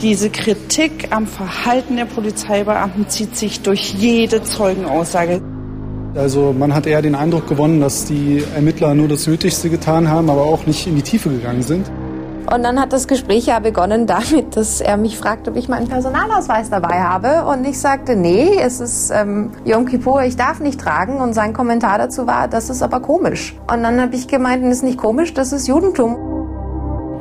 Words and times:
Diese 0.00 0.30
Kritik 0.30 1.08
am 1.10 1.26
Verhalten 1.26 1.96
der 1.96 2.04
Polizeibeamten 2.04 3.08
zieht 3.08 3.36
sich 3.36 3.62
durch 3.62 3.94
jede 3.94 4.44
Zeugenaussage. 4.44 5.40
Also 6.14 6.54
man 6.56 6.72
hat 6.72 6.86
eher 6.86 7.02
den 7.02 7.16
Eindruck 7.16 7.48
gewonnen, 7.48 7.80
dass 7.80 8.04
die 8.04 8.44
Ermittler 8.54 8.94
nur 8.94 9.08
das 9.08 9.26
Nötigste 9.26 9.70
getan 9.70 10.08
haben, 10.08 10.30
aber 10.30 10.42
auch 10.42 10.66
nicht 10.66 10.86
in 10.86 10.94
die 10.94 11.02
Tiefe 11.02 11.30
gegangen 11.30 11.62
sind. 11.62 11.90
Und 12.52 12.62
dann 12.62 12.80
hat 12.80 12.92
das 12.92 13.08
Gespräch 13.08 13.46
ja 13.46 13.58
begonnen 13.58 14.06
damit, 14.06 14.56
dass 14.56 14.80
er 14.80 14.96
mich 14.96 15.18
fragt, 15.18 15.48
ob 15.48 15.56
ich 15.56 15.68
meinen 15.68 15.88
Personalausweis 15.88 16.70
dabei 16.70 17.00
habe. 17.00 17.44
Und 17.44 17.66
ich 17.66 17.78
sagte, 17.78 18.16
nee, 18.16 18.56
es 18.58 18.80
ist 18.80 19.10
ähm, 19.10 19.50
Yom 19.64 19.84
Kippur, 19.84 20.22
ich 20.22 20.36
darf 20.36 20.60
nicht 20.60 20.80
tragen. 20.80 21.16
Und 21.16 21.34
sein 21.34 21.52
Kommentar 21.52 21.98
dazu 21.98 22.26
war, 22.26 22.48
das 22.48 22.70
ist 22.70 22.82
aber 22.82 23.00
komisch. 23.00 23.54
Und 23.70 23.82
dann 23.82 24.00
habe 24.00 24.14
ich 24.14 24.28
gemeint, 24.28 24.64
das 24.64 24.76
ist 24.76 24.82
nicht 24.84 24.96
komisch, 24.96 25.34
das 25.34 25.52
ist 25.52 25.68
Judentum. 25.68 26.27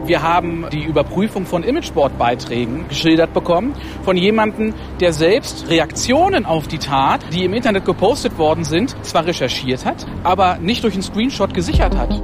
Wir 0.07 0.21
haben 0.21 0.65
die 0.71 0.85
Überprüfung 0.85 1.45
von 1.45 1.63
Imageboard-Beiträgen 1.63 2.88
geschildert 2.88 3.34
bekommen 3.34 3.73
von 4.03 4.15
jemandem, 4.15 4.73
der 5.02 5.11
selbst 5.11 5.70
Reaktionen 5.70 6.45
auf 6.45 6.70
die 6.70 6.77
Tat, 6.77 7.25
die 7.34 7.43
im 7.43 7.53
Internet 7.53 7.84
gepostet 7.84 8.38
worden 8.38 8.63
sind, 8.63 8.95
zwar 9.05 9.25
recherchiert 9.25 9.85
hat, 9.85 10.05
aber 10.23 10.59
nicht 10.59 10.85
durch 10.85 10.93
einen 10.93 11.03
Screenshot 11.03 11.53
gesichert 11.53 11.98
hat. 11.98 12.21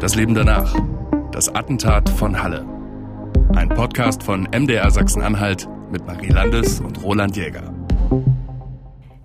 Das 0.00 0.14
Leben 0.14 0.34
danach. 0.34 0.74
Das 1.30 1.54
Attentat 1.54 2.08
von 2.08 2.42
Halle. 2.42 2.66
Ein 3.54 3.68
Podcast 3.68 4.22
von 4.22 4.48
MDR 4.50 4.90
Sachsen-Anhalt 4.90 5.68
mit 5.90 6.06
Marie 6.06 6.30
Landes 6.30 6.80
und 6.80 7.02
Roland 7.02 7.36
Jäger. 7.36 7.71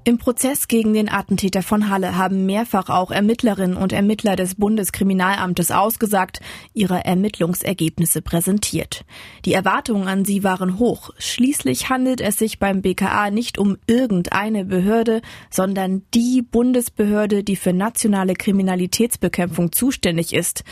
Im 0.08 0.20
Prozess 0.20 0.70
gegen 0.70 0.94
den 0.94 1.10
Attentäter 1.10 1.62
von 1.62 1.90
Halle 1.90 2.16
haben 2.16 2.46
mehrfach 2.46 2.88
auch 2.88 3.12
Ermittlerinnen 3.12 3.76
und 3.76 3.92
Ermittler 3.92 4.38
des 4.38 4.56
Bundeskriminalamtes 4.56 5.70
ausgesagt, 5.70 6.40
ihre 6.74 7.04
Ermittlungsergebnisse 7.04 8.22
präsentiert. 8.22 9.04
Die 9.44 9.52
Erwartungen 9.52 10.08
an 10.08 10.24
sie 10.24 10.46
waren 10.46 10.80
hoch. 10.80 11.10
Schließlich 11.18 11.90
handelt 11.90 12.22
es 12.22 12.38
sich 12.38 12.58
beim 12.58 12.82
BKA 12.82 13.32
nicht 13.32 13.58
um 13.58 13.76
irgendeine 13.86 14.64
Behörde, 14.64 15.22
sondern 15.50 16.04
die 16.14 16.42
Bundesbehörde, 16.42 17.44
die 17.44 17.58
für 17.58 17.74
nationale 17.74 18.36
Kriminalitätsbekämpfung 18.36 19.74
zuständig 19.74 20.32
ist. 20.32 20.64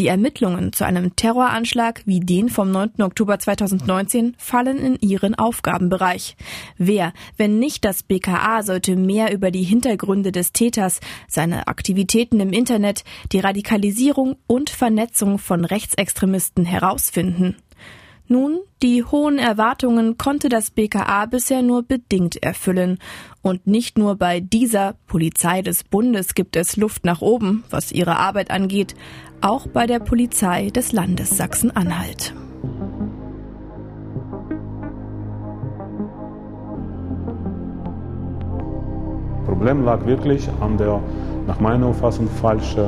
Die 0.00 0.06
Ermittlungen 0.06 0.72
zu 0.72 0.86
einem 0.86 1.14
Terroranschlag 1.14 2.00
wie 2.06 2.20
den 2.20 2.48
vom 2.48 2.70
9. 2.70 3.02
Oktober 3.02 3.38
2019 3.38 4.34
fallen 4.38 4.78
in 4.78 4.96
ihren 4.98 5.34
Aufgabenbereich. 5.34 6.38
Wer, 6.78 7.12
wenn 7.36 7.58
nicht 7.58 7.84
das 7.84 8.02
BKA, 8.02 8.62
sollte 8.62 8.96
mehr 8.96 9.30
über 9.30 9.50
die 9.50 9.62
Hintergründe 9.62 10.32
des 10.32 10.54
Täters, 10.54 11.00
seine 11.28 11.68
Aktivitäten 11.68 12.40
im 12.40 12.54
Internet, 12.54 13.04
die 13.32 13.40
Radikalisierung 13.40 14.36
und 14.46 14.70
Vernetzung 14.70 15.38
von 15.38 15.66
Rechtsextremisten 15.66 16.64
herausfinden? 16.64 17.56
Nun, 18.32 18.60
die 18.80 19.02
hohen 19.02 19.40
Erwartungen 19.40 20.16
konnte 20.16 20.48
das 20.48 20.70
BKA 20.70 21.26
bisher 21.26 21.62
nur 21.62 21.82
bedingt 21.82 22.40
erfüllen. 22.40 22.98
Und 23.42 23.66
nicht 23.66 23.98
nur 23.98 24.14
bei 24.14 24.38
dieser 24.38 24.94
Polizei 25.08 25.62
des 25.62 25.82
Bundes 25.82 26.34
gibt 26.34 26.54
es 26.54 26.76
Luft 26.76 27.04
nach 27.04 27.22
oben, 27.22 27.64
was 27.70 27.90
ihre 27.90 28.18
Arbeit 28.18 28.52
angeht, 28.52 28.94
auch 29.40 29.66
bei 29.66 29.86
der 29.86 29.98
Polizei 29.98 30.68
des 30.70 30.92
Landes 30.92 31.36
Sachsen-Anhalt. 31.36 32.34
Problem 39.46 39.84
lag 39.84 40.04
wirklich 40.06 40.48
an 40.60 40.76
der, 40.76 41.00
nach 41.46 41.60
meiner 41.60 41.86
Auffassung, 41.86 42.28
falschen 42.28 42.80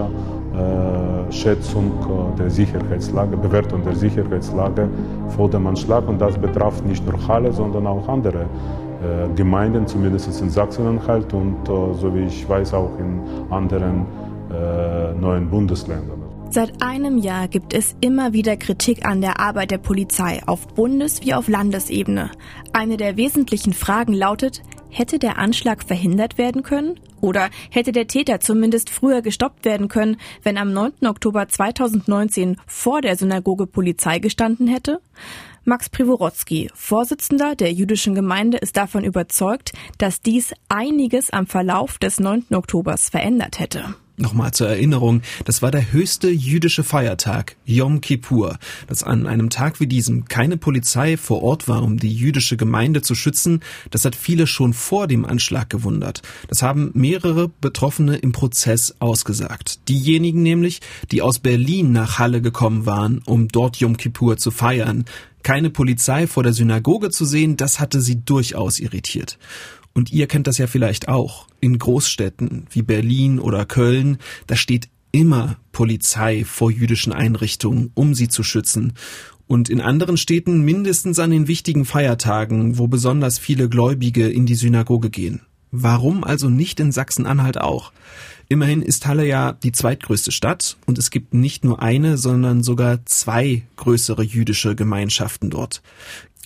äh, 0.54 1.32
Schätzung 1.32 1.90
äh, 2.34 2.38
der 2.38 2.50
Sicherheitslage, 2.50 3.36
Bewertung 3.36 3.82
der 3.84 3.94
Sicherheitslage 3.94 4.88
vor 5.28 5.48
dem 5.48 5.66
Anschlag. 5.66 6.06
Und 6.08 6.20
das 6.20 6.38
betraf 6.38 6.82
nicht 6.84 7.04
nur 7.06 7.26
Halle, 7.26 7.52
sondern 7.52 7.86
auch 7.86 8.06
andere 8.08 8.40
äh, 8.40 9.34
Gemeinden, 9.34 9.86
zumindest 9.86 10.40
in 10.40 10.50
Sachsen-Anhalt 10.50 11.32
und 11.32 11.56
äh, 11.68 11.94
so 11.94 12.14
wie 12.14 12.24
ich 12.26 12.48
weiß 12.48 12.74
auch 12.74 12.90
in 12.98 13.20
anderen 13.50 14.06
äh, 14.50 15.14
neuen 15.14 15.48
Bundesländern. 15.48 16.21
Seit 16.54 16.82
einem 16.82 17.16
Jahr 17.16 17.48
gibt 17.48 17.72
es 17.72 17.96
immer 18.02 18.34
wieder 18.34 18.58
Kritik 18.58 19.06
an 19.06 19.22
der 19.22 19.40
Arbeit 19.40 19.70
der 19.70 19.78
Polizei 19.78 20.42
auf 20.44 20.68
Bundes- 20.68 21.22
wie 21.22 21.32
auf 21.32 21.48
Landesebene. 21.48 22.30
Eine 22.74 22.98
der 22.98 23.16
wesentlichen 23.16 23.72
Fragen 23.72 24.12
lautet, 24.12 24.62
hätte 24.90 25.18
der 25.18 25.38
Anschlag 25.38 25.82
verhindert 25.82 26.36
werden 26.36 26.62
können? 26.62 27.00
Oder 27.22 27.48
hätte 27.70 27.90
der 27.90 28.06
Täter 28.06 28.40
zumindest 28.40 28.90
früher 28.90 29.22
gestoppt 29.22 29.64
werden 29.64 29.88
können, 29.88 30.18
wenn 30.42 30.58
am 30.58 30.74
9. 30.74 31.06
Oktober 31.06 31.48
2019 31.48 32.58
vor 32.66 33.00
der 33.00 33.16
Synagoge 33.16 33.66
Polizei 33.66 34.18
gestanden 34.18 34.68
hätte? 34.68 35.00
Max 35.64 35.88
Privorotsky, 35.88 36.68
Vorsitzender 36.74 37.54
der 37.54 37.72
jüdischen 37.72 38.14
Gemeinde, 38.14 38.58
ist 38.58 38.76
davon 38.76 39.04
überzeugt, 39.04 39.72
dass 39.96 40.20
dies 40.20 40.52
einiges 40.68 41.30
am 41.30 41.46
Verlauf 41.46 41.96
des 41.96 42.20
9. 42.20 42.44
Oktobers 42.50 43.08
verändert 43.08 43.58
hätte. 43.58 43.94
Nochmal 44.18 44.52
zur 44.52 44.68
Erinnerung, 44.68 45.22
das 45.46 45.62
war 45.62 45.70
der 45.70 45.90
höchste 45.90 46.28
jüdische 46.28 46.84
Feiertag, 46.84 47.56
Yom 47.64 48.02
Kippur, 48.02 48.58
dass 48.86 49.02
an 49.02 49.26
einem 49.26 49.48
Tag 49.48 49.80
wie 49.80 49.86
diesem 49.86 50.26
keine 50.26 50.58
Polizei 50.58 51.16
vor 51.16 51.42
Ort 51.42 51.66
war, 51.66 51.82
um 51.82 51.96
die 51.96 52.14
jüdische 52.14 52.58
Gemeinde 52.58 53.00
zu 53.00 53.14
schützen, 53.14 53.60
das 53.90 54.04
hat 54.04 54.14
viele 54.14 54.46
schon 54.46 54.74
vor 54.74 55.06
dem 55.06 55.24
Anschlag 55.24 55.70
gewundert. 55.70 56.20
Das 56.48 56.62
haben 56.62 56.90
mehrere 56.92 57.48
Betroffene 57.48 58.16
im 58.16 58.32
Prozess 58.32 58.94
ausgesagt. 58.98 59.88
Diejenigen 59.88 60.42
nämlich, 60.42 60.80
die 61.10 61.22
aus 61.22 61.38
Berlin 61.38 61.92
nach 61.92 62.18
Halle 62.18 62.42
gekommen 62.42 62.84
waren, 62.84 63.22
um 63.24 63.48
dort 63.48 63.78
Yom 63.78 63.96
Kippur 63.96 64.36
zu 64.36 64.50
feiern. 64.50 65.06
Keine 65.42 65.70
Polizei 65.70 66.26
vor 66.26 66.42
der 66.42 66.52
Synagoge 66.52 67.10
zu 67.10 67.24
sehen, 67.24 67.56
das 67.56 67.80
hatte 67.80 68.00
sie 68.02 68.24
durchaus 68.24 68.78
irritiert. 68.78 69.38
Und 69.94 70.12
ihr 70.12 70.26
kennt 70.26 70.46
das 70.46 70.58
ja 70.58 70.66
vielleicht 70.66 71.08
auch. 71.08 71.46
In 71.60 71.78
Großstädten 71.78 72.66
wie 72.70 72.82
Berlin 72.82 73.38
oder 73.38 73.66
Köln, 73.66 74.18
da 74.46 74.56
steht 74.56 74.88
immer 75.12 75.56
Polizei 75.72 76.44
vor 76.44 76.70
jüdischen 76.70 77.12
Einrichtungen, 77.12 77.90
um 77.94 78.14
sie 78.14 78.28
zu 78.28 78.42
schützen. 78.42 78.94
Und 79.46 79.68
in 79.68 79.82
anderen 79.82 80.16
Städten 80.16 80.62
mindestens 80.62 81.18
an 81.18 81.30
den 81.30 81.46
wichtigen 81.46 81.84
Feiertagen, 81.84 82.78
wo 82.78 82.86
besonders 82.86 83.38
viele 83.38 83.68
Gläubige 83.68 84.28
in 84.28 84.46
die 84.46 84.54
Synagoge 84.54 85.10
gehen. 85.10 85.42
Warum 85.70 86.24
also 86.24 86.48
nicht 86.48 86.80
in 86.80 86.92
Sachsen-Anhalt 86.92 87.58
auch? 87.58 87.92
Immerhin 88.48 88.82
ist 88.82 89.06
Halle 89.06 89.26
ja 89.26 89.52
die 89.52 89.72
zweitgrößte 89.72 90.30
Stadt 90.30 90.76
und 90.84 90.98
es 90.98 91.10
gibt 91.10 91.32
nicht 91.32 91.64
nur 91.64 91.80
eine, 91.80 92.18
sondern 92.18 92.62
sogar 92.62 93.04
zwei 93.06 93.62
größere 93.76 94.22
jüdische 94.22 94.74
Gemeinschaften 94.74 95.48
dort. 95.48 95.80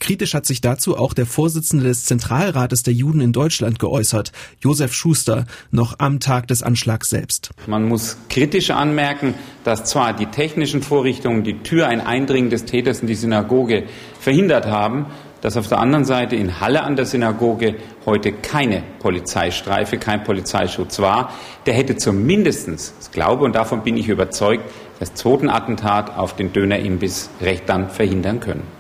Kritisch 0.01 0.34
hat 0.34 0.47
sich 0.47 0.61
dazu 0.61 0.97
auch 0.97 1.15
der 1.15 1.27
Vorsitzende 1.27 1.84
des 1.84 2.05
Zentralrates 2.05 2.83
der 2.83 2.95
Juden 2.95 3.21
in 3.21 3.33
Deutschland 3.33 3.79
geäußert, 3.79 4.33
Josef 4.61 4.93
Schuster, 4.93 5.47
noch 5.71 5.99
am 5.99 6.21
Tag 6.21 6.49
des 6.49 6.62
Anschlags 6.62 7.11
selbst. 7.11 7.51
Man 7.67 7.89
muss 7.89 8.17
kritisch 8.29 8.71
anmerken, 8.71 9.34
dass 9.65 9.84
zwar 9.84 10.12
die 10.12 10.27
technischen 10.27 10.83
Vorrichtungen 10.83 11.45
die 11.45 11.59
Tür 11.62 11.89
ein 11.89 12.01
Eindringen 12.01 12.51
des 12.51 12.65
Täters 12.65 13.01
in 13.01 13.07
die 13.07 13.15
Synagoge 13.15 13.84
verhindert 14.21 14.67
haben, 14.67 15.07
dass 15.41 15.57
auf 15.57 15.69
der 15.69 15.79
anderen 15.79 16.05
Seite 16.05 16.34
in 16.37 16.61
Halle 16.61 16.83
an 16.83 16.97
der 16.97 17.07
Synagoge 17.07 17.77
heute 18.05 18.33
keine 18.33 18.83
Polizeistreife, 18.99 19.99
kein 19.99 20.25
Polizeischutz 20.25 20.99
war. 20.99 21.33
Der 21.67 21.75
hätte 21.75 21.97
zumindestens, 21.97 22.95
ich 23.01 23.11
glaube 23.13 23.45
und 23.45 23.55
davon 23.55 23.83
bin 23.83 23.97
ich 23.97 24.09
überzeugt, 24.09 24.65
das 24.99 25.15
zweite 25.15 25.53
Attentat 25.53 26.17
auf 26.17 26.34
den 26.34 26.53
Dönerimbiss 26.53 27.31
recht 27.41 27.69
dann 27.69 27.91
verhindern 27.91 28.41
können. 28.41 28.75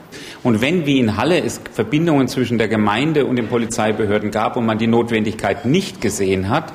Und 0.46 0.60
wenn 0.60 0.86
wie 0.86 1.00
in 1.00 1.16
Halle 1.16 1.42
es 1.42 1.60
Verbindungen 1.72 2.28
zwischen 2.28 2.56
der 2.56 2.68
Gemeinde 2.68 3.26
und 3.26 3.34
den 3.34 3.48
Polizeibehörden 3.48 4.30
gab 4.30 4.56
und 4.56 4.64
man 4.64 4.78
die 4.78 4.86
Notwendigkeit 4.86 5.64
nicht 5.64 6.00
gesehen 6.00 6.48
hat, 6.48 6.72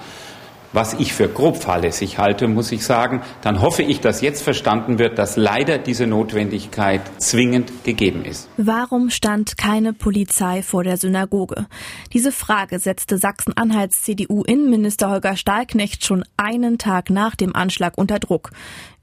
was 0.73 0.93
ich 0.93 1.13
für 1.13 1.29
grob 1.29 1.55
fahrlässig 1.55 2.17
halte, 2.17 2.49
muss 2.49 2.71
ich 2.73 2.85
sagen, 2.85 3.21
dann 3.41 3.61
hoffe 3.61 3.83
ich, 3.83 4.01
dass 4.01 4.19
jetzt 4.21 4.41
verstanden 4.41 4.99
wird, 4.99 5.17
dass 5.17 5.37
leider 5.37 5.78
diese 5.78 6.05
Notwendigkeit 6.05 7.01
zwingend 7.17 7.85
gegeben 7.85 8.25
ist. 8.25 8.49
Warum 8.57 9.09
stand 9.09 9.57
keine 9.57 9.93
Polizei 9.93 10.61
vor 10.61 10.84
der 10.84 10.97
Synagoge? 10.97 11.67
Diese 12.11 12.34
Frage 12.34 12.79
setzte 12.79 13.17
Sachsen-Anhalts 13.17 14.03
CDU-Innenminister 14.03 15.09
Holger 15.09 15.37
Stahlknecht 15.37 16.05
schon 16.05 16.25
einen 16.35 16.78
Tag 16.78 17.09
nach 17.09 17.35
dem 17.35 17.55
Anschlag 17.55 17.97
unter 17.97 18.19
Druck. 18.19 18.51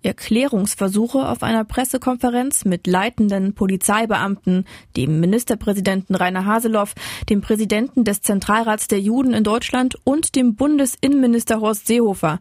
Erklärungsversuche 0.02 1.28
auf 1.28 1.42
einer 1.42 1.64
Pressekonferenz 1.64 2.64
mit 2.64 2.86
leitenden 2.86 3.54
Polizeibeamten, 3.54 4.64
dem 4.96 5.20
Ministerpräsidenten 5.20 6.14
Rainer 6.14 6.44
Haseloff, 6.44 6.94
dem 7.28 7.40
Präsidenten 7.40 8.04
des 8.04 8.22
Zentralrats 8.22 8.88
der 8.88 9.00
Juden 9.00 9.32
in 9.32 9.44
Deutschland 9.44 9.98
und 10.04 10.36
dem 10.36 10.54
Bundesinnenminister 10.54 11.60
Horst 11.60 11.86
Seehofer. 11.86 12.38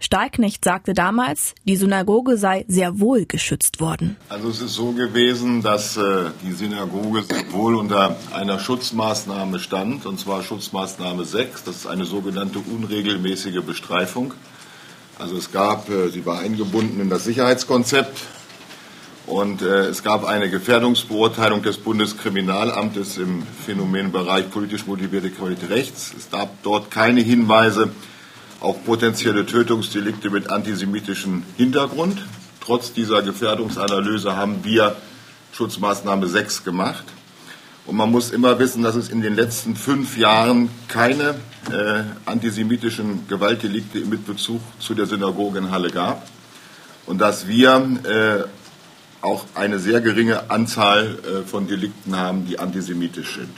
Stahlknecht 0.00 0.64
sagte 0.64 0.92
damals, 0.92 1.54
die 1.64 1.76
Synagoge 1.76 2.36
sei 2.36 2.64
sehr 2.68 3.00
wohl 3.00 3.24
geschützt 3.26 3.80
worden. 3.80 4.16
Also 4.28 4.48
es 4.50 4.60
ist 4.60 4.74
so 4.74 4.92
gewesen, 4.92 5.62
dass 5.62 5.96
äh, 5.96 6.30
die 6.42 6.52
Synagoge 6.52 7.24
wohl 7.50 7.74
unter 7.76 8.16
einer 8.34 8.58
Schutzmaßnahme 8.58 9.58
stand, 9.58 10.04
und 10.04 10.20
zwar 10.20 10.42
Schutzmaßnahme 10.42 11.24
6. 11.24 11.64
Das 11.64 11.76
ist 11.76 11.86
eine 11.86 12.04
sogenannte 12.04 12.58
unregelmäßige 12.58 13.62
Bestreifung. 13.62 14.34
Also 15.18 15.36
es 15.36 15.52
gab, 15.52 15.88
äh, 15.90 16.08
sie 16.10 16.26
war 16.26 16.40
eingebunden 16.40 17.00
in 17.00 17.10
das 17.10 17.24
Sicherheitskonzept 17.24 18.18
Und 19.26 19.62
äh, 19.62 19.86
es 19.86 20.02
gab 20.02 20.24
eine 20.24 20.50
Gefährdungsbeurteilung 20.50 21.62
des 21.62 21.78
Bundeskriminalamtes 21.78 23.16
im 23.16 23.42
Phänomenbereich 23.64 24.50
politisch 24.50 24.86
motivierte 24.86 25.30
Qualität 25.30 25.70
rechts. 25.70 26.12
Es 26.16 26.30
gab 26.30 26.62
dort 26.62 26.90
keine 26.90 27.22
Hinweise 27.22 27.90
auf 28.60 28.84
potenzielle 28.84 29.46
Tötungsdelikte 29.46 30.28
mit 30.28 30.50
antisemitischem 30.50 31.42
Hintergrund. 31.56 32.22
Trotz 32.60 32.92
dieser 32.92 33.22
Gefährdungsanalyse 33.22 34.36
haben 34.36 34.62
wir 34.62 34.96
Schutzmaßnahme 35.52 36.26
6 36.26 36.64
gemacht. 36.64 37.04
Und 37.86 37.96
man 37.96 38.10
muss 38.10 38.30
immer 38.30 38.58
wissen, 38.58 38.82
dass 38.82 38.94
es 38.94 39.08
in 39.08 39.22
den 39.22 39.34
letzten 39.34 39.74
fünf 39.74 40.18
Jahren 40.18 40.68
keine 40.88 41.34
äh, 41.70 42.04
antisemitischen 42.26 43.26
Gewaltdelikte 43.28 44.00
mit 44.00 44.26
Bezug 44.26 44.60
zu 44.78 44.94
der 44.94 45.06
Synagoge 45.06 45.58
in 45.58 45.70
Halle 45.70 45.90
gab 45.90 46.26
und 47.06 47.20
dass 47.20 47.46
wir 47.46 47.74
äh, 48.04 49.24
auch 49.24 49.46
eine 49.54 49.78
sehr 49.78 50.00
geringe 50.00 50.50
Anzahl 50.50 51.18
äh, 51.18 51.48
von 51.48 51.66
Delikten 51.66 52.16
haben, 52.16 52.46
die 52.46 52.58
antisemitisch 52.58 53.34
sind. 53.34 53.56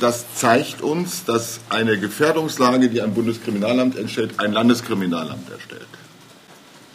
Das 0.00 0.34
zeigt 0.34 0.80
uns, 0.80 1.24
dass 1.24 1.60
eine 1.70 1.98
Gefährdungslage, 1.98 2.88
die 2.88 3.02
ein 3.02 3.14
Bundeskriminalamt 3.14 3.96
entstellt, 3.96 4.38
ein 4.38 4.52
Landeskriminalamt 4.52 5.50
erstellt. 5.50 5.88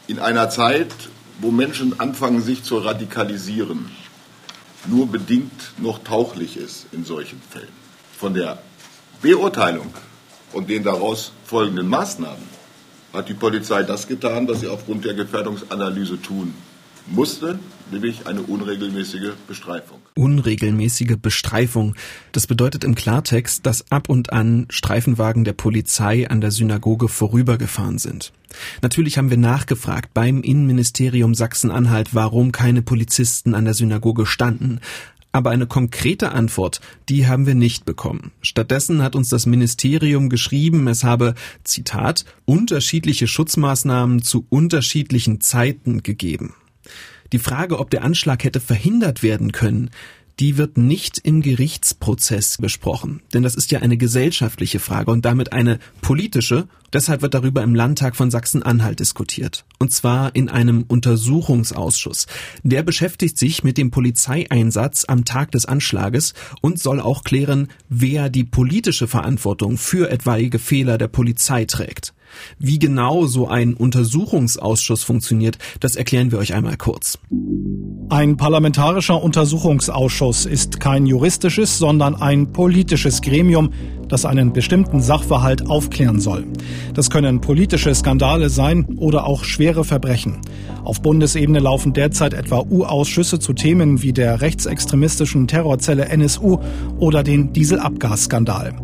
In 0.07 0.19
einer 0.19 0.50
Zeit, 0.50 0.94
wo 1.40 1.51
Menschen 1.51 2.00
anfangen, 2.00 2.42
sich 2.42 2.63
zu 2.63 2.78
radikalisieren, 2.78 3.90
nur 4.86 5.07
bedingt 5.07 5.74
noch 5.78 6.04
tauchlich 6.04 6.57
ist 6.57 6.88
in 6.92 7.06
solchen 7.06 7.42
Fällen. 7.50 7.68
Von 8.18 8.34
der 8.34 8.60
Beurteilung 9.22 9.94
und 10.54 10.70
den 10.70 10.84
daraus 10.84 11.32
folgenden 11.46 11.88
Maßnahmen 11.88 12.54
hat 13.12 13.30
die 13.30 13.34
Polizei 13.34 13.84
das 13.84 14.08
getan, 14.08 14.48
was 14.48 14.62
sie 14.62 14.68
aufgrund 14.68 15.06
der 15.06 15.14
Gefährdungsanalyse 15.14 16.22
tun 16.22 16.54
musste, 17.08 17.60
nämlich 17.92 18.28
eine 18.28 18.42
unregelmäßige 18.42 19.34
Bestreifung. 19.48 20.00
Unregelmäßige 20.16 21.18
Bestreifung. 21.22 21.96
Das 22.32 22.48
bedeutet 22.48 22.84
im 22.84 22.96
Klartext, 22.96 23.66
dass 23.66 23.92
ab 23.92 24.10
und 24.10 24.32
an 24.32 24.68
Streifenwagen 24.70 25.44
der 25.44 25.54
Polizei 25.54 26.30
an 26.30 26.42
der 26.42 26.52
Synagoge 26.52 27.08
vorübergefahren 27.08 27.98
sind. 27.98 28.32
Natürlich 28.82 29.18
haben 29.18 29.32
wir 29.32 29.38
nachgefragt 29.38 30.14
beim 30.14 30.42
Innenministerium 30.42 31.34
Sachsen-Anhalt, 31.34 32.14
warum 32.14 32.52
keine 32.52 32.82
Polizisten 32.82 33.56
an 33.56 33.66
der 33.66 33.74
Synagoge 33.74 34.26
standen. 34.26 34.80
Aber 35.35 35.50
eine 35.50 35.65
konkrete 35.65 36.31
Antwort, 36.31 36.80
die 37.09 37.27
haben 37.27 37.47
wir 37.47 37.56
nicht 37.56 37.85
bekommen. 37.85 38.31
Stattdessen 38.44 39.01
hat 39.01 39.15
uns 39.15 39.30
das 39.30 39.47
Ministerium 39.47 40.30
geschrieben, 40.30 40.88
es 40.88 41.03
habe, 41.03 41.33
Zitat, 41.63 42.24
unterschiedliche 42.45 43.25
Schutzmaßnahmen 43.27 44.21
zu 44.21 44.45
unterschiedlichen 44.50 45.41
Zeiten 45.41 46.03
gegeben. 46.03 46.53
Die 47.31 47.39
Frage, 47.39 47.80
ob 47.80 47.89
der 47.89 48.03
Anschlag 48.03 48.44
hätte 48.44 48.59
verhindert 48.59 49.24
werden 49.24 49.51
können, 49.51 49.89
die 50.39 50.57
wird 50.57 50.77
nicht 50.77 51.19
im 51.19 51.41
Gerichtsprozess 51.41 52.57
besprochen. 52.57 53.21
Denn 53.33 53.44
das 53.44 53.56
ist 53.56 53.71
ja 53.71 53.80
eine 53.80 53.97
gesellschaftliche 53.97 54.80
Frage 54.80 55.12
und 55.12 55.25
damit 55.25 55.53
eine 55.53 55.80
politische. 56.01 56.68
Deshalb 56.91 57.21
wird 57.21 57.33
darüber 57.33 57.63
im 57.63 57.75
Landtag 57.75 58.15
von 58.15 58.31
Sachsen-Anhalt 58.31 59.00
diskutiert. 59.00 59.65
Und 59.80 59.91
zwar 59.91 60.35
in 60.35 60.50
einem 60.50 60.83
Untersuchungsausschuss. 60.88 62.27
Der 62.63 62.83
beschäftigt 62.83 63.38
sich 63.38 63.63
mit 63.63 63.77
dem 63.77 63.91
Polizeieinsatz 63.91 65.06
am 65.07 65.25
Tag 65.25 65.51
des 65.51 65.65
Anschlages 65.65 66.33
und 66.62 66.80
soll 66.80 67.00
auch 67.00 67.24
klären, 67.24 67.68
wer 67.89 68.30
die 68.30 68.44
politische 68.44 69.07
Verantwortung 69.07 69.77
für 69.77 70.09
etwaige 70.09 70.59
Fehler 70.59 70.97
der 70.97 71.07
Polizei 71.07 71.65
trägt. 71.65 72.13
Wie 72.59 72.80
genau 72.80 73.25
so 73.25 73.47
ein 73.47 73.74
Untersuchungsausschuss 73.74 75.03
funktioniert, 75.03 75.57
das 75.80 75.95
erklären 75.95 76.31
wir 76.31 76.39
euch 76.39 76.53
einmal 76.53 76.77
kurz. 76.77 77.19
Ein 78.09 78.38
parlamentarischer 78.38 79.21
Untersuchungsausschuss 79.21 80.45
ist 80.45 80.80
kein 80.80 81.06
juristisches, 81.06 81.77
sondern 81.77 82.15
ein 82.15 82.51
politisches 82.51 83.21
Gremium, 83.21 83.71
das 84.07 84.25
einen 84.25 84.53
bestimmten 84.53 85.01
Sachverhalt 85.01 85.68
aufklären 85.68 86.19
soll. 86.19 86.45
Das 86.94 87.09
können 87.09 87.41
politische 87.41 87.95
Skandale 87.95 88.50
sein 88.50 88.85
oder 88.97 89.25
auch 89.25 89.44
schwere 89.44 89.83
Verbrechen. 89.83 90.41
Auf 90.83 91.01
Bundesebene 91.01 91.59
laufen 91.59 91.94
derzeit 91.94 92.33
etwa 92.33 92.59
U-Ausschüsse 92.59 93.39
zu 93.39 93.53
Themen 93.53 94.01
wie 94.01 94.13
der 94.13 94.41
rechtsextremistischen 94.41 95.47
Terrorzelle 95.47 96.06
NSU 96.06 96.59
oder 97.00 97.24
den 97.24 97.53
Dieselabgasskandal. 97.53 98.75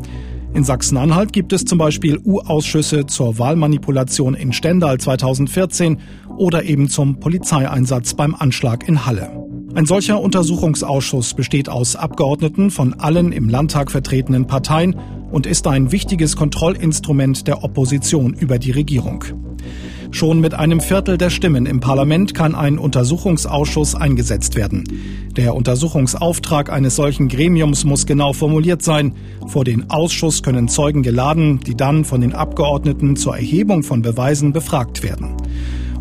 In 0.53 0.63
Sachsen-Anhalt 0.63 1.31
gibt 1.31 1.53
es 1.53 1.63
zum 1.63 1.77
Beispiel 1.77 2.19
U-Ausschüsse 2.23 3.05
zur 3.05 3.37
Wahlmanipulation 3.37 4.33
in 4.33 4.51
Stendal 4.51 4.97
2014 4.97 5.99
oder 6.37 6.63
eben 6.63 6.89
zum 6.89 7.19
Polizeieinsatz 7.19 8.15
beim 8.15 8.33
Anschlag 8.35 8.87
in 8.87 9.05
Halle. 9.05 9.48
Ein 9.75 9.85
solcher 9.85 10.19
Untersuchungsausschuss 10.19 11.35
besteht 11.35 11.69
aus 11.69 11.95
Abgeordneten 11.95 12.71
von 12.71 12.95
allen 12.95 13.31
im 13.31 13.49
Landtag 13.49 13.91
vertretenen 13.91 14.47
Parteien 14.47 14.95
und 15.31 15.45
ist 15.45 15.67
ein 15.67 15.91
wichtiges 15.91 16.35
Kontrollinstrument 16.35 17.47
der 17.47 17.63
Opposition 17.63 18.33
über 18.33 18.57
die 18.57 18.71
Regierung. 18.71 19.23
Schon 20.11 20.41
mit 20.41 20.55
einem 20.55 20.81
Viertel 20.81 21.19
der 21.19 21.29
Stimmen 21.29 21.67
im 21.67 21.81
Parlament 21.81 22.33
kann 22.33 22.55
ein 22.55 22.79
Untersuchungsausschuss 22.79 23.93
eingesetzt 23.93 24.55
werden. 24.55 24.85
Der 25.37 25.53
Untersuchungsauftrag 25.53 26.71
eines 26.71 26.95
solchen 26.95 27.27
Gremiums 27.27 27.83
muss 27.83 28.07
genau 28.07 28.33
formuliert 28.33 28.81
sein. 28.81 29.13
Vor 29.47 29.65
den 29.65 29.91
Ausschuss 29.91 30.41
können 30.41 30.67
Zeugen 30.67 31.03
geladen, 31.03 31.59
die 31.59 31.75
dann 31.75 32.05
von 32.05 32.21
den 32.21 32.33
Abgeordneten 32.33 33.17
zur 33.17 33.35
Erhebung 33.35 33.83
von 33.83 34.01
Beweisen 34.01 34.51
befragt 34.51 35.03
werden. 35.03 35.37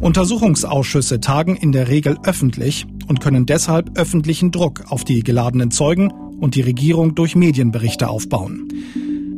Untersuchungsausschüsse 0.00 1.20
tagen 1.20 1.56
in 1.56 1.72
der 1.72 1.88
Regel 1.88 2.18
öffentlich 2.24 2.86
und 3.08 3.20
können 3.20 3.46
deshalb 3.46 3.98
öffentlichen 3.98 4.52
Druck 4.52 4.84
auf 4.88 5.04
die 5.04 5.22
geladenen 5.22 5.70
Zeugen 5.70 6.12
und 6.40 6.54
die 6.54 6.60
Regierung 6.60 7.14
durch 7.14 7.34
Medienberichte 7.34 8.08
aufbauen. 8.08 8.68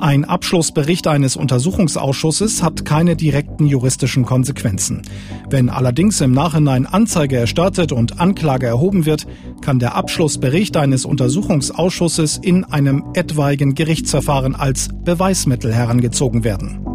Ein 0.01 0.25
Abschlussbericht 0.25 1.07
eines 1.07 1.37
Untersuchungsausschusses 1.37 2.63
hat 2.63 2.85
keine 2.87 3.17
direkten 3.17 3.67
juristischen 3.67 4.25
Konsequenzen. 4.25 5.03
Wenn 5.51 5.69
allerdings 5.69 6.21
im 6.23 6.33
Nachhinein 6.33 6.87
Anzeige 6.87 7.37
erstattet 7.37 7.93
und 7.93 8.19
Anklage 8.19 8.67
erhoben 8.67 9.05
wird, 9.05 9.27
kann 9.61 9.79
der 9.79 9.95
Abschlussbericht 9.95 10.77
eines 10.79 11.05
Untersuchungsausschusses 11.05 12.39
in 12.39 12.65
einem 12.65 13.05
etwaigen 13.13 13.75
Gerichtsverfahren 13.75 14.55
als 14.55 14.89
Beweismittel 15.05 15.73
herangezogen 15.75 16.45
werden. 16.45 16.90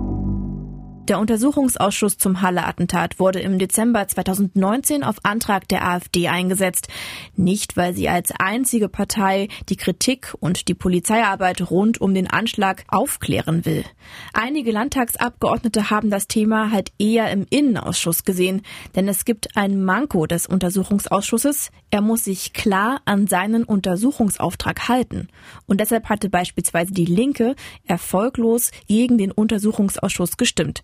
Der 1.07 1.19
Untersuchungsausschuss 1.19 2.17
zum 2.17 2.41
Halle-Attentat 2.41 3.19
wurde 3.19 3.39
im 3.39 3.59
Dezember 3.59 4.07
2019 4.07 5.03
auf 5.03 5.17
Antrag 5.21 5.67
der 5.67 5.87
AfD 5.87 6.29
eingesetzt. 6.29 6.87
Nicht, 7.35 7.77
weil 7.77 7.93
sie 7.93 8.09
als 8.09 8.31
einzige 8.39 8.89
Partei 8.89 9.49
die 9.69 9.75
Kritik 9.75 10.33
und 10.39 10.67
die 10.67 10.73
Polizeiarbeit 10.73 11.69
rund 11.69 12.01
um 12.01 12.15
den 12.15 12.27
Anschlag 12.27 12.85
aufklären 12.87 13.65
will. 13.65 13.85
Einige 14.33 14.71
Landtagsabgeordnete 14.71 15.91
haben 15.91 16.09
das 16.09 16.27
Thema 16.27 16.71
halt 16.71 16.91
eher 16.97 17.29
im 17.29 17.45
Innenausschuss 17.51 18.23
gesehen, 18.23 18.63
denn 18.95 19.07
es 19.07 19.25
gibt 19.25 19.55
ein 19.55 19.83
Manko 19.83 20.25
des 20.25 20.47
Untersuchungsausschusses. 20.47 21.69
Er 21.91 22.01
muss 22.01 22.23
sich 22.23 22.53
klar 22.53 23.01
an 23.05 23.27
seinen 23.27 23.63
Untersuchungsauftrag 23.63 24.87
halten. 24.87 25.27
Und 25.67 25.81
deshalb 25.81 26.09
hatte 26.09 26.29
beispielsweise 26.29 26.93
die 26.93 27.05
Linke 27.05 27.55
erfolglos 27.85 28.71
gegen 28.87 29.19
den 29.19 29.31
Untersuchungsausschuss 29.31 30.37
gestimmt. 30.37 30.81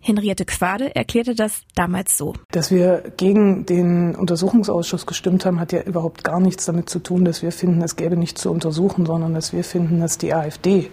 Henriette 0.00 0.44
Quade 0.44 0.94
erklärte 0.94 1.34
das 1.34 1.62
damals 1.74 2.18
so. 2.18 2.34
Dass 2.50 2.70
wir 2.70 3.12
gegen 3.16 3.64
den 3.64 4.14
Untersuchungsausschuss 4.14 5.06
gestimmt 5.06 5.46
haben, 5.46 5.58
hat 5.58 5.72
ja 5.72 5.80
überhaupt 5.80 6.24
gar 6.24 6.40
nichts 6.40 6.66
damit 6.66 6.90
zu 6.90 6.98
tun, 6.98 7.24
dass 7.24 7.40
wir 7.40 7.52
finden, 7.52 7.80
es 7.80 7.96
gäbe 7.96 8.16
nichts 8.16 8.42
zu 8.42 8.50
untersuchen, 8.50 9.06
sondern 9.06 9.32
dass 9.32 9.54
wir 9.54 9.64
finden, 9.64 10.00
dass 10.00 10.18
die 10.18 10.34
AfD 10.34 10.90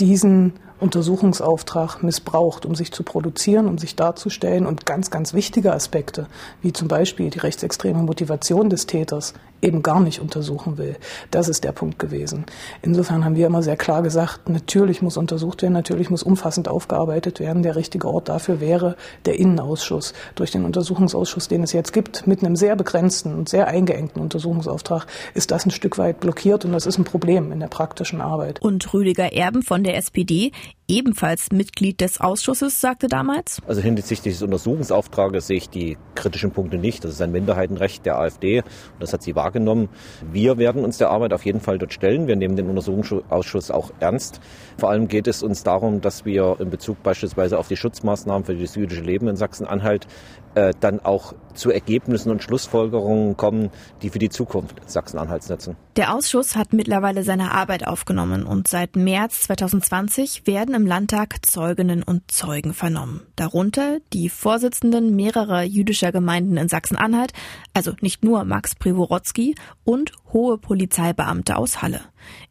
diesen 0.00 0.54
Untersuchungsauftrag 0.80 2.02
missbraucht, 2.02 2.64
um 2.66 2.74
sich 2.74 2.92
zu 2.92 3.02
produzieren, 3.02 3.66
um 3.66 3.78
sich 3.78 3.96
darzustellen 3.96 4.66
und 4.66 4.86
ganz, 4.86 5.10
ganz 5.10 5.34
wichtige 5.34 5.72
Aspekte, 5.72 6.26
wie 6.62 6.72
zum 6.72 6.88
Beispiel 6.88 7.30
die 7.30 7.38
rechtsextreme 7.38 8.02
Motivation 8.02 8.70
des 8.70 8.86
Täters, 8.86 9.34
eben 9.62 9.82
gar 9.82 10.00
nicht 10.00 10.20
untersuchen 10.20 10.78
will. 10.78 10.96
Das 11.30 11.48
ist 11.48 11.64
der 11.64 11.72
Punkt 11.72 11.98
gewesen. 11.98 12.46
Insofern 12.82 13.24
haben 13.24 13.36
wir 13.36 13.46
immer 13.46 13.62
sehr 13.62 13.76
klar 13.76 14.02
gesagt, 14.02 14.48
natürlich 14.48 15.02
muss 15.02 15.16
untersucht 15.16 15.62
werden, 15.62 15.72
natürlich 15.72 16.10
muss 16.10 16.22
umfassend 16.22 16.68
aufgearbeitet 16.68 17.40
werden. 17.40 17.62
Der 17.62 17.76
richtige 17.76 18.08
Ort 18.08 18.28
dafür 18.28 18.60
wäre 18.60 18.96
der 19.24 19.38
Innenausschuss. 19.38 20.14
Durch 20.34 20.50
den 20.50 20.64
Untersuchungsausschuss, 20.64 21.48
den 21.48 21.62
es 21.62 21.72
jetzt 21.72 21.92
gibt, 21.92 22.26
mit 22.26 22.42
einem 22.42 22.56
sehr 22.56 22.76
begrenzten 22.76 23.34
und 23.34 23.48
sehr 23.48 23.68
eingeengten 23.68 24.22
Untersuchungsauftrag, 24.22 25.06
ist 25.34 25.50
das 25.50 25.66
ein 25.66 25.70
Stück 25.70 25.98
weit 25.98 26.20
blockiert 26.20 26.64
und 26.64 26.72
das 26.72 26.86
ist 26.86 26.98
ein 26.98 27.04
Problem 27.04 27.52
in 27.52 27.60
der 27.60 27.68
praktischen 27.68 28.20
Arbeit. 28.20 28.60
Und 28.62 28.92
Rüdiger 28.92 29.32
Erben 29.32 29.62
von 29.62 29.82
der 29.82 29.96
SPD, 29.96 30.52
ebenfalls 30.88 31.52
Mitglied 31.52 32.00
des 32.00 32.20
Ausschusses, 32.20 32.80
sagte 32.80 33.08
damals. 33.08 33.60
Also 33.66 33.82
hinsichtlich 33.82 34.34
des 34.34 34.42
Untersuchungsauftrages 34.42 35.46
sehe 35.46 35.58
ich 35.58 35.68
die 35.68 35.98
kritischen 36.14 36.50
Punkte 36.50 36.78
nicht. 36.78 37.04
Das 37.04 37.12
ist 37.12 37.22
ein 37.22 37.30
Minderheitenrecht 37.30 38.06
der 38.06 38.18
AfD 38.18 38.60
und 38.60 38.66
das 39.00 39.12
hat 39.12 39.22
sie 39.22 39.36
wahrgenommen. 39.36 39.90
Wir 40.32 40.56
werden 40.56 40.84
uns 40.84 40.96
der 40.96 41.10
Arbeit 41.10 41.34
auf 41.34 41.44
jeden 41.44 41.60
Fall 41.60 41.78
dort 41.78 41.92
stellen. 41.92 42.26
Wir 42.26 42.36
nehmen 42.36 42.56
den 42.56 42.68
Untersuchungsausschuss 42.68 43.70
auch 43.70 43.92
ernst. 44.00 44.40
Vor 44.78 44.90
allem 44.90 45.08
geht 45.08 45.28
es 45.28 45.42
uns 45.42 45.62
darum, 45.62 46.00
dass 46.00 46.24
wir 46.24 46.56
in 46.58 46.70
Bezug 46.70 47.02
beispielsweise 47.02 47.58
auf 47.58 47.68
die 47.68 47.76
Schutzmaßnahmen 47.76 48.44
für 48.44 48.56
das 48.56 48.74
jüdische 48.74 49.02
Leben 49.02 49.28
in 49.28 49.36
Sachsen-Anhalt 49.36 50.06
äh, 50.54 50.72
dann 50.80 51.00
auch 51.00 51.34
zu 51.54 51.70
Ergebnissen 51.70 52.30
und 52.30 52.42
Schlussfolgerungen 52.42 53.36
kommen, 53.36 53.70
die 54.02 54.10
für 54.10 54.18
die 54.18 54.30
Zukunft 54.30 54.76
Sachsen-Anhalts 54.86 55.48
nutzen. 55.48 55.76
Der 55.96 56.14
Ausschuss 56.14 56.54
hat 56.54 56.72
mittlerweile 56.72 57.24
seine 57.24 57.50
Arbeit 57.52 57.86
aufgenommen 57.86 58.44
und 58.44 58.68
seit 58.68 58.94
März 58.94 59.42
2020 59.42 60.46
werden 60.46 60.74
im 60.74 60.86
Landtag 60.86 61.44
Zeuginnen 61.44 62.02
und 62.04 62.30
Zeugen 62.30 62.72
vernommen. 62.72 63.22
Darunter 63.34 63.98
die 64.12 64.28
Vorsitzenden 64.28 65.16
mehrerer 65.16 65.64
jüdischer 65.64 66.12
Gemeinden 66.12 66.56
in 66.56 66.68
Sachsen-Anhalt, 66.68 67.32
also 67.74 67.92
nicht 68.00 68.24
nur 68.24 68.44
Max 68.44 68.76
Privorotsky 68.76 69.56
und 69.84 70.12
hohe 70.32 70.58
Polizeibeamte 70.58 71.56
aus 71.56 71.82
Halle. 71.82 72.00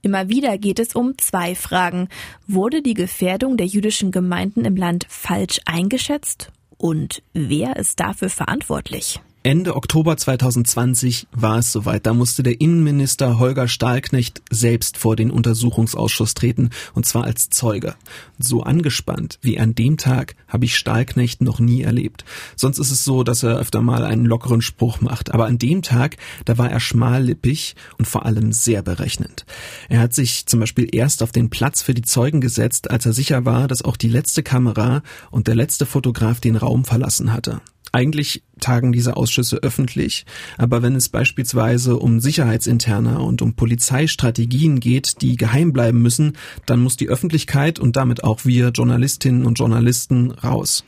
Immer 0.01 0.27
wieder 0.27 0.58
geht 0.58 0.80
es 0.80 0.96
um 0.96 1.18
zwei 1.18 1.56
Fragen. 1.56 2.10
Wurde 2.48 2.82
die 2.82 2.94
Gefährdung 2.96 3.58
der 3.58 3.68
jüdischen 3.68 4.12
Gemeinden 4.12 4.66
im 4.66 4.75
Land 4.75 5.06
falsch 5.08 5.60
eingeschätzt 5.66 6.51
und 6.77 7.24
wer 7.34 7.75
ist 7.75 8.00
dafür 8.00 8.29
verantwortlich? 8.29 9.19
Ende 9.48 9.77
Oktober 9.77 10.18
2020 10.18 11.27
war 11.32 11.60
es 11.60 11.72
soweit. 11.72 12.06
Da 12.06 12.13
musste 12.13 12.44
der 12.44 12.60
Innenminister 12.60 13.39
Holger 13.39 13.70
Stahlknecht 13.70 14.42
selbst 14.50 14.98
vor 14.98 15.16
den 15.16 15.32
Untersuchungsausschuss 15.32 16.34
treten, 16.34 16.72
und 16.94 17.06
zwar 17.06 17.24
als 17.24 17.50
Zeuge. 17.50 17.96
So 18.38 18.63
angespannt 18.63 19.39
wie 19.42 19.58
an 19.58 19.74
dem 19.74 19.96
Tag 19.96 20.36
habe 20.50 20.66
ich 20.66 20.75
Stahlknecht 20.75 21.39
noch 21.39 21.62
nie 21.62 21.82
erlebt. 21.84 22.25
Sonst 22.58 22.77
ist 22.77 22.92
es 22.92 23.06
so, 23.06 23.24
dass 23.24 23.42
er 23.42 23.58
öfter 23.58 23.82
mal 23.82 24.04
einen 24.04 24.25
lockeren 24.25 24.62
Spruch 24.62 25.00
macht. 25.00 25.34
Aber 25.34 25.46
an 25.46 25.58
dem 25.58 25.82
Tag, 25.82 26.18
da 26.44 26.58
war 26.58 26.70
er 26.70 26.82
schmallippig 26.82 27.77
und 27.98 28.06
vor 28.06 28.25
allem 28.25 28.51
sehr 28.51 28.82
berechnend. 28.82 29.46
Er 29.88 30.01
hat 30.01 30.13
sich 30.13 30.46
zum 30.48 30.60
Beispiel 30.60 30.89
erst 30.92 31.24
auf 31.24 31.32
den 31.32 31.50
Platz 31.50 31.82
für 31.82 31.94
die 31.94 32.01
Zeugen 32.01 32.42
gesetzt, 32.42 32.92
als 32.92 33.06
er 33.06 33.13
sicher 33.13 33.46
war, 33.46 33.70
dass 33.70 33.82
auch 33.82 33.96
die 33.96 34.10
letzte 34.10 34.44
Kamera 34.44 35.04
und 35.32 35.48
der 35.48 35.56
letzte 35.56 35.86
Fotograf 35.86 36.42
den 36.42 36.58
Raum 36.58 36.84
verlassen 36.84 37.32
hatte. 37.32 37.62
Eigentlich 37.94 38.44
tagen 38.60 38.92
diese 38.92 39.18
Ausschüsse 39.18 39.58
öffentlich, 39.58 40.26
aber 40.58 40.82
wenn 40.82 40.96
es 40.96 41.10
beispielsweise 41.10 41.98
um 41.98 42.20
Sicherheitsinterner 42.20 43.24
und 43.24 43.42
um 43.42 43.54
Polizeistrategien 43.54 44.80
geht, 44.80 45.22
die 45.22 45.36
geheim 45.36 45.74
bleiben 45.74 46.02
müssen, 46.02 46.34
dann 46.66 46.82
muss 46.82 46.98
die 46.98 47.10
Öffentlichkeit 47.10 47.80
und 47.80 47.96
damit 47.96 48.24
auch 48.24 48.46
wir 48.46 48.70
Journalistinnen 48.70 49.46
und 49.46 49.60
Journalisten 49.60 50.32
raus. 50.32 50.84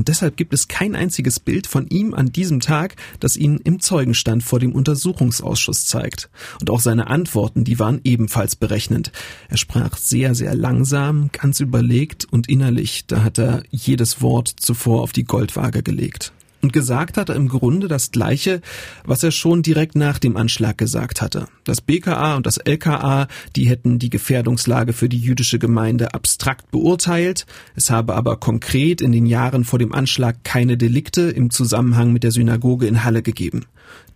Und 0.00 0.08
deshalb 0.08 0.38
gibt 0.38 0.54
es 0.54 0.66
kein 0.66 0.96
einziges 0.96 1.40
Bild 1.40 1.66
von 1.66 1.86
ihm 1.88 2.14
an 2.14 2.32
diesem 2.32 2.60
Tag, 2.60 2.96
das 3.20 3.36
ihn 3.36 3.58
im 3.64 3.80
Zeugenstand 3.80 4.42
vor 4.42 4.58
dem 4.58 4.72
Untersuchungsausschuss 4.72 5.84
zeigt. 5.84 6.30
Und 6.58 6.70
auch 6.70 6.80
seine 6.80 7.08
Antworten, 7.08 7.64
die 7.64 7.78
waren 7.78 8.00
ebenfalls 8.02 8.56
berechnend. 8.56 9.12
Er 9.50 9.58
sprach 9.58 9.98
sehr, 9.98 10.34
sehr 10.34 10.54
langsam, 10.54 11.28
ganz 11.32 11.60
überlegt 11.60 12.24
und 12.24 12.48
innerlich, 12.48 13.04
da 13.08 13.22
hat 13.22 13.38
er 13.38 13.62
jedes 13.70 14.22
Wort 14.22 14.48
zuvor 14.48 15.02
auf 15.02 15.12
die 15.12 15.24
Goldwaage 15.24 15.82
gelegt. 15.82 16.32
Und 16.62 16.72
gesagt 16.72 17.16
hat 17.16 17.30
er 17.30 17.36
im 17.36 17.48
Grunde 17.48 17.88
das 17.88 18.10
Gleiche, 18.10 18.60
was 19.04 19.22
er 19.22 19.30
schon 19.30 19.62
direkt 19.62 19.94
nach 19.94 20.18
dem 20.18 20.36
Anschlag 20.36 20.76
gesagt 20.76 21.22
hatte. 21.22 21.46
Das 21.64 21.80
BKA 21.80 22.36
und 22.36 22.44
das 22.44 22.58
LKA, 22.58 23.28
die 23.56 23.68
hätten 23.68 23.98
die 23.98 24.10
Gefährdungslage 24.10 24.92
für 24.92 25.08
die 25.08 25.18
jüdische 25.18 25.58
Gemeinde 25.58 26.12
abstrakt 26.12 26.70
beurteilt. 26.70 27.46
Es 27.76 27.90
habe 27.90 28.14
aber 28.14 28.36
konkret 28.36 29.00
in 29.00 29.12
den 29.12 29.24
Jahren 29.24 29.64
vor 29.64 29.78
dem 29.78 29.94
Anschlag 29.94 30.44
keine 30.44 30.76
Delikte 30.76 31.22
im 31.22 31.50
Zusammenhang 31.50 32.12
mit 32.12 32.24
der 32.24 32.32
Synagoge 32.32 32.86
in 32.86 33.04
Halle 33.04 33.22
gegeben. 33.22 33.64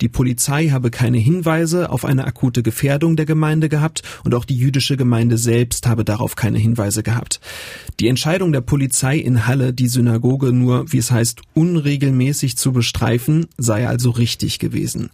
Die 0.00 0.08
Polizei 0.08 0.68
habe 0.68 0.90
keine 0.90 1.18
Hinweise 1.18 1.90
auf 1.90 2.04
eine 2.04 2.24
akute 2.24 2.62
Gefährdung 2.62 3.16
der 3.16 3.26
Gemeinde 3.26 3.68
gehabt 3.68 4.02
und 4.24 4.34
auch 4.34 4.44
die 4.44 4.56
jüdische 4.56 4.96
Gemeinde 4.96 5.38
selbst 5.38 5.86
habe 5.86 6.04
darauf 6.04 6.36
keine 6.36 6.58
Hinweise 6.58 7.02
gehabt. 7.02 7.40
Die 8.00 8.08
Entscheidung 8.08 8.52
der 8.52 8.60
Polizei 8.60 9.16
in 9.18 9.46
Halle, 9.46 9.72
die 9.72 9.88
Synagoge 9.88 10.52
nur, 10.52 10.92
wie 10.92 10.98
es 10.98 11.10
heißt, 11.10 11.42
unregelmäßig 11.54 12.56
zu 12.56 12.72
bestreifen, 12.72 13.46
sei 13.56 13.86
also 13.88 14.10
richtig 14.10 14.58
gewesen. 14.58 15.10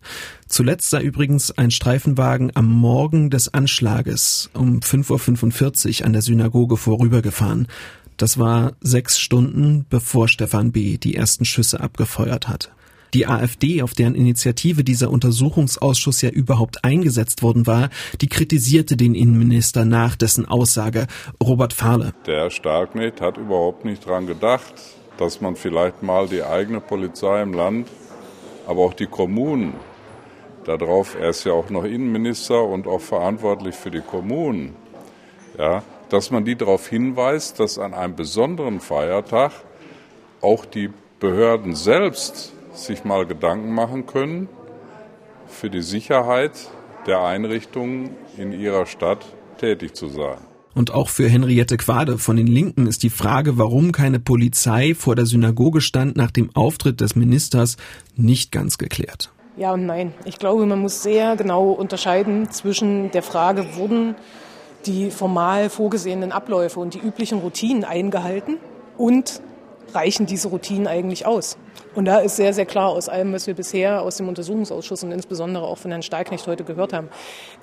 Zuletzt 0.48 0.90
sei 0.90 1.02
übrigens 1.02 1.52
ein 1.52 1.70
Streifenwagen 1.70 2.50
am 2.54 2.66
Morgen 2.66 3.30
des 3.30 3.54
Anschlages 3.54 4.50
um 4.54 4.80
5.45 4.80 6.00
Uhr 6.00 6.06
an 6.06 6.12
der 6.12 6.22
Synagoge 6.22 6.76
vorübergefahren. 6.76 7.68
Das 8.16 8.38
war 8.38 8.72
sechs 8.80 9.18
Stunden, 9.18 9.86
bevor 9.88 10.28
Stefan 10.28 10.72
B. 10.72 10.98
die 10.98 11.14
ersten 11.14 11.44
Schüsse 11.44 11.80
abgefeuert 11.80 12.48
hat. 12.48 12.70
Die 13.14 13.26
AfD, 13.26 13.82
auf 13.82 13.94
deren 13.94 14.14
Initiative 14.14 14.84
dieser 14.84 15.10
Untersuchungsausschuss 15.10 16.22
ja 16.22 16.30
überhaupt 16.30 16.84
eingesetzt 16.84 17.42
worden 17.42 17.66
war, 17.66 17.90
die 18.20 18.28
kritisierte 18.28 18.96
den 18.96 19.14
Innenminister 19.14 19.84
nach 19.84 20.16
dessen 20.16 20.46
Aussage. 20.46 21.06
Robert 21.42 21.72
Fahle. 21.72 22.12
Der 22.26 22.50
Starknet 22.50 23.20
hat 23.20 23.36
überhaupt 23.36 23.84
nicht 23.84 24.06
dran 24.06 24.26
gedacht, 24.26 24.74
dass 25.18 25.40
man 25.40 25.56
vielleicht 25.56 26.02
mal 26.02 26.28
die 26.28 26.42
eigene 26.42 26.80
Polizei 26.80 27.42
im 27.42 27.52
Land, 27.52 27.88
aber 28.66 28.80
auch 28.80 28.94
die 28.94 29.06
Kommunen 29.06 29.74
darauf, 30.64 31.16
er 31.18 31.30
ist 31.30 31.44
ja 31.44 31.52
auch 31.52 31.70
noch 31.70 31.84
Innenminister 31.84 32.62
und 32.62 32.86
auch 32.86 33.00
verantwortlich 33.00 33.74
für 33.74 33.90
die 33.90 34.00
Kommunen, 34.00 34.74
ja, 35.58 35.82
dass 36.08 36.30
man 36.30 36.44
die 36.44 36.56
darauf 36.56 36.88
hinweist, 36.88 37.60
dass 37.60 37.78
an 37.78 37.94
einem 37.94 38.16
besonderen 38.16 38.80
Feiertag 38.80 39.52
auch 40.40 40.64
die 40.64 40.90
Behörden 41.18 41.74
selbst 41.74 42.52
sich 42.84 43.04
mal 43.04 43.26
Gedanken 43.26 43.72
machen 43.74 44.06
können 44.06 44.48
für 45.46 45.70
die 45.70 45.82
Sicherheit 45.82 46.52
der 47.06 47.22
Einrichtungen 47.22 48.10
in 48.36 48.52
ihrer 48.52 48.86
Stadt 48.86 49.24
tätig 49.58 49.94
zu 49.94 50.08
sein. 50.08 50.38
Und 50.74 50.94
auch 50.94 51.08
für 51.08 51.28
Henriette 51.28 51.76
Quade 51.76 52.18
von 52.18 52.36
den 52.36 52.46
Linken 52.46 52.86
ist 52.86 53.02
die 53.02 53.10
Frage, 53.10 53.58
warum 53.58 53.90
keine 53.90 54.20
Polizei 54.20 54.94
vor 54.94 55.16
der 55.16 55.26
Synagoge 55.26 55.80
stand 55.80 56.16
nach 56.16 56.30
dem 56.30 56.50
Auftritt 56.54 57.00
des 57.00 57.16
Ministers, 57.16 57.76
nicht 58.14 58.52
ganz 58.52 58.78
geklärt. 58.78 59.32
Ja 59.56 59.72
und 59.72 59.84
nein. 59.84 60.14
Ich 60.24 60.38
glaube, 60.38 60.64
man 60.66 60.78
muss 60.78 61.02
sehr 61.02 61.36
genau 61.36 61.70
unterscheiden 61.70 62.50
zwischen 62.50 63.10
der 63.10 63.22
Frage, 63.22 63.76
wurden 63.76 64.14
die 64.86 65.10
formal 65.10 65.68
vorgesehenen 65.68 66.32
Abläufe 66.32 66.80
und 66.80 66.94
die 66.94 67.00
üblichen 67.00 67.38
Routinen 67.38 67.84
eingehalten 67.84 68.58
und 68.96 69.42
reichen 69.92 70.26
diese 70.26 70.48
Routinen 70.48 70.86
eigentlich 70.86 71.26
aus? 71.26 71.58
Und 71.94 72.04
da 72.04 72.18
ist 72.18 72.36
sehr, 72.36 72.52
sehr 72.52 72.66
klar 72.66 72.90
aus 72.90 73.08
allem, 73.08 73.32
was 73.32 73.46
wir 73.46 73.54
bisher 73.54 74.02
aus 74.02 74.16
dem 74.16 74.28
Untersuchungsausschuss 74.28 75.02
und 75.02 75.12
insbesondere 75.12 75.64
auch 75.64 75.78
von 75.78 75.90
Herrn 75.90 76.02
Stahlknecht 76.02 76.46
heute 76.46 76.64
gehört 76.64 76.92
haben. 76.92 77.08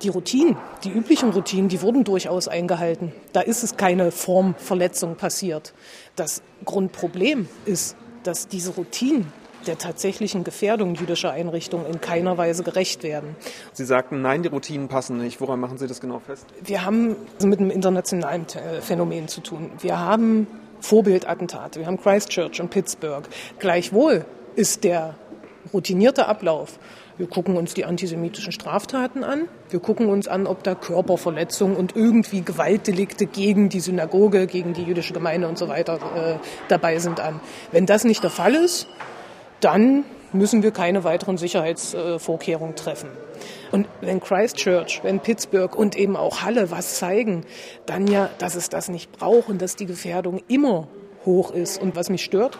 Die 0.02 0.08
Routinen, 0.08 0.56
die 0.84 0.90
üblichen 0.90 1.30
Routinen, 1.30 1.68
die 1.68 1.80
wurden 1.80 2.04
durchaus 2.04 2.46
eingehalten. 2.46 3.12
Da 3.32 3.40
ist 3.40 3.62
es 3.62 3.76
keine 3.76 4.10
Formverletzung 4.10 5.16
passiert. 5.16 5.72
Das 6.16 6.42
Grundproblem 6.64 7.48
ist, 7.64 7.96
dass 8.22 8.48
diese 8.48 8.72
Routinen 8.72 9.32
der 9.66 9.78
tatsächlichen 9.78 10.44
Gefährdung 10.44 10.94
jüdischer 10.94 11.30
Einrichtungen 11.30 11.86
in 11.86 12.00
keiner 12.00 12.38
Weise 12.38 12.62
gerecht 12.62 13.02
werden. 13.02 13.34
Sie 13.72 13.84
sagten, 13.84 14.22
nein, 14.22 14.42
die 14.42 14.48
Routinen 14.48 14.88
passen 14.88 15.18
nicht. 15.18 15.40
Woran 15.40 15.58
machen 15.60 15.78
Sie 15.78 15.86
das 15.86 16.00
genau 16.00 16.20
fest? 16.20 16.46
Wir 16.62 16.84
haben 16.84 17.16
mit 17.42 17.58
einem 17.58 17.70
internationalen 17.70 18.46
Phänomen 18.80 19.28
zu 19.28 19.40
tun. 19.40 19.70
Wir 19.80 19.98
haben 19.98 20.46
Vorbildattentate. 20.80 21.80
Wir 21.80 21.86
haben 21.86 22.00
Christchurch 22.00 22.60
und 22.60 22.70
Pittsburgh. 22.70 23.28
Gleichwohl 23.58 24.24
ist 24.56 24.84
der 24.84 25.14
routinierte 25.72 26.26
Ablauf. 26.26 26.78
Wir 27.18 27.26
gucken 27.26 27.56
uns 27.56 27.74
die 27.74 27.84
antisemitischen 27.84 28.52
Straftaten 28.52 29.24
an. 29.24 29.48
Wir 29.70 29.80
gucken 29.80 30.08
uns 30.08 30.28
an, 30.28 30.46
ob 30.46 30.62
da 30.62 30.76
Körperverletzungen 30.76 31.76
und 31.76 31.96
irgendwie 31.96 32.42
Gewaltdelikte 32.42 33.26
gegen 33.26 33.68
die 33.68 33.80
Synagoge, 33.80 34.46
gegen 34.46 34.72
die 34.72 34.84
jüdische 34.84 35.12
Gemeinde 35.12 35.48
und 35.48 35.58
so 35.58 35.68
weiter 35.68 35.98
äh, 36.14 36.38
dabei 36.68 37.00
sind 37.00 37.18
an. 37.18 37.40
Wenn 37.72 37.86
das 37.86 38.04
nicht 38.04 38.22
der 38.22 38.30
Fall 38.30 38.54
ist, 38.54 38.86
dann 39.60 40.04
müssen 40.32 40.62
wir 40.62 40.70
keine 40.70 41.02
weiteren 41.02 41.38
Sicherheitsvorkehrungen 41.38 42.76
treffen. 42.76 43.08
Und 43.70 43.86
wenn 44.00 44.20
Christchurch, 44.20 45.00
wenn 45.02 45.20
Pittsburgh 45.20 45.74
und 45.76 45.96
eben 45.96 46.16
auch 46.16 46.42
Halle 46.42 46.70
was 46.70 46.98
zeigen, 46.98 47.44
dann 47.86 48.06
ja, 48.06 48.30
dass 48.38 48.54
es 48.54 48.68
das 48.68 48.88
nicht 48.88 49.12
braucht 49.12 49.48
und 49.48 49.60
dass 49.60 49.76
die 49.76 49.86
Gefährdung 49.86 50.42
immer 50.48 50.88
hoch 51.24 51.50
ist. 51.50 51.80
Und 51.80 51.96
was 51.96 52.08
mich 52.08 52.24
stört 52.24 52.58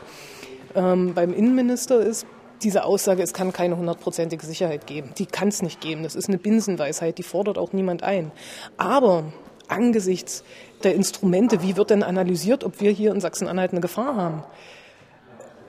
ähm, 0.75 1.15
beim 1.15 1.33
Innenminister 1.33 2.01
ist, 2.01 2.27
diese 2.63 2.85
Aussage, 2.85 3.23
es 3.23 3.33
kann 3.33 3.53
keine 3.53 3.77
hundertprozentige 3.77 4.45
Sicherheit 4.45 4.87
geben. 4.87 5.11
Die 5.17 5.27
kann 5.27 5.49
es 5.49 5.63
nicht 5.63 5.81
geben. 5.81 6.03
Das 6.03 6.17
ist 6.17 6.29
eine 6.29 6.39
Binsenweisheit, 6.39 7.19
die 7.19 7.23
fordert 7.23 7.57
auch 7.57 7.73
niemand 7.73 8.03
ein. 8.03 8.33
Aber 8.77 9.25
angesichts 9.69 10.43
der 10.83 10.95
Instrumente, 10.95 11.63
wie 11.63 11.77
wird 11.77 11.91
denn 11.91 12.03
analysiert, 12.03 12.65
ob 12.65 12.81
wir 12.81 12.91
hier 12.91 13.13
in 13.13 13.21
Sachsen-Anhalt 13.21 13.73
eine 13.73 13.81
Gefahr 13.81 14.17
haben, 14.17 14.43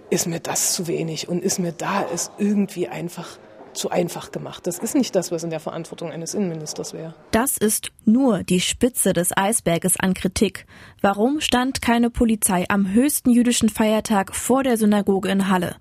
ist 0.10 0.27
mir 0.27 0.39
das 0.39 0.74
zu 0.74 0.88
wenig 0.88 1.29
und 1.29 1.43
ist 1.43 1.60
mir 1.60 1.72
da 1.72 2.01
ist 2.01 2.31
irgendwie 2.39 2.88
einfach 2.88 3.38
zu 3.73 3.89
einfach 3.89 4.31
gemacht. 4.31 4.65
Das 4.67 4.79
ist 4.79 4.95
nicht 4.95 5.15
das, 5.15 5.31
was 5.31 5.43
in 5.43 5.49
der 5.49 5.59
Verantwortung 5.59 6.11
eines 6.11 6.33
Innenministers 6.33 6.93
wäre. 6.93 7.13
Das 7.31 7.57
ist 7.57 7.91
nur 8.05 8.43
die 8.43 8.59
Spitze 8.59 9.13
des 9.13 9.35
Eisberges 9.35 9.97
an 9.97 10.13
Kritik. 10.13 10.65
Warum 11.01 11.39
stand 11.41 11.81
keine 11.81 12.09
Polizei 12.09 12.65
am 12.69 12.91
höchsten 12.91 13.29
jüdischen 13.29 13.69
Feiertag 13.69 14.35
vor 14.35 14.63
der 14.63 14.77
Synagoge 14.77 15.29
in 15.29 15.49
Halle? 15.49 15.75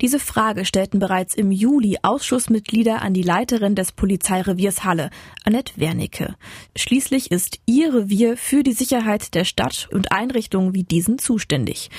Diese 0.00 0.18
Frage 0.18 0.64
stellten 0.64 0.98
bereits 0.98 1.34
im 1.34 1.50
Juli 1.50 1.98
Ausschussmitglieder 2.02 3.02
an 3.02 3.14
die 3.14 3.22
Leiterin 3.22 3.74
des 3.74 3.92
Polizeireviers 3.92 4.84
Halle, 4.84 5.10
Annette 5.44 5.74
Wernicke. 5.76 6.36
Schließlich 6.76 7.30
ist 7.30 7.58
ihr 7.66 7.92
Revier 7.94 8.36
für 8.36 8.62
die 8.62 8.72
Sicherheit 8.72 9.34
der 9.34 9.44
Stadt 9.44 9.88
und 9.92 10.12
Einrichtungen 10.12 10.74
wie 10.74 10.84
diesen 10.84 11.18
zuständig 11.18 11.90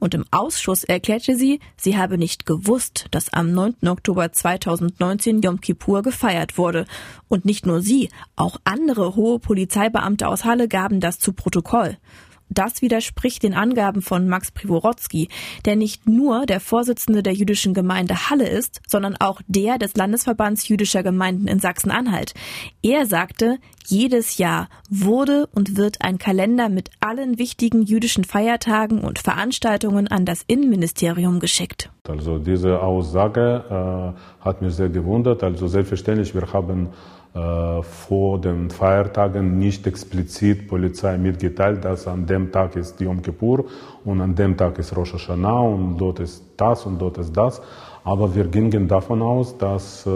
und 0.00 0.14
im 0.14 0.24
Ausschuss 0.32 0.82
erklärte 0.82 1.36
sie, 1.36 1.60
sie 1.76 1.96
habe 1.96 2.18
nicht 2.18 2.46
gewusst, 2.46 3.06
dass 3.12 3.32
am 3.32 3.52
9. 3.52 3.86
Oktober 3.86 4.32
2019 4.32 5.42
Yom 5.42 5.60
Kippur 5.60 6.02
gefeiert 6.02 6.58
wurde. 6.58 6.86
Und 7.28 7.44
nicht 7.44 7.66
nur 7.66 7.82
sie, 7.82 8.08
auch 8.34 8.56
andere 8.64 9.14
hohe 9.14 9.38
Polizeibeamte 9.38 10.26
aus 10.26 10.44
Halle 10.44 10.66
gaben 10.66 11.00
das 11.00 11.18
zu 11.18 11.32
Protokoll. 11.32 11.98
Das 12.50 12.82
widerspricht 12.82 13.44
den 13.44 13.54
Angaben 13.54 14.02
von 14.02 14.28
Max 14.28 14.50
Privorotsky, 14.50 15.28
der 15.64 15.76
nicht 15.76 16.08
nur 16.08 16.46
der 16.46 16.60
Vorsitzende 16.60 17.22
der 17.22 17.32
jüdischen 17.32 17.74
Gemeinde 17.74 18.28
Halle 18.28 18.48
ist, 18.48 18.80
sondern 18.88 19.16
auch 19.20 19.40
der 19.46 19.78
des 19.78 19.96
Landesverbands 19.96 20.68
jüdischer 20.68 21.02
Gemeinden 21.02 21.46
in 21.46 21.60
Sachsen-Anhalt. 21.60 22.34
Er 22.82 23.06
sagte, 23.06 23.58
jedes 23.86 24.38
Jahr 24.38 24.68
wurde 24.88 25.48
und 25.54 25.76
wird 25.76 26.02
ein 26.02 26.18
Kalender 26.18 26.68
mit 26.68 26.90
allen 27.00 27.38
wichtigen 27.38 27.82
jüdischen 27.82 28.24
Feiertagen 28.24 29.00
und 29.00 29.18
Veranstaltungen 29.18 30.08
an 30.08 30.24
das 30.24 30.42
Innenministerium 30.46 31.40
geschickt. 31.40 31.90
Also 32.08 32.38
diese 32.38 32.80
Aussage 32.82 33.64
äh, 33.70 34.44
hat 34.44 34.62
mich 34.62 34.74
sehr 34.74 34.88
gewundert. 34.88 35.42
Also 35.42 35.66
selbstverständlich, 35.66 36.34
wir 36.34 36.52
haben 36.52 36.90
vor 37.32 38.40
den 38.40 38.70
Feiertagen 38.70 39.58
nicht 39.58 39.86
explizit 39.86 40.66
Polizei 40.66 41.16
mitgeteilt, 41.16 41.84
dass 41.84 42.08
an 42.08 42.26
dem 42.26 42.50
Tag 42.50 42.74
ist 42.74 43.00
Yom 43.00 43.22
Kippur 43.22 43.66
und 44.04 44.20
an 44.20 44.34
dem 44.34 44.56
Tag 44.56 44.78
ist 44.80 44.96
Rosh 44.96 45.12
Hashanah 45.12 45.60
und 45.60 45.96
dort 45.96 46.18
ist 46.18 46.42
das 46.56 46.84
und 46.86 46.98
dort 47.00 47.18
ist 47.18 47.36
das. 47.36 47.62
Aber 48.02 48.34
wir 48.34 48.44
gingen 48.44 48.88
davon 48.88 49.22
aus, 49.22 49.56
dass 49.56 50.04
äh, 50.06 50.10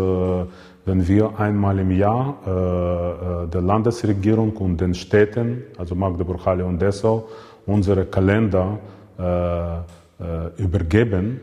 wenn 0.86 1.06
wir 1.06 1.38
einmal 1.38 1.78
im 1.78 1.92
Jahr 1.92 2.34
äh, 2.42 3.48
der 3.48 3.60
Landesregierung 3.60 4.56
und 4.56 4.80
den 4.80 4.94
Städten, 4.94 5.62
also 5.78 5.94
Magdeburg, 5.94 6.44
Halle 6.44 6.64
und 6.64 6.82
Dessau, 6.82 7.28
unsere 7.66 8.04
Kalender 8.06 8.78
übergeben 10.58 11.40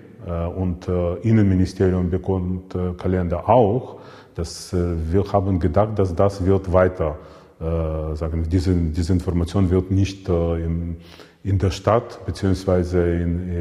und 0.55 0.87
Innenministerium 1.23 2.09
bekommt 2.11 2.75
Kalender 2.97 3.49
auch, 3.49 3.97
das, 4.35 4.73
äh, 4.73 4.95
wir 5.11 5.31
haben 5.31 5.59
gedacht, 5.59 5.97
dass 5.97 6.15
das 6.15 6.45
wird 6.45 6.71
weiter, 6.71 7.17
äh, 7.59 8.15
sagen, 8.15 8.47
diese, 8.49 8.73
diese 8.73 9.13
Information 9.13 9.69
wird 9.69 9.91
nicht 9.91 10.29
äh, 10.29 10.63
in, 10.63 10.97
in 11.43 11.57
der 11.57 11.71
Stadt 11.71 12.25
beziehungsweise 12.25 13.01
in, 13.15 13.51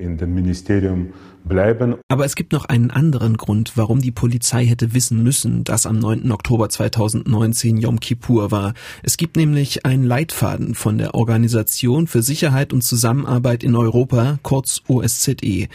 in 0.00 0.18
dem 0.18 0.34
Ministerium 0.34 1.12
bleiben. 1.44 1.96
Aber 2.08 2.24
es 2.24 2.34
gibt 2.34 2.52
noch 2.52 2.64
einen 2.64 2.90
anderen 2.90 3.36
Grund, 3.36 3.76
warum 3.76 4.00
die 4.00 4.10
Polizei 4.10 4.66
hätte 4.66 4.92
wissen 4.92 5.22
müssen, 5.22 5.62
dass 5.62 5.86
am 5.86 6.00
9. 6.00 6.32
Oktober 6.32 6.68
2019 6.68 7.76
Yom 7.76 8.00
Kippur 8.00 8.50
war. 8.50 8.74
Es 9.04 9.16
gibt 9.16 9.36
nämlich 9.36 9.86
einen 9.86 10.02
Leitfaden 10.02 10.74
von 10.74 10.98
der 10.98 11.14
Organisation 11.14 12.08
für 12.08 12.22
Sicherheit 12.22 12.72
und 12.72 12.82
Zusammenarbeit 12.82 13.62
in 13.62 13.76
Europa, 13.76 14.40
kurz 14.42 14.82
OSZE. 14.88 15.68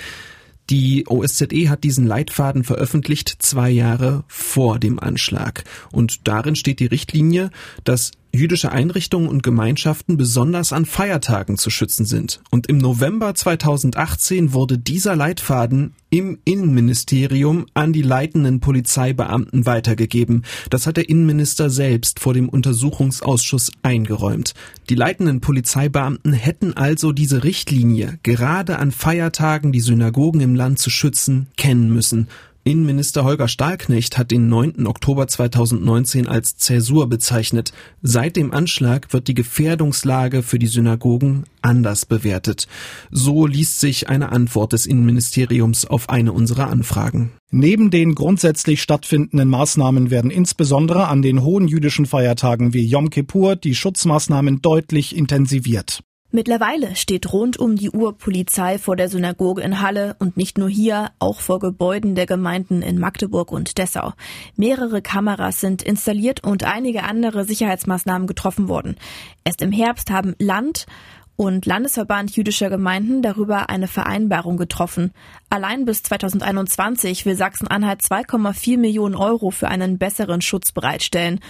Die 0.70 1.06
OSZE 1.08 1.70
hat 1.70 1.84
diesen 1.84 2.08
Leitfaden 2.08 2.64
veröffentlicht 2.64 3.36
zwei 3.40 3.70
Jahre 3.70 4.24
vor 4.28 4.80
dem 4.80 5.00
Anschlag. 5.00 5.64
Und 5.92 6.28
darin 6.28 6.56
steht 6.56 6.80
die 6.80 6.86
Richtlinie, 6.86 7.52
dass 7.84 8.12
jüdische 8.36 8.72
Einrichtungen 8.72 9.30
und 9.30 9.44
Gemeinschaften 9.44 10.18
besonders 10.18 10.74
an 10.74 10.86
Feiertagen 10.86 11.58
zu 11.58 11.70
schützen 11.70 12.06
sind. 12.06 12.42
Und 12.50 12.66
im 12.68 12.80
November 12.80 13.36
2018 13.36 14.54
wurde 14.54 14.80
dieser 14.80 15.16
Leitfaden 15.16 15.94
im 16.10 16.40
Innenministerium 16.44 17.68
an 17.76 17.94
die 17.94 18.02
leitenden 18.02 18.60
Polizeibeamten 18.60 19.68
weitergegeben. 19.68 20.46
Das 20.72 20.88
hat 20.88 20.98
der 20.98 21.10
Innenminister 21.10 21.70
selbst 21.70 22.20
vor 22.20 22.34
dem 22.34 22.50
Untersuchungsausschuss 22.50 23.72
eingeräumt. 23.84 24.54
Die 24.90 24.96
leitenden 24.96 25.40
Polizeibeamten 25.40 26.34
hätten 26.34 26.74
also 26.74 27.12
diese 27.12 27.44
Richtlinie, 27.44 28.20
gerade 28.24 28.80
an 28.80 28.92
Feiertagen 28.92 29.72
die 29.72 29.80
Synagogen 29.80 30.42
im 30.42 30.56
Land 30.56 30.80
zu 30.80 30.90
schützen, 30.90 31.48
kennen 31.56 31.94
müssen. 31.94 32.28
Innenminister 32.66 33.26
Holger 33.26 33.50
Stahlknecht 33.50 34.18
hat 34.18 34.32
den 34.32 34.48
9. 34.48 34.88
Oktober 34.88 35.28
2019 35.28 36.28
als 36.28 36.56
Zäsur 36.56 37.10
bezeichnet. 37.10 37.74
Seit 38.02 38.38
dem 38.38 38.54
Anschlag 38.54 39.12
wird 39.12 39.28
die 39.28 39.34
Gefährdungslage 39.34 40.44
für 40.44 40.60
die 40.60 40.68
Synagogen 40.68 41.44
anders 41.62 42.06
bewertet. 42.06 42.70
So 43.12 43.48
liest 43.48 43.82
sich 43.82 44.08
eine 44.08 44.32
Antwort 44.32 44.72
des 44.72 44.86
Innenministeriums 44.86 45.86
auf 45.86 46.10
eine 46.10 46.32
unserer 46.32 46.70
Anfragen. 46.70 47.34
Neben 47.52 47.92
den 47.92 48.16
grundsätzlich 48.16 48.82
stattfindenden 48.82 49.50
Maßnahmen 49.50 50.10
werden 50.10 50.32
insbesondere 50.32 51.10
an 51.10 51.22
den 51.22 51.44
hohen 51.44 51.68
jüdischen 51.68 52.06
Feiertagen 52.06 52.74
wie 52.74 52.86
Yom 52.86 53.10
Kippur 53.10 53.58
die 53.58 53.76
Schutzmaßnahmen 53.76 54.62
deutlich 54.62 55.18
intensiviert. 55.18 56.00
Mittlerweile 56.36 56.96
steht 56.96 57.32
rund 57.32 57.60
um 57.60 57.76
die 57.76 57.92
Uhr 57.92 58.18
Polizei 58.18 58.80
vor 58.80 58.96
der 58.96 59.08
Synagoge 59.08 59.62
in 59.62 59.82
Halle 59.82 60.16
und 60.18 60.36
nicht 60.36 60.58
nur 60.58 60.68
hier, 60.68 61.12
auch 61.20 61.40
vor 61.40 61.60
Gebäuden 61.60 62.16
der 62.16 62.26
Gemeinden 62.26 62.82
in 62.82 62.98
Magdeburg 62.98 63.52
und 63.52 63.78
Dessau. 63.78 64.14
Mehrere 64.56 65.04
Kameras 65.04 65.60
sind 65.60 65.84
installiert 65.84 66.44
und 66.44 66.64
einige 66.64 67.04
andere 67.04 67.46
Sicherheitsmaßnahmen 67.46 68.26
getroffen 68.26 68.68
worden. 68.68 68.96
Erst 69.44 69.62
im 69.62 69.72
Herbst 69.72 70.10
haben 70.10 70.34
Land 70.40 70.88
und 71.36 71.68
Landesverband 71.68 72.36
jüdischer 72.36 72.72
Gemeinden 72.72 73.22
darüber 73.22 73.70
eine 73.70 73.88
Vereinbarung 73.88 74.58
getroffen. 74.58 75.12
Allein 75.52 75.86
bis 75.86 76.02
2021 76.02 77.28
will 77.28 77.36
Sachsen-Anhalt 77.36 78.02
2,4 78.02 78.80
Millionen 78.80 79.16
Euro 79.16 79.52
für 79.52 79.68
einen 79.68 80.00
besseren 80.00 80.42
Schutz 80.42 80.72
bereitstellen. 80.72 81.42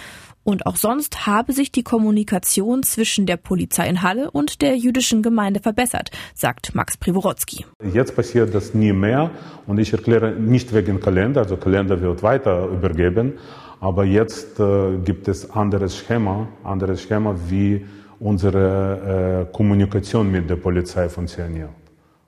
Und 0.44 0.66
auch 0.66 0.76
sonst 0.76 1.26
habe 1.26 1.54
sich 1.54 1.72
die 1.72 1.84
Kommunikation 1.84 2.84
zwischen 2.84 3.26
der 3.26 3.38
Polizei 3.38 3.88
in 3.88 4.02
Halle 4.02 4.30
und 4.32 4.62
der 4.62 4.76
jüdischen 4.78 5.22
Gemeinde 5.22 5.62
verbessert, 5.62 6.12
sagt 6.36 6.76
Max 6.76 6.98
Privorotsky. 6.98 7.66
Jetzt 7.94 8.16
passiert 8.16 8.54
das 8.54 8.74
nie 8.74 8.94
mehr 8.94 9.32
und 9.68 9.78
ich 9.80 9.94
erkläre 9.94 10.32
nicht 10.32 10.74
wegen 10.74 11.00
Kalender, 11.00 11.42
also 11.42 11.58
Kalender 11.58 12.02
wird 12.02 12.24
weiter 12.24 12.68
übergeben, 12.68 13.34
aber 13.80 14.06
jetzt 14.06 14.60
äh, 14.60 14.98
gibt 15.04 15.28
es 15.28 15.50
anderes 15.52 15.98
Schema, 15.98 16.48
anderes 16.64 17.02
Schema, 17.02 17.36
wie 17.48 17.86
unsere 18.20 19.48
äh, 19.50 19.54
Kommunikation 19.54 20.32
mit 20.32 20.50
der 20.50 20.56
Polizei 20.56 21.10
funktioniert. 21.10 21.70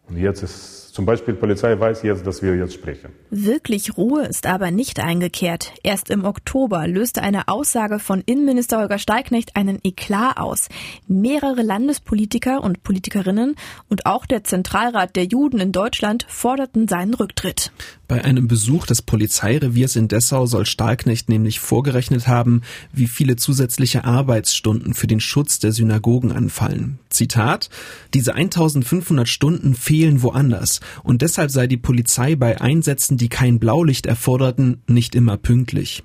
Und 0.09 0.17
jetzt 0.17 0.43
ist 0.43 0.84
zum 0.95 1.05
Beispiel 1.05 1.33
Polizei 1.33 1.77
weiß 1.77 2.03
jetzt, 2.03 2.25
dass 2.25 2.41
wir 2.41 2.55
jetzt 2.55 2.73
sprechen. 2.73 3.09
Wirklich 3.29 3.97
Ruhe 3.97 4.23
ist 4.23 4.45
aber 4.45 4.71
nicht 4.71 5.01
eingekehrt. 5.01 5.73
Erst 5.83 6.09
im 6.09 6.23
Oktober 6.23 6.87
löste 6.87 7.21
eine 7.21 7.49
Aussage 7.49 7.99
von 7.99 8.23
Innenminister 8.25 8.77
Holger 8.77 8.97
Steignecht 8.97 9.57
einen 9.57 9.79
Eklat 9.83 10.37
aus. 10.37 10.69
Mehrere 11.05 11.63
Landespolitiker 11.63 12.63
und 12.63 12.81
Politikerinnen 12.83 13.57
und 13.89 14.05
auch 14.05 14.25
der 14.25 14.45
Zentralrat 14.45 15.17
der 15.17 15.25
Juden 15.25 15.59
in 15.59 15.73
Deutschland 15.73 16.25
forderten 16.29 16.87
seinen 16.87 17.13
Rücktritt. 17.13 17.73
Bei 18.07 18.23
einem 18.23 18.47
Besuch 18.47 18.85
des 18.85 19.01
Polizeireviers 19.01 19.97
in 19.97 20.07
Dessau 20.07 20.45
soll 20.45 20.65
Stahlknecht 20.65 21.27
nämlich 21.27 21.59
vorgerechnet 21.59 22.27
haben, 22.27 22.61
wie 22.93 23.07
viele 23.07 23.35
zusätzliche 23.35 24.05
Arbeitsstunden 24.05 24.93
für 24.93 25.07
den 25.07 25.19
Schutz 25.19 25.59
der 25.59 25.73
Synagogen 25.73 26.31
anfallen. 26.31 26.99
Zitat, 27.09 27.69
diese 28.13 28.35
1500 28.35 29.27
Stunden 29.27 29.73
fehlen 29.73 30.21
woanders 30.21 30.81
und 31.03 31.21
deshalb 31.21 31.51
sei 31.51 31.67
die 31.67 31.77
Polizei 31.77 32.35
bei 32.35 32.61
Einsätzen, 32.61 33.17
die 33.17 33.29
kein 33.29 33.59
Blaulicht 33.59 34.05
erforderten, 34.05 34.81
nicht 34.87 35.15
immer 35.15 35.37
pünktlich. 35.37 36.03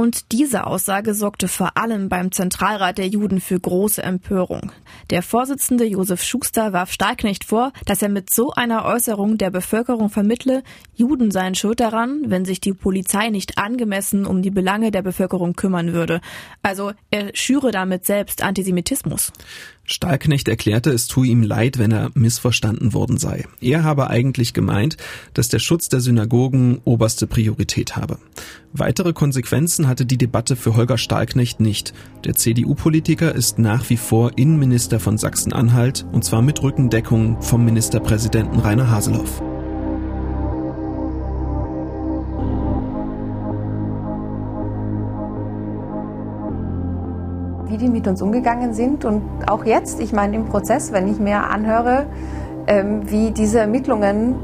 Und 0.00 0.32
diese 0.32 0.66
Aussage 0.66 1.12
sorgte 1.12 1.46
vor 1.46 1.76
allem 1.76 2.08
beim 2.08 2.32
Zentralrat 2.32 2.96
der 2.96 3.08
Juden 3.08 3.38
für 3.38 3.60
große 3.60 4.02
Empörung. 4.02 4.72
Der 5.10 5.22
Vorsitzende 5.22 5.84
Josef 5.84 6.22
Schuster 6.22 6.72
warf 6.72 6.90
Stahlknecht 6.90 7.44
vor, 7.44 7.72
dass 7.84 8.00
er 8.00 8.08
mit 8.08 8.30
so 8.30 8.50
einer 8.52 8.86
Äußerung 8.86 9.36
der 9.36 9.50
Bevölkerung 9.50 10.08
vermittle, 10.08 10.62
Juden 10.94 11.30
seien 11.30 11.54
schuld 11.54 11.80
daran, 11.80 12.22
wenn 12.28 12.46
sich 12.46 12.60
die 12.60 12.72
Polizei 12.72 13.28
nicht 13.28 13.58
angemessen 13.58 14.24
um 14.24 14.40
die 14.40 14.50
Belange 14.50 14.90
der 14.90 15.02
Bevölkerung 15.02 15.54
kümmern 15.54 15.92
würde. 15.92 16.22
Also 16.62 16.92
er 17.10 17.32
schüre 17.34 17.70
damit 17.70 18.06
selbst 18.06 18.42
Antisemitismus. 18.42 19.32
Stahlknecht 19.84 20.48
erklärte, 20.48 20.90
es 20.90 21.06
tue 21.06 21.26
ihm 21.26 21.42
leid, 21.42 21.78
wenn 21.78 21.90
er 21.90 22.10
missverstanden 22.14 22.92
worden 22.92 23.18
sei. 23.18 23.46
Er 23.60 23.82
habe 23.82 24.08
eigentlich 24.08 24.54
gemeint, 24.54 24.96
dass 25.34 25.48
der 25.48 25.58
Schutz 25.58 25.88
der 25.88 26.00
Synagogen 26.00 26.80
oberste 26.84 27.26
Priorität 27.26 27.96
habe. 27.96 28.18
Weitere 28.72 29.12
Konsequenzen 29.12 29.88
hatte 29.88 30.06
die 30.06 30.18
Debatte 30.18 30.54
für 30.54 30.76
Holger 30.76 30.96
Stahlknecht 30.96 31.58
nicht. 31.58 31.92
Der 32.24 32.34
CDU-Politiker 32.34 33.34
ist 33.34 33.58
nach 33.58 33.90
wie 33.90 33.96
vor 33.96 34.38
Innenminister 34.38 35.00
von 35.00 35.18
Sachsen-Anhalt 35.18 36.06
und 36.12 36.24
zwar 36.24 36.42
mit 36.42 36.62
Rückendeckung 36.62 37.42
vom 37.42 37.64
Ministerpräsidenten 37.64 38.60
Rainer 38.60 38.90
Haseloff. 38.90 39.42
Wie 47.70 47.78
die 47.78 47.88
mit 47.88 48.06
uns 48.06 48.20
umgegangen 48.20 48.74
sind. 48.74 49.04
Und 49.04 49.22
auch 49.46 49.64
jetzt, 49.64 50.00
ich 50.00 50.12
meine 50.12 50.36
im 50.36 50.46
Prozess, 50.46 50.92
wenn 50.92 51.08
ich 51.08 51.18
mir 51.18 51.44
anhöre, 51.44 52.06
ähm, 52.66 53.10
wie 53.10 53.30
diese 53.30 53.60
Ermittlungen 53.60 54.34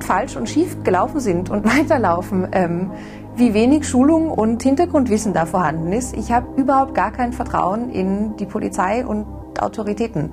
falsch 0.00 0.36
und 0.36 0.48
schief 0.48 0.82
gelaufen 0.82 1.20
sind 1.20 1.50
und 1.50 1.64
weiterlaufen, 1.78 2.48
ähm, 2.52 2.90
wie 3.36 3.54
wenig 3.54 3.88
Schulung 3.88 4.30
und 4.30 4.62
Hintergrundwissen 4.62 5.32
da 5.32 5.46
vorhanden 5.46 5.92
ist. 5.92 6.16
Ich 6.16 6.30
habe 6.30 6.60
überhaupt 6.60 6.94
gar 6.94 7.10
kein 7.10 7.32
Vertrauen 7.32 7.90
in 7.90 8.36
die 8.36 8.46
Polizei 8.46 9.04
und 9.04 9.26
Autoritäten. 9.58 10.32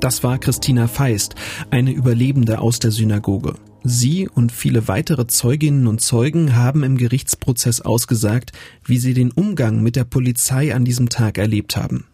Das 0.00 0.22
war 0.22 0.38
Christina 0.38 0.86
Feist, 0.86 1.34
eine 1.70 1.90
Überlebende 1.90 2.60
aus 2.60 2.78
der 2.78 2.92
Synagoge. 2.92 3.54
Sie 3.84 4.28
und 4.28 4.50
viele 4.50 4.88
weitere 4.88 5.26
Zeuginnen 5.28 5.86
und 5.86 6.00
Zeugen 6.00 6.56
haben 6.56 6.82
im 6.82 6.96
Gerichtsprozess 6.96 7.80
ausgesagt, 7.80 8.52
wie 8.84 8.98
sie 8.98 9.14
den 9.14 9.30
Umgang 9.30 9.82
mit 9.82 9.96
der 9.96 10.04
Polizei 10.04 10.74
an 10.74 10.84
diesem 10.84 11.08
Tag 11.08 11.38
erlebt 11.38 11.76
haben. 11.76 12.06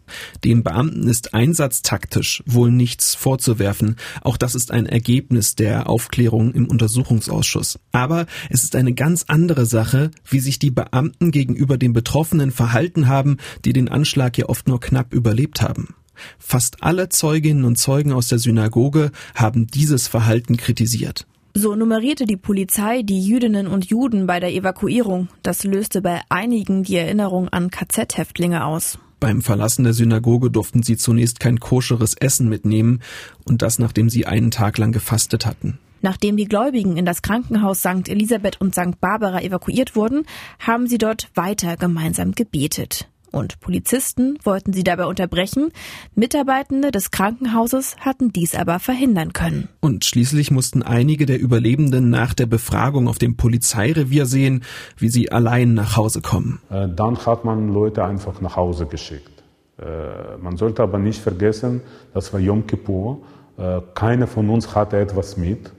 Dem 0.44 0.62
Beamten 0.62 1.08
ist 1.08 1.32
einsatztaktisch 1.32 2.42
wohl 2.46 2.70
nichts 2.70 3.14
vorzuwerfen. 3.14 3.96
Auch 4.20 4.36
das 4.36 4.54
ist 4.54 4.70
ein 4.70 4.86
Ergebnis 4.86 5.54
der 5.54 5.88
Aufklärung 5.88 6.52
im 6.52 6.66
Untersuchungsausschuss. 6.66 7.78
Aber 7.92 8.26
es 8.50 8.62
ist 8.62 8.76
eine 8.76 8.92
ganz 8.92 9.24
andere 9.26 9.64
Sache, 9.64 10.10
wie 10.28 10.40
sich 10.40 10.58
die 10.58 10.70
Beamten 10.70 11.30
gegenüber 11.30 11.78
den 11.78 11.94
Betroffenen 11.94 12.50
verhalten 12.50 13.08
haben, 13.08 13.38
die 13.64 13.72
den 13.72 13.88
Anschlag 13.88 14.36
ja 14.36 14.46
oft 14.46 14.68
nur 14.68 14.80
knapp 14.80 15.14
überlebt 15.14 15.62
haben. 15.62 15.94
Fast 16.38 16.82
alle 16.82 17.08
Zeuginnen 17.08 17.64
und 17.64 17.76
Zeugen 17.76 18.12
aus 18.12 18.28
der 18.28 18.38
Synagoge 18.38 19.10
haben 19.34 19.66
dieses 19.66 20.06
Verhalten 20.06 20.56
kritisiert. 20.56 21.26
So 21.56 21.76
nummerierte 21.76 22.24
die 22.24 22.36
Polizei 22.36 23.02
die 23.02 23.22
Jüdinnen 23.22 23.68
und 23.68 23.86
Juden 23.86 24.26
bei 24.26 24.40
der 24.40 24.52
Evakuierung. 24.52 25.28
Das 25.44 25.62
löste 25.62 26.02
bei 26.02 26.20
einigen 26.28 26.82
die 26.82 26.96
Erinnerung 26.96 27.48
an 27.48 27.70
KZ-Häftlinge 27.70 28.64
aus. 28.64 28.98
Beim 29.20 29.40
Verlassen 29.40 29.84
der 29.84 29.92
Synagoge 29.92 30.50
durften 30.50 30.82
sie 30.82 30.96
zunächst 30.96 31.38
kein 31.38 31.60
koscheres 31.60 32.14
Essen 32.14 32.48
mitnehmen 32.48 33.02
und 33.44 33.62
das 33.62 33.78
nachdem 33.78 34.10
sie 34.10 34.26
einen 34.26 34.50
Tag 34.50 34.78
lang 34.78 34.90
gefastet 34.90 35.46
hatten. 35.46 35.78
Nachdem 36.02 36.36
die 36.36 36.46
Gläubigen 36.46 36.96
in 36.96 37.06
das 37.06 37.22
Krankenhaus 37.22 37.78
St. 37.78 38.08
Elisabeth 38.08 38.60
und 38.60 38.74
St. 38.74 39.00
Barbara 39.00 39.40
evakuiert 39.40 39.94
wurden, 39.94 40.26
haben 40.58 40.88
sie 40.88 40.98
dort 40.98 41.30
weiter 41.36 41.76
gemeinsam 41.76 42.32
gebetet 42.32 43.08
und 43.34 43.60
Polizisten 43.60 44.38
wollten 44.44 44.72
sie 44.72 44.84
dabei 44.84 45.06
unterbrechen. 45.06 45.70
Mitarbeitende 46.14 46.92
des 46.92 47.10
Krankenhauses 47.10 47.96
hatten 47.98 48.32
dies 48.32 48.54
aber 48.54 48.78
verhindern 48.78 49.32
können. 49.32 49.68
Und 49.80 50.04
schließlich 50.04 50.50
mussten 50.50 50.82
einige 50.82 51.26
der 51.26 51.40
Überlebenden 51.40 52.10
nach 52.10 52.32
der 52.32 52.46
Befragung 52.46 53.08
auf 53.08 53.18
dem 53.18 53.36
Polizeirevier 53.36 54.26
sehen, 54.26 54.62
wie 54.96 55.08
sie 55.08 55.32
allein 55.32 55.74
nach 55.74 55.96
Hause 55.96 56.22
kommen. 56.22 56.60
Äh, 56.70 56.88
dann 56.88 57.18
hat 57.26 57.44
man 57.44 57.68
Leute 57.68 58.04
einfach 58.04 58.40
nach 58.40 58.56
Hause 58.56 58.86
geschickt. 58.86 59.42
Äh, 59.78 60.36
man 60.40 60.56
sollte 60.56 60.82
aber 60.82 60.98
nicht 60.98 61.20
vergessen, 61.20 61.80
das 62.12 62.32
war 62.32 62.40
Yom 62.40 62.66
Kippur. 62.66 63.22
Äh, 63.58 63.80
keiner 63.94 64.28
von 64.28 64.48
uns 64.48 64.74
hatte 64.74 64.98
etwas 64.98 65.36
mit, 65.36 65.72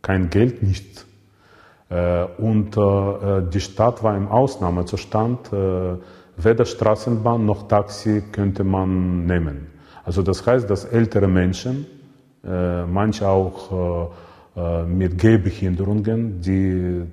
kein 0.00 0.30
Geld, 0.30 0.62
nichts. 0.62 1.06
Und 2.38 2.76
die 2.76 3.60
Stadt 3.60 4.04
war 4.04 4.16
im 4.16 4.28
Ausnahmezustand 4.28 5.50
weder 6.44 6.64
Straßenbahn 6.64 7.44
noch 7.44 7.68
Taxi 7.68 8.22
könnte 8.32 8.64
man 8.64 9.26
nehmen. 9.26 9.66
Also 10.04 10.22
das 10.22 10.46
heißt, 10.46 10.68
dass 10.68 10.84
ältere 10.84 11.28
Menschen, 11.28 11.86
äh, 12.44 12.84
manche 12.84 13.28
auch 13.28 14.10
äh, 14.56 14.60
äh 14.60 14.84
mit 14.84 15.18
Gehbehinderungen, 15.18 16.40
die 16.40 17.04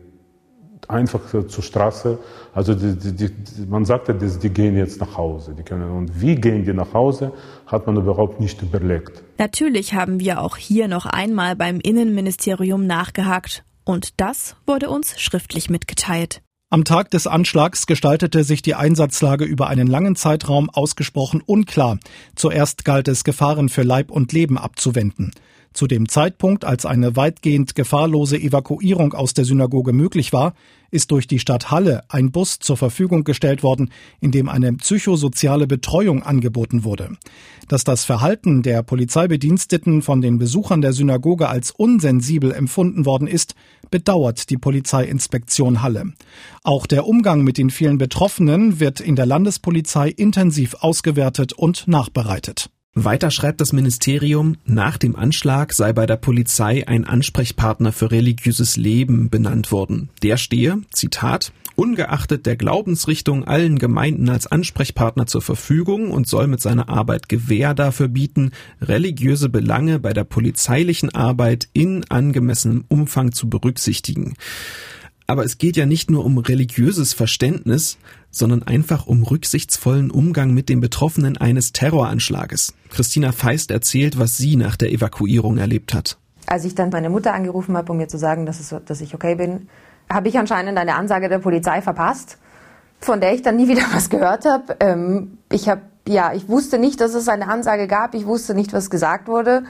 einfach 0.88 1.22
zur 1.48 1.64
Straße, 1.64 2.18
also 2.54 2.74
die, 2.74 2.96
die, 2.96 3.14
die, 3.14 3.66
man 3.68 3.86
sagte, 3.86 4.14
dass 4.16 4.40
die 4.40 4.50
gehen 4.50 4.78
jetzt 4.78 5.00
nach 5.00 5.18
Hause. 5.18 5.54
Die 5.54 5.64
können, 5.64 5.92
und 5.92 6.22
wie 6.22 6.36
gehen 6.36 6.64
die 6.64 6.74
nach 6.74 6.94
Hause, 6.94 7.34
hat 7.66 7.88
man 7.88 7.98
überhaupt 7.98 8.40
nicht 8.40 8.62
überlegt. 8.62 9.24
Natürlich 9.38 9.94
haben 9.94 10.20
wir 10.20 10.42
auch 10.42 10.56
hier 10.58 10.88
noch 10.88 11.06
einmal 11.06 11.56
beim 11.56 11.80
Innenministerium 11.80 12.86
nachgehakt. 12.88 13.64
Und 13.84 14.20
das 14.20 14.56
wurde 14.66 14.90
uns 14.90 15.20
schriftlich 15.20 15.70
mitgeteilt. 15.70 16.42
Am 16.70 16.84
Tag 16.84 17.12
des 17.12 17.28
Anschlags 17.28 17.88
gestaltete 17.88 18.44
sich 18.44 18.62
die 18.62 18.76
Einsatzlage 18.76 19.46
über 19.46 19.68
einen 19.68 19.88
langen 19.88 20.18
Zeitraum 20.18 20.70
ausgesprochen 20.70 21.42
unklar. 21.46 21.98
Zuerst 22.36 22.84
galt 22.84 23.08
es, 23.08 23.24
Gefahren 23.24 23.70
für 23.70 23.84
Leib 23.84 24.12
und 24.12 24.34
Leben 24.34 24.58
abzuwenden. 24.58 25.32
Zu 25.78 25.86
dem 25.86 26.10
Zeitpunkt, 26.10 26.66
als 26.66 26.88
eine 26.88 27.16
weitgehend 27.16 27.76
gefahrlose 27.76 28.36
Evakuierung 28.36 29.14
aus 29.14 29.36
der 29.36 29.46
Synagoge 29.46 29.94
möglich 29.94 30.34
war, 30.34 30.56
ist 30.90 31.12
durch 31.12 31.28
die 31.28 31.38
Stadt 31.38 31.70
Halle 31.70 32.02
ein 32.10 32.32
Bus 32.32 32.58
zur 32.58 32.78
Verfügung 32.78 33.24
gestellt 33.24 33.62
worden, 33.62 33.92
in 34.20 34.32
dem 34.32 34.50
eine 34.50 34.74
psychosoziale 34.74 35.68
Betreuung 35.68 36.24
angeboten 36.24 36.84
wurde. 36.84 37.16
Dass 37.68 37.84
das 37.84 38.06
Verhalten 38.06 38.64
der 38.64 38.82
Polizeibediensteten 38.82 40.02
von 40.02 40.20
den 40.20 40.40
Besuchern 40.40 40.82
der 40.82 40.94
Synagoge 40.94 41.48
als 41.48 41.70
unsensibel 41.70 42.52
empfunden 42.54 43.06
worden 43.06 43.28
ist, 43.28 43.54
bedauert 43.92 44.50
die 44.50 44.58
Polizeiinspektion 44.58 45.84
Halle. 45.84 46.06
Auch 46.64 46.88
der 46.88 47.06
Umgang 47.06 47.44
mit 47.44 47.60
den 47.60 47.70
vielen 47.70 48.00
Betroffenen 48.00 48.80
wird 48.80 49.00
in 49.00 49.16
der 49.16 49.28
Landespolizei 49.28 50.10
intensiv 50.10 50.74
ausgewertet 50.80 51.54
und 51.54 51.88
nachbereitet. 51.88 52.72
Weiter 53.06 53.32
schreibt 53.32 53.62
das 53.62 53.74
Ministerium, 53.74 54.56
nach 54.66 54.98
dem 54.98 55.16
Anschlag 55.16 55.74
sei 55.74 55.94
bei 55.94 56.06
der 56.06 56.18
Polizei 56.18 56.88
ein 56.88 57.06
Ansprechpartner 57.06 57.92
für 57.92 58.12
religiöses 58.12 58.78
Leben 58.78 59.30
benannt 59.30 59.72
worden. 59.72 60.10
Der 60.24 60.38
stehe, 60.38 60.82
Zitat, 60.92 61.52
ungeachtet 61.76 62.48
der 62.48 62.56
Glaubensrichtung 62.56 63.44
allen 63.44 63.78
Gemeinden 63.78 64.30
als 64.30 64.48
Ansprechpartner 64.48 65.28
zur 65.28 65.44
Verfügung 65.44 66.10
und 66.10 66.28
soll 66.28 66.48
mit 66.48 66.60
seiner 66.60 66.90
Arbeit 66.90 67.30
Gewähr 67.30 67.76
dafür 67.76 68.08
bieten, 68.08 68.52
religiöse 68.82 69.50
Belange 69.50 70.00
bei 70.00 70.12
der 70.14 70.24
polizeilichen 70.24 71.14
Arbeit 71.14 71.70
in 71.74 72.04
angemessenem 72.10 72.86
Umfang 72.88 73.32
zu 73.32 73.48
berücksichtigen. 73.48 74.34
Aber 75.28 75.44
es 75.44 75.58
geht 75.58 75.78
ja 75.78 75.86
nicht 75.86 76.10
nur 76.10 76.26
um 76.26 76.38
religiöses 76.38 77.14
Verständnis, 77.14 77.98
sondern 78.32 78.64
einfach 78.64 79.08
um 79.08 79.24
rücksichtsvollen 79.24 80.12
Umgang 80.12 80.54
mit 80.54 80.70
den 80.70 80.80
Betroffenen 80.80 81.38
eines 81.38 81.74
Terroranschlages. 81.74 82.74
Christina 82.90 83.32
Feist 83.32 83.72
erzählt, 83.72 84.20
was 84.20 84.38
sie 84.38 84.56
nach 84.56 84.76
der 84.76 84.92
Evakuierung 84.92 85.58
erlebt 85.58 85.94
hat. 85.94 86.18
Als 86.46 86.66
ich 86.66 86.76
dann 86.76 86.90
meine 86.90 87.10
Mutter 87.10 87.34
angerufen 87.34 87.76
habe, 87.76 87.92
um 87.92 87.98
mir 87.98 88.08
zu 88.08 88.18
sagen, 88.18 88.46
dass, 88.46 88.60
es, 88.60 88.76
dass 88.86 89.02
ich 89.02 89.14
okay 89.14 89.36
bin, 89.36 89.68
habe 90.10 90.30
ich 90.30 90.38
anscheinend 90.38 90.78
eine 90.78 90.96
Ansage 90.96 91.30
der 91.30 91.40
Polizei 91.40 91.82
verpasst, 91.82 92.38
von 93.00 93.20
der 93.20 93.34
ich 93.34 93.42
dann 93.42 93.58
nie 93.58 93.68
wieder 93.68 93.84
was 93.94 94.10
gehört 94.10 94.46
habe. 94.46 94.78
Ähm, 94.80 95.38
ich 95.52 95.68
habe 95.68 95.82
ja, 96.08 96.34
ich 96.34 96.48
wusste 96.48 96.80
nicht, 96.80 97.02
dass 97.02 97.14
es 97.16 97.28
eine 97.28 97.50
Ansage 97.50 97.88
gab. 97.88 98.16
Ich 98.16 98.26
wusste 98.26 98.56
nicht, 98.56 98.72
was 98.72 98.90
gesagt 98.90 99.28
wurde. 99.28 99.64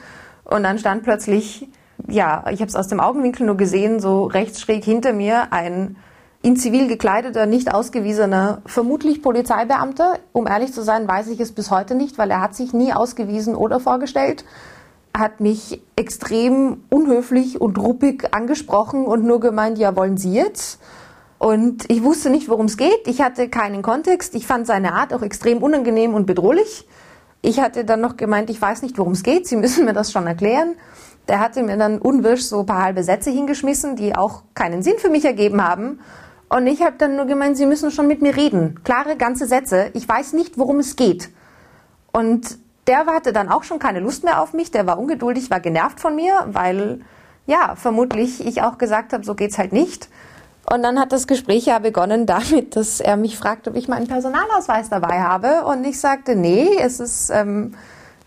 Und 0.44 0.62
dann 0.62 0.78
stand 0.78 1.02
plötzlich 1.02 1.68
ja, 2.06 2.44
ich 2.50 2.60
habe 2.60 2.68
es 2.68 2.76
aus 2.76 2.88
dem 2.88 3.00
Augenwinkel 3.00 3.46
nur 3.46 3.56
gesehen, 3.56 4.00
so 4.00 4.24
rechts 4.24 4.60
schräg 4.60 4.84
hinter 4.84 5.12
mir 5.12 5.52
ein 5.52 5.96
in 6.42 6.56
Zivil 6.56 6.86
gekleideter, 6.86 7.46
nicht 7.46 7.74
ausgewiesener, 7.74 8.62
vermutlich 8.64 9.22
Polizeibeamter. 9.22 10.18
Um 10.32 10.46
ehrlich 10.46 10.72
zu 10.72 10.82
sein, 10.82 11.08
weiß 11.08 11.28
ich 11.28 11.40
es 11.40 11.52
bis 11.52 11.70
heute 11.70 11.94
nicht, 11.94 12.18
weil 12.18 12.30
er 12.30 12.40
hat 12.40 12.54
sich 12.54 12.72
nie 12.72 12.92
ausgewiesen 12.92 13.54
oder 13.54 13.80
vorgestellt, 13.80 14.44
hat 15.16 15.40
mich 15.40 15.82
extrem 15.96 16.84
unhöflich 16.90 17.60
und 17.60 17.78
ruppig 17.78 18.32
angesprochen 18.32 19.04
und 19.04 19.24
nur 19.24 19.40
gemeint, 19.40 19.78
ja, 19.78 19.96
wollen 19.96 20.16
Sie 20.16 20.32
jetzt? 20.32 20.80
Und 21.38 21.90
ich 21.90 22.02
wusste 22.02 22.30
nicht, 22.30 22.48
worum 22.48 22.66
es 22.66 22.76
geht. 22.76 23.06
Ich 23.06 23.20
hatte 23.20 23.48
keinen 23.48 23.82
Kontext. 23.82 24.34
Ich 24.34 24.46
fand 24.46 24.66
seine 24.66 24.94
Art 24.94 25.14
auch 25.14 25.22
extrem 25.22 25.62
unangenehm 25.62 26.14
und 26.14 26.26
bedrohlich. 26.26 26.86
Ich 27.42 27.60
hatte 27.60 27.84
dann 27.84 28.00
noch 28.00 28.16
gemeint, 28.16 28.50
ich 28.50 28.60
weiß 28.60 28.82
nicht, 28.82 28.98
worum 28.98 29.12
es 29.12 29.22
geht. 29.22 29.46
Sie 29.46 29.56
müssen 29.56 29.84
mir 29.84 29.92
das 29.92 30.10
schon 30.10 30.26
erklären. 30.26 30.74
Der 31.28 31.38
hatte 31.40 31.62
mir 31.62 31.76
dann 31.76 31.98
unwirsch 31.98 32.42
so 32.42 32.60
ein 32.60 32.66
paar 32.66 32.82
halbe 32.82 33.04
Sätze 33.04 33.30
hingeschmissen, 33.30 33.96
die 33.96 34.16
auch 34.16 34.42
keinen 34.54 34.82
Sinn 34.82 34.98
für 34.98 35.10
mich 35.10 35.24
ergeben 35.24 35.62
haben. 35.62 36.00
Und 36.48 36.66
ich 36.66 36.82
habe 36.82 36.96
dann 36.96 37.16
nur 37.16 37.26
gemeint, 37.26 37.56
Sie 37.56 37.66
müssen 37.66 37.90
schon 37.90 38.06
mit 38.06 38.22
mir 38.22 38.36
reden. 38.36 38.80
Klare, 38.84 39.16
ganze 39.16 39.46
Sätze. 39.46 39.90
Ich 39.94 40.08
weiß 40.08 40.32
nicht, 40.32 40.58
worum 40.58 40.78
es 40.78 40.96
geht. 40.96 41.30
Und 42.12 42.58
der 42.86 43.04
hatte 43.06 43.32
dann 43.32 43.50
auch 43.50 43.64
schon 43.64 43.78
keine 43.78 44.00
Lust 44.00 44.24
mehr 44.24 44.40
auf 44.40 44.54
mich. 44.54 44.70
Der 44.70 44.86
war 44.86 44.98
ungeduldig, 44.98 45.50
war 45.50 45.60
genervt 45.60 46.00
von 46.00 46.16
mir, 46.16 46.32
weil, 46.46 47.00
ja, 47.46 47.74
vermutlich 47.76 48.44
ich 48.46 48.62
auch 48.62 48.78
gesagt 48.78 49.12
habe, 49.12 49.24
so 49.24 49.34
geht's 49.34 49.58
halt 49.58 49.72
nicht. 49.72 50.08
Und 50.70 50.82
dann 50.82 50.98
hat 50.98 51.12
das 51.12 51.26
Gespräch 51.26 51.66
ja 51.66 51.78
begonnen 51.78 52.24
damit, 52.26 52.76
dass 52.76 53.00
er 53.00 53.16
mich 53.16 53.36
fragt, 53.36 53.68
ob 53.68 53.76
ich 53.76 53.88
meinen 53.88 54.06
Personalausweis 54.06 54.88
dabei 54.88 55.20
habe. 55.20 55.64
Und 55.64 55.84
ich 55.84 56.00
sagte, 56.00 56.36
nee, 56.36 56.68
es 56.80 57.00
ist... 57.00 57.30
Ähm, 57.30 57.74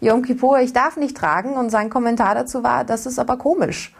Yom 0.01 0.23
Kippur, 0.23 0.59
ich 0.59 0.73
darf 0.73 0.97
nicht 0.97 1.15
tragen. 1.15 1.53
Und 1.53 1.69
sein 1.69 1.89
Kommentar 1.89 2.33
dazu 2.33 2.63
war, 2.63 2.83
das 2.83 3.05
ist 3.05 3.19
aber 3.19 3.37
komisch. 3.37 3.93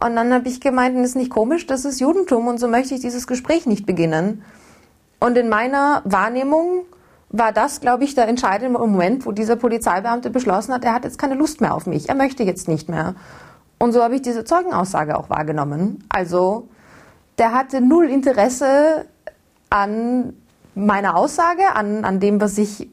Und 0.00 0.14
dann 0.14 0.32
habe 0.32 0.48
ich 0.48 0.60
gemeint, 0.60 0.96
das 0.96 1.06
ist 1.06 1.16
nicht 1.16 1.30
komisch, 1.30 1.66
das 1.66 1.84
ist 1.84 2.00
Judentum 2.00 2.46
und 2.46 2.58
so 2.58 2.68
möchte 2.68 2.94
ich 2.94 3.00
dieses 3.00 3.26
Gespräch 3.26 3.66
nicht 3.66 3.84
beginnen. 3.84 4.44
Und 5.18 5.36
in 5.36 5.48
meiner 5.48 6.02
Wahrnehmung 6.04 6.84
war 7.30 7.52
das, 7.52 7.80
glaube 7.80 8.04
ich, 8.04 8.14
der 8.14 8.28
entscheidende 8.28 8.78
Moment, 8.78 9.26
wo 9.26 9.32
dieser 9.32 9.56
Polizeibeamte 9.56 10.30
beschlossen 10.30 10.72
hat, 10.72 10.84
er 10.84 10.94
hat 10.94 11.04
jetzt 11.04 11.18
keine 11.18 11.34
Lust 11.34 11.60
mehr 11.60 11.74
auf 11.74 11.86
mich, 11.86 12.08
er 12.08 12.14
möchte 12.14 12.44
jetzt 12.44 12.68
nicht 12.68 12.88
mehr. 12.88 13.16
Und 13.78 13.92
so 13.92 14.02
habe 14.02 14.14
ich 14.14 14.22
diese 14.22 14.44
Zeugenaussage 14.44 15.18
auch 15.18 15.30
wahrgenommen. 15.30 16.04
Also 16.08 16.68
der 17.38 17.52
hatte 17.52 17.80
null 17.80 18.08
Interesse 18.08 19.06
an 19.70 20.34
meiner 20.74 21.16
Aussage, 21.16 21.74
an, 21.74 22.04
an 22.04 22.20
dem, 22.20 22.40
was 22.40 22.56
ich 22.58 22.88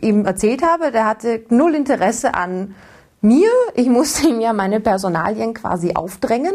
ihm 0.00 0.24
erzählt 0.24 0.62
habe, 0.62 0.92
der 0.92 1.06
hatte 1.06 1.44
null 1.50 1.74
Interesse 1.74 2.34
an 2.34 2.74
mir. 3.20 3.50
Ich 3.74 3.88
musste 3.88 4.28
ihm 4.28 4.40
ja 4.40 4.52
meine 4.52 4.80
Personalien 4.80 5.54
quasi 5.54 5.94
aufdrängen, 5.94 6.54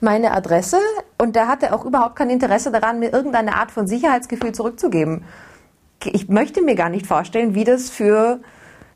meine 0.00 0.32
Adresse. 0.32 0.78
Und 1.18 1.36
der 1.36 1.48
hatte 1.48 1.74
auch 1.74 1.84
überhaupt 1.84 2.16
kein 2.16 2.30
Interesse 2.30 2.70
daran, 2.70 2.98
mir 2.98 3.12
irgendeine 3.12 3.56
Art 3.56 3.70
von 3.70 3.86
Sicherheitsgefühl 3.86 4.52
zurückzugeben. 4.52 5.24
Ich 6.04 6.28
möchte 6.28 6.62
mir 6.62 6.74
gar 6.74 6.90
nicht 6.90 7.06
vorstellen, 7.06 7.54
wie 7.54 7.64
das 7.64 7.90
für 7.90 8.40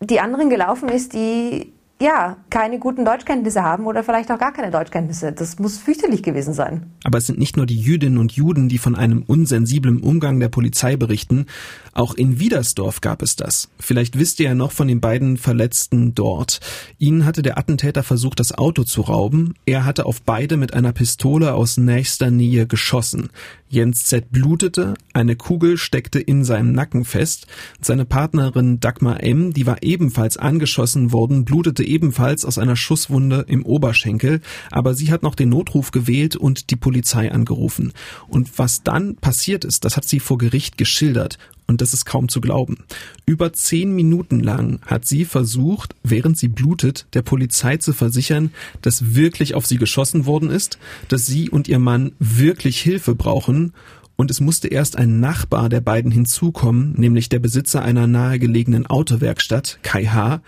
die 0.01 0.21
anderen 0.21 0.51
gelaufen 0.51 0.89
ist, 0.89 1.13
die 1.13 1.72
ja, 2.03 2.37
keine 2.51 2.79
guten 2.79 3.05
Deutschkenntnisse 3.05 3.63
haben 3.63 3.87
oder 3.87 4.03
vielleicht 4.03 4.31
auch 4.31 4.39
gar 4.39 4.53
keine 4.53 4.71
Deutschkenntnisse. 4.71 5.33
Das 5.33 5.59
muss 5.59 5.79
fürchterlich 5.79 6.23
gewesen 6.23 6.53
sein. 6.53 6.91
Aber 7.05 7.19
es 7.19 7.27
sind 7.27 7.39
nicht 7.39 7.57
nur 7.57 7.67
die 7.67 7.81
Jüdinnen 7.81 8.19
und 8.19 8.33
Juden, 8.33 8.69
die 8.69 8.79
von 8.79 8.97
einem 8.97 9.23
unsensiblen 9.23 10.01
Umgang 10.01 10.41
der 10.41 10.49
Polizei 10.49 10.97
berichten. 10.97 11.47
Auch 11.93 12.15
in 12.15 12.41
Wiedersdorf 12.41 13.01
gab 13.01 13.23
es 13.23 13.37
das. 13.37 13.69
Vielleicht 13.79 14.19
wisst 14.19 14.41
ihr 14.41 14.47
ja 14.47 14.55
noch 14.55 14.73
von 14.73 14.89
den 14.89 15.01
beiden 15.01 15.37
Verletzten 15.37 16.15
dort. 16.15 16.61
Ihnen 16.99 17.25
hatte 17.25 17.43
der 17.43 17.57
Attentäter 17.57 18.03
versucht, 18.03 18.41
das 18.41 18.53
Auto 18.53 18.83
zu 18.83 19.03
rauben. 19.03 19.55
Er 19.65 19.85
hatte 19.85 20.05
auf 20.05 20.23
beide 20.23 20.57
mit 20.57 20.75
einer 20.75 20.93
Pistole 20.93 21.55
aus 21.55 21.77
nächster 21.77 22.31
Nähe 22.31 22.67
geschossen. 22.67 23.31
Jens 23.73 24.05
Z. 24.05 24.31
blutete, 24.31 24.93
eine 25.15 25.35
Kugel 25.35 25.79
steckte 25.79 26.21
in 26.21 26.45
seinem 26.45 26.73
Nacken 26.73 27.07
fest. 27.07 27.47
Seine 27.81 28.05
Partnerin 28.05 28.81
Dagmar 28.81 29.23
M., 29.23 29.55
die 29.55 29.67
war 29.67 29.83
ebenfalls 29.83 30.37
angeschossen 30.37 31.11
worden, 31.11 31.47
blutete 31.47 31.83
ebenfalls 31.83 32.45
aus 32.45 32.59
einer 32.59 32.77
Schusswunde 32.77 33.47
im 33.49 33.65
Oberschenkel, 33.65 34.43
aber 34.71 34.93
sie 34.93 35.11
hat 35.11 35.23
noch 35.23 35.35
den 35.35 35.49
Notruf 35.49 35.91
gewählt 35.91 36.37
und 36.37 36.69
die 36.69 36.77
Polizei 36.77 37.33
angerufen. 37.33 37.95
Und 38.29 38.59
was 38.59 38.83
dann 38.83 39.17
passiert 39.17 39.65
ist, 39.65 39.87
das 39.87 39.97
hat 39.97 40.05
sie 40.05 40.21
vor 40.21 40.37
Gericht 40.37 40.77
geschildert. 40.77 41.39
Und 41.73 41.81
das 41.81 41.95
ist 41.95 42.05
kaum 42.05 42.29
zu 42.29 42.43
glauben. 42.43 42.85
Über 43.25 43.55
zehn 43.55 43.93
Minuten 43.93 44.41
lang 44.41 44.81
hat 44.85 45.07
sie 45.07 45.25
versucht, 45.25 45.95
während 46.03 46.37
sie 46.37 46.49
blutet, 46.49 47.07
der 47.15 47.23
Polizei 47.23 47.79
zu 47.79 47.95
versichern, 47.95 48.53
dass 48.83 49.15
wirklich 49.15 49.55
auf 49.55 49.65
sie 49.65 49.79
geschossen 49.79 50.27
worden 50.27 50.51
ist, 50.51 50.79
dass 51.09 51.25
sie 51.25 51.49
und 51.49 51.69
ihr 51.69 51.79
Mann 51.79 52.13
wirklich 52.19 52.79
Hilfe 52.79 53.15
brauchen 53.15 53.73
und 54.17 54.31
es 54.31 54.41
musste 54.41 54.69
erst 54.69 54.97
ein 54.97 55.21
Nachbar 55.21 55.69
der 55.69 55.81
beiden 55.81 56.11
hinzukommen, 56.11 56.95
nämlich 56.97 57.29
der 57.29 57.39
Besitzer 57.39 57.83
einer 57.83 58.07
nahegelegenen 58.07 58.87
Autowerkstatt, 58.87 59.79
Kai 59.83 60.07
H. 60.07 60.43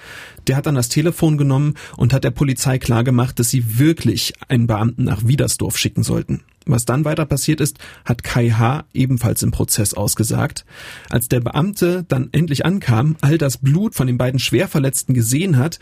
Der 0.47 0.57
hat 0.57 0.67
dann 0.67 0.75
das 0.75 0.89
Telefon 0.89 1.39
genommen 1.39 1.75
und 1.97 2.13
hat 2.13 2.25
der 2.25 2.31
Polizei 2.31 2.79
klargemacht, 2.79 3.39
dass 3.39 3.51
sie 3.51 3.79
wirklich 3.79 4.35
einen 4.49 4.67
Beamten 4.67 5.05
nach 5.05 5.27
Wiedersdorf 5.27 5.79
schicken 5.79 6.03
sollten. 6.03 6.43
Was 6.67 6.85
dann 6.85 7.05
weiter 7.05 7.27
passiert 7.27 7.61
ist, 7.61 7.79
hat 8.05 8.23
Kai 8.23 8.51
H. 8.51 8.85
ebenfalls 8.95 9.43
im 9.43 9.51
Prozess 9.51 9.95
ausgesagt. 9.95 10.65
Als 11.11 11.29
der 11.29 11.41
Beamte 11.41 12.05
dann 12.09 12.29
endlich 12.33 12.65
ankam, 12.65 13.17
all 13.21 13.39
das 13.39 13.59
Blut 13.59 13.95
von 13.95 14.07
den 14.07 14.19
beiden 14.19 14.41
Schwerverletzten 14.41 15.15
gesehen 15.15 15.59
hat, 15.59 15.79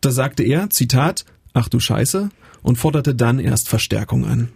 da 0.00 0.10
sagte 0.10 0.42
er, 0.42 0.70
Zitat, 0.70 1.24
ach 1.52 1.68
du 1.68 1.78
Scheiße, 1.78 2.30
und 2.62 2.76
forderte 2.76 3.14
dann 3.14 3.38
erst 3.38 3.68
Verstärkung 3.68 4.24
an. 4.24 4.48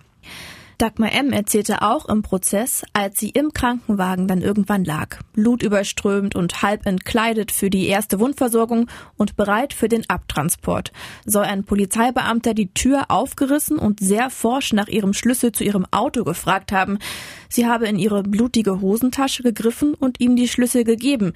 Dagmar 0.79 1.11
M. 1.11 1.33
erzählte 1.33 1.83
auch 1.83 2.09
im 2.09 2.23
Prozess, 2.23 2.85
als 2.93 3.19
sie 3.19 3.31
im 3.31 3.53
Krankenwagen 3.53 4.29
dann 4.29 4.43
irgendwann 4.43 4.85
lag, 4.85 5.19
blutüberströmt 5.33 6.37
und 6.37 6.63
halb 6.63 6.87
entkleidet 6.87 7.51
für 7.51 7.69
die 7.69 7.89
erste 7.89 8.21
Wundversorgung 8.21 8.89
und 9.17 9.35
bereit 9.35 9.75
für 9.75 9.89
den 9.89 10.09
Abtransport, 10.09 10.93
soll 11.27 11.43
ein 11.43 11.65
Polizeibeamter 11.65 12.55
die 12.55 12.73
Tür 12.73 13.07
aufgerissen 13.09 13.77
und 13.77 13.99
sehr 13.99 14.31
forsch 14.31 14.73
nach 14.73 14.87
ihrem 14.87 15.15
Schlüssel 15.15 15.51
zu 15.51 15.65
ihrem 15.65 15.85
Auto 15.91 16.23
gefragt 16.23 16.71
haben. 16.71 17.01
Sie 17.49 17.67
habe 17.67 17.89
in 17.89 17.99
ihre 17.99 18.23
blutige 18.23 18.81
Hosentasche 18.81 19.43
gegriffen 19.43 19.95
und 19.95 20.21
ihm 20.21 20.37
die 20.37 20.47
Schlüssel 20.47 20.85
gegeben. 20.85 21.33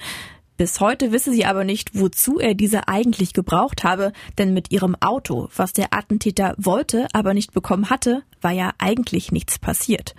Bis 0.56 0.78
heute 0.78 1.10
wisse 1.10 1.32
sie 1.32 1.46
aber 1.46 1.64
nicht, 1.64 1.98
wozu 1.98 2.38
er 2.38 2.54
diese 2.54 2.86
eigentlich 2.86 3.32
gebraucht 3.32 3.82
habe, 3.82 4.12
denn 4.38 4.54
mit 4.54 4.70
ihrem 4.70 4.94
Auto, 5.00 5.48
was 5.56 5.72
der 5.72 5.92
Attentäter 5.92 6.54
wollte, 6.58 7.08
aber 7.12 7.34
nicht 7.34 7.52
bekommen 7.52 7.90
hatte, 7.90 8.22
war 8.42 8.52
ja 8.52 8.72
eigentlich 8.78 9.32
nichts 9.32 9.58
passiert. 9.58 10.14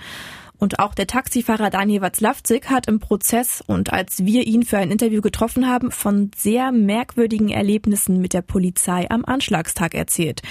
Und 0.58 0.80
auch 0.80 0.94
der 0.94 1.08
Taxifahrer 1.08 1.70
Daniel 1.70 2.02
Watzlawczyk 2.02 2.70
hat 2.70 2.88
im 2.88 3.00
Prozess 3.00 3.62
und 3.66 3.92
als 3.92 4.26
wir 4.26 4.48
ihn 4.48 4.64
für 4.64 4.78
ein 4.78 4.92
Interview 4.92 5.20
getroffen 5.20 5.68
haben, 5.68 5.92
von 5.92 6.32
sehr 6.38 6.72
merkwürdigen 6.72 7.50
Erlebnissen 7.50 8.22
mit 8.22 8.34
der 8.34 8.44
Polizei 8.44 9.10
am 9.10 9.26
Anschlagstag 9.26 9.94
erzählt. 9.94 10.42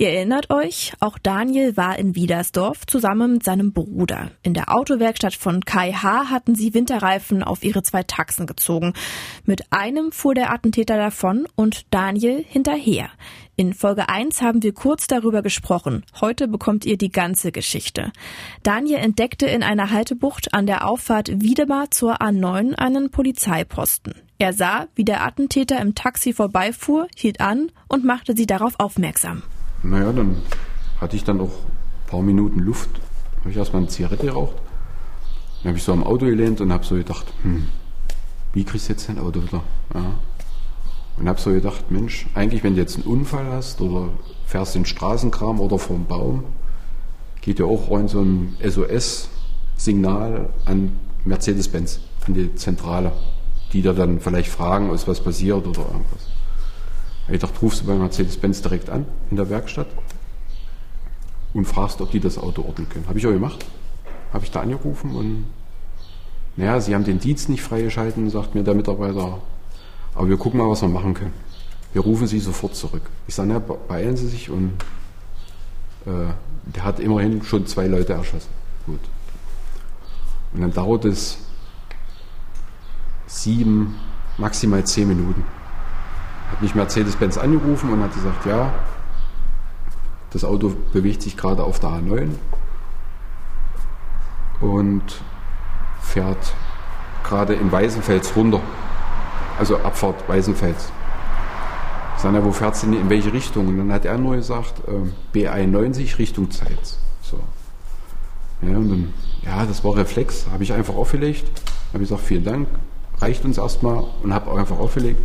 Ihr 0.00 0.14
erinnert 0.14 0.48
euch, 0.48 0.94
auch 1.00 1.18
Daniel 1.18 1.76
war 1.76 1.98
in 1.98 2.14
Wiedersdorf 2.14 2.86
zusammen 2.86 3.34
mit 3.34 3.44
seinem 3.44 3.74
Bruder. 3.74 4.30
In 4.42 4.54
der 4.54 4.74
Autowerkstatt 4.74 5.34
von 5.34 5.62
Kai 5.62 5.92
H. 5.92 6.30
hatten 6.30 6.54
sie 6.54 6.72
Winterreifen 6.72 7.42
auf 7.42 7.62
ihre 7.62 7.82
zwei 7.82 8.02
Taxen 8.02 8.46
gezogen. 8.46 8.94
Mit 9.44 9.70
einem 9.70 10.10
fuhr 10.10 10.34
der 10.34 10.54
Attentäter 10.54 10.96
davon 10.96 11.46
und 11.54 11.84
Daniel 11.92 12.42
hinterher. 12.48 13.10
In 13.56 13.74
Folge 13.74 14.08
1 14.08 14.40
haben 14.40 14.62
wir 14.62 14.72
kurz 14.72 15.06
darüber 15.06 15.42
gesprochen. 15.42 16.06
Heute 16.18 16.48
bekommt 16.48 16.86
ihr 16.86 16.96
die 16.96 17.12
ganze 17.12 17.52
Geschichte. 17.52 18.10
Daniel 18.62 19.00
entdeckte 19.00 19.44
in 19.44 19.62
einer 19.62 19.90
Haltebucht 19.90 20.54
an 20.54 20.64
der 20.64 20.88
Auffahrt 20.88 21.42
Wiedemar 21.42 21.90
zur 21.90 22.22
A9 22.22 22.74
einen 22.76 23.10
Polizeiposten. 23.10 24.14
Er 24.38 24.54
sah, 24.54 24.86
wie 24.94 25.04
der 25.04 25.22
Attentäter 25.26 25.78
im 25.78 25.94
Taxi 25.94 26.32
vorbeifuhr, 26.32 27.06
hielt 27.14 27.42
an 27.42 27.70
und 27.86 28.02
machte 28.02 28.34
sie 28.34 28.46
darauf 28.46 28.80
aufmerksam. 28.80 29.42
Naja, 29.82 30.12
dann 30.12 30.36
hatte 31.00 31.16
ich 31.16 31.24
dann 31.24 31.40
auch 31.40 31.46
ein 31.46 32.06
paar 32.10 32.22
Minuten 32.22 32.60
Luft. 32.60 32.90
Habe 33.40 33.50
ich 33.50 33.56
erstmal 33.56 33.82
eine 33.82 33.88
Zigarette 33.88 34.26
geraucht. 34.26 34.56
Dann 35.62 35.70
habe 35.70 35.78
ich 35.78 35.84
so 35.84 35.92
am 35.92 36.04
Auto 36.04 36.26
gelehnt 36.26 36.60
und 36.60 36.72
habe 36.72 36.84
so 36.84 36.94
gedacht, 36.94 37.26
hm, 37.42 37.68
wie 38.52 38.64
kriegst 38.64 38.88
du 38.88 38.92
jetzt 38.92 39.08
dein 39.08 39.18
Auto 39.18 39.42
wieder? 39.42 39.62
Ja. 39.94 40.14
Und 41.16 41.28
habe 41.28 41.40
so 41.40 41.50
gedacht, 41.50 41.90
Mensch, 41.90 42.26
eigentlich 42.34 42.64
wenn 42.64 42.74
du 42.74 42.80
jetzt 42.80 42.96
einen 42.96 43.04
Unfall 43.04 43.46
hast 43.46 43.80
oder 43.80 44.08
fährst 44.46 44.76
in 44.76 44.84
Straßenkram 44.84 45.60
oder 45.60 45.78
einem 45.88 46.06
Baum, 46.06 46.44
geht 47.40 47.58
ja 47.58 47.66
auch 47.66 47.90
rein 47.90 48.08
so 48.08 48.20
ein 48.20 48.56
SOS-Signal 48.62 50.50
an 50.64 50.92
Mercedes-Benz, 51.24 52.00
an 52.26 52.34
die 52.34 52.54
Zentrale, 52.54 53.12
die 53.72 53.82
da 53.82 53.92
dann 53.92 54.20
vielleicht 54.20 54.50
fragen, 54.50 54.92
ist 54.92 55.08
was 55.08 55.20
passiert 55.20 55.66
oder 55.66 55.80
irgendwas. 55.80 56.26
Ich 57.30 57.38
dachte, 57.38 57.60
rufst 57.60 57.82
du 57.82 57.86
bei 57.86 57.94
Mercedes-Benz 57.94 58.60
direkt 58.62 58.90
an 58.90 59.06
in 59.30 59.36
der 59.36 59.48
Werkstatt 59.48 59.86
und 61.54 61.64
fragst, 61.64 62.00
ob 62.00 62.10
die 62.10 62.20
das 62.20 62.38
Auto 62.38 62.62
ordnen 62.62 62.88
können. 62.88 63.06
Habe 63.06 63.18
ich 63.18 63.26
auch 63.26 63.30
gemacht. 63.30 63.64
Habe 64.32 64.44
ich 64.44 64.50
da 64.50 64.60
angerufen 64.60 65.14
und 65.14 65.46
naja, 66.56 66.80
sie 66.80 66.94
haben 66.94 67.04
den 67.04 67.20
Dienst 67.20 67.48
nicht 67.48 67.62
freigeschalten, 67.62 68.28
sagt 68.30 68.54
mir 68.54 68.64
der 68.64 68.74
Mitarbeiter. 68.74 69.40
Aber 70.14 70.28
wir 70.28 70.36
gucken 70.36 70.58
mal, 70.58 70.68
was 70.68 70.82
wir 70.82 70.88
machen 70.88 71.14
können. 71.14 71.32
Wir 71.92 72.02
rufen 72.02 72.26
sie 72.26 72.40
sofort 72.40 72.74
zurück. 72.74 73.02
Ich 73.26 73.34
sage, 73.34 73.48
na, 73.48 73.58
beeilen 73.58 74.16
Sie 74.16 74.28
sich 74.28 74.50
und 74.50 74.72
äh, 76.06 76.32
der 76.74 76.84
hat 76.84 77.00
immerhin 77.00 77.42
schon 77.42 77.66
zwei 77.66 77.86
Leute 77.86 78.12
erschossen. 78.12 78.50
Gut. 78.86 79.00
Und 80.52 80.60
dann 80.60 80.72
dauert 80.72 81.04
es 81.04 81.38
sieben, 83.26 83.96
maximal 84.36 84.84
zehn 84.84 85.08
Minuten 85.08 85.44
hat 86.50 86.62
mich 86.62 86.74
Mercedes-Benz 86.74 87.38
angerufen 87.38 87.92
und 87.92 88.02
hat 88.02 88.14
gesagt, 88.14 88.46
ja, 88.46 88.72
das 90.30 90.44
Auto 90.44 90.74
bewegt 90.92 91.22
sich 91.22 91.36
gerade 91.36 91.62
auf 91.64 91.80
der 91.80 91.90
A9 91.90 92.30
und 94.60 95.02
fährt 96.00 96.54
gerade 97.24 97.54
in 97.54 97.70
Weißenfels 97.70 98.34
runter. 98.36 98.60
Also 99.58 99.78
Abfahrt 99.78 100.28
Weißenfels. 100.28 100.92
Ich 102.16 102.22
sage, 102.22 102.44
wo 102.44 102.52
fährt 102.52 102.74
es 102.74 102.82
denn 102.82 102.92
in 102.92 103.08
welche 103.08 103.32
Richtung? 103.32 103.68
Und 103.68 103.78
dann 103.78 103.92
hat 103.92 104.04
er 104.04 104.18
nur 104.18 104.36
gesagt, 104.36 104.82
äh, 104.88 105.36
B91 105.36 106.18
Richtung 106.18 106.50
Zeitz. 106.50 106.98
So. 107.22 107.40
Ja, 108.62 108.76
und 108.76 108.90
dann, 108.90 109.14
ja, 109.42 109.64
das 109.64 109.82
war 109.84 109.96
Reflex, 109.96 110.46
habe 110.52 110.62
ich 110.62 110.72
einfach 110.72 110.94
aufgelegt. 110.94 111.44
Habe 111.92 112.00
gesagt, 112.00 112.22
vielen 112.22 112.44
Dank, 112.44 112.68
reicht 113.20 113.44
uns 113.44 113.58
erstmal 113.58 114.04
und 114.22 114.34
habe 114.34 114.52
einfach 114.58 114.78
aufgelegt 114.78 115.20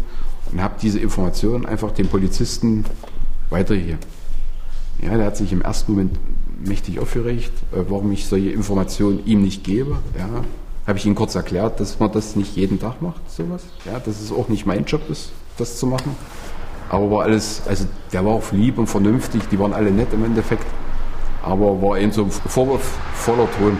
und 0.55 0.63
habe 0.63 0.75
diese 0.81 0.99
Information 0.99 1.65
einfach 1.65 1.91
dem 1.91 2.07
Polizisten 2.07 2.85
weitergegeben. 3.49 3.99
Ja, 5.01 5.17
der 5.17 5.25
hat 5.25 5.35
sich 5.35 5.51
im 5.51 5.61
ersten 5.61 5.91
Moment 5.91 6.17
mächtig 6.65 6.97
aufgeregt, 6.99 7.51
äh, 7.73 7.83
warum 7.89 8.13
ich 8.13 8.25
solche 8.25 8.51
Informationen 8.51 9.21
ihm 9.25 9.41
nicht 9.41 9.65
gebe. 9.65 9.97
Ja, 10.17 10.29
habe 10.87 10.97
ich 10.97 11.05
ihm 11.05 11.13
kurz 11.13 11.35
erklärt, 11.35 11.81
dass 11.81 11.99
man 11.99 12.09
das 12.13 12.37
nicht 12.37 12.55
jeden 12.55 12.79
Tag 12.79 13.01
macht, 13.01 13.29
sowas. 13.29 13.63
Ja, 13.83 13.99
dass 13.99 14.21
es 14.21 14.31
auch 14.31 14.47
nicht 14.47 14.65
mein 14.65 14.85
Job 14.85 15.09
ist, 15.09 15.31
das 15.57 15.77
zu 15.77 15.87
machen. 15.87 16.15
Aber 16.87 17.11
war 17.11 17.23
alles, 17.23 17.61
also 17.67 17.85
der 18.13 18.23
war 18.23 18.31
auch 18.31 18.53
lieb 18.53 18.77
und 18.77 18.87
vernünftig, 18.87 19.41
die 19.51 19.59
waren 19.59 19.73
alle 19.73 19.91
nett 19.91 20.13
im 20.13 20.23
Endeffekt. 20.23 20.65
Aber 21.43 21.81
war 21.81 21.99
eben 21.99 22.13
so 22.13 22.23
ein 22.23 22.31
vorwurfsvoller 22.31 23.49
Ton. 23.59 23.77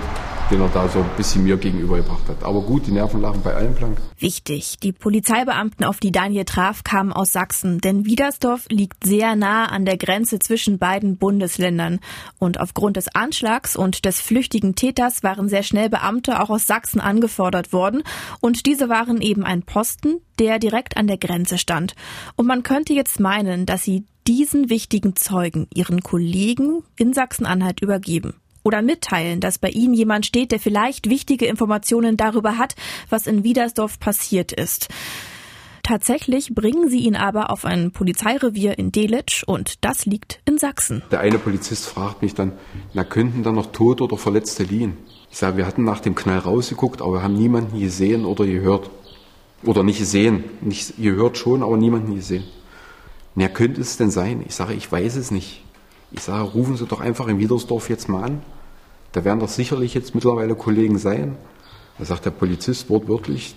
Den 0.52 0.62
er 0.62 0.70
da 0.70 0.88
so 0.88 1.00
ein 1.00 1.10
bisschen 1.18 1.44
mir 1.44 1.58
gegenübergebracht 1.58 2.28
hat. 2.30 2.44
Aber 2.44 2.62
gut, 2.62 2.86
die 2.86 2.92
Nerven 2.92 3.22
lachen 3.22 3.42
bei 3.42 3.56
allen 3.56 3.74
blank. 3.74 4.00
Wichtig, 4.20 4.78
die 4.82 4.92
Polizeibeamten, 4.92 5.86
auf 5.86 6.00
die 6.00 6.12
Daniel 6.12 6.46
traf, 6.46 6.84
kamen 6.84 7.12
aus 7.12 7.32
Sachsen, 7.32 7.80
denn 7.80 8.06
Wiedersdorf 8.06 8.66
liegt 8.70 9.04
sehr 9.04 9.36
nah 9.36 9.66
an 9.66 9.86
der 9.86 9.98
Grenze 9.98 10.40
zwischen 10.40 10.78
beiden 10.78 11.18
Bundesländern. 11.18 12.00
Und 12.38 12.60
aufgrund 12.60 12.98
des 12.98 13.14
Anschlags 13.16 13.76
und 13.76 14.06
des 14.06 14.22
flüchtigen 14.22 14.76
Täters 14.76 15.24
waren 15.24 15.50
sehr 15.50 15.64
schnell 15.64 15.90
Beamte 15.90 16.40
auch 16.40 16.50
aus 16.50 16.68
Sachsen 16.68 17.02
angefordert 17.02 17.74
worden. 17.74 18.04
Und 18.40 18.66
diese 18.66 18.88
waren 18.88 19.22
eben 19.22 19.44
ein 19.44 19.64
Posten, 19.64 20.22
der 20.38 20.60
direkt 20.60 20.98
an 20.98 21.08
der 21.08 21.18
Grenze 21.18 21.58
stand. 21.58 21.96
Und 22.36 22.46
man 22.46 22.62
könnte 22.62 22.94
jetzt 22.94 23.20
meinen, 23.20 23.66
dass 23.66 23.84
sie 23.84 24.06
diesen 24.28 24.70
wichtigen 24.70 25.16
Zeugen 25.16 25.68
ihren 25.74 26.02
Kollegen 26.02 26.84
in 26.98 27.14
Sachsen-Anhalt 27.14 27.82
übergeben 27.82 28.34
oder 28.66 28.82
mitteilen, 28.82 29.40
dass 29.40 29.60
bei 29.60 29.70
Ihnen 29.70 29.94
jemand 29.94 30.26
steht, 30.26 30.52
der 30.52 30.60
vielleicht 30.60 31.10
wichtige 31.10 31.46
Informationen 31.46 32.18
darüber 32.18 32.58
hat, 32.58 32.76
was 33.10 33.28
in 33.28 33.44
Wiedersdorf 33.46 34.00
passiert 34.00 34.52
ist. 34.52 34.90
Tatsächlich 35.84 36.56
bringen 36.56 36.90
sie 36.90 37.02
ihn 37.02 37.16
aber 37.16 37.52
auf 37.52 37.64
ein 37.64 37.92
Polizeirevier 37.92 38.80
in 38.80 38.92
Delitzsch 38.92 39.44
und 39.44 39.86
das 39.86 40.08
liegt 40.08 40.42
in 40.46 40.58
Sachsen. 40.58 41.04
Der 41.12 41.20
eine 41.20 41.38
Polizist 41.38 41.86
fragt 41.86 42.24
mich 42.24 42.34
dann, 42.34 42.54
na 42.96 43.04
könnten 43.04 43.44
da 43.44 43.52
noch 43.52 43.68
Tote 43.72 44.04
oder 44.04 44.18
Verletzte 44.18 44.64
liegen? 44.64 44.98
Ich 45.30 45.38
sage, 45.38 45.58
wir 45.58 45.68
hatten 45.68 45.84
nach 45.84 46.00
dem 46.00 46.16
Knall 46.16 46.40
rausgeguckt, 46.40 47.04
aber 47.04 47.14
wir 47.14 47.22
haben 47.22 47.38
niemanden 47.38 47.80
gesehen 47.80 48.26
oder 48.26 48.48
gehört. 48.48 48.90
Oder 49.64 49.84
nicht 49.84 50.00
gesehen. 50.00 50.44
Nicht 50.62 50.98
gehört 50.98 51.38
schon, 51.38 51.62
aber 51.62 51.78
niemanden 51.78 52.16
gesehen. 52.16 52.46
Na, 53.36 53.48
könnte 53.48 53.82
es 53.82 53.98
denn 53.98 54.10
sein? 54.10 54.44
Ich 54.48 54.56
sage, 54.56 54.74
ich 54.74 54.92
weiß 54.92 55.18
es 55.18 55.30
nicht. 55.30 55.62
Ich 56.12 56.22
sage, 56.22 56.50
rufen 56.50 56.78
Sie 56.78 56.88
doch 56.88 57.02
einfach 57.02 57.28
in 57.28 57.38
Wiedersdorf 57.38 57.90
jetzt 57.92 58.10
mal 58.10 58.24
an. 58.24 58.42
Da 59.16 59.24
werden 59.24 59.40
doch 59.40 59.48
sicherlich 59.48 59.94
jetzt 59.94 60.14
mittlerweile 60.14 60.56
Kollegen 60.56 60.98
sein. 60.98 61.38
Da 61.98 62.04
sagt 62.04 62.26
der 62.26 62.32
Polizist 62.32 62.90
wortwörtlich, 62.90 63.56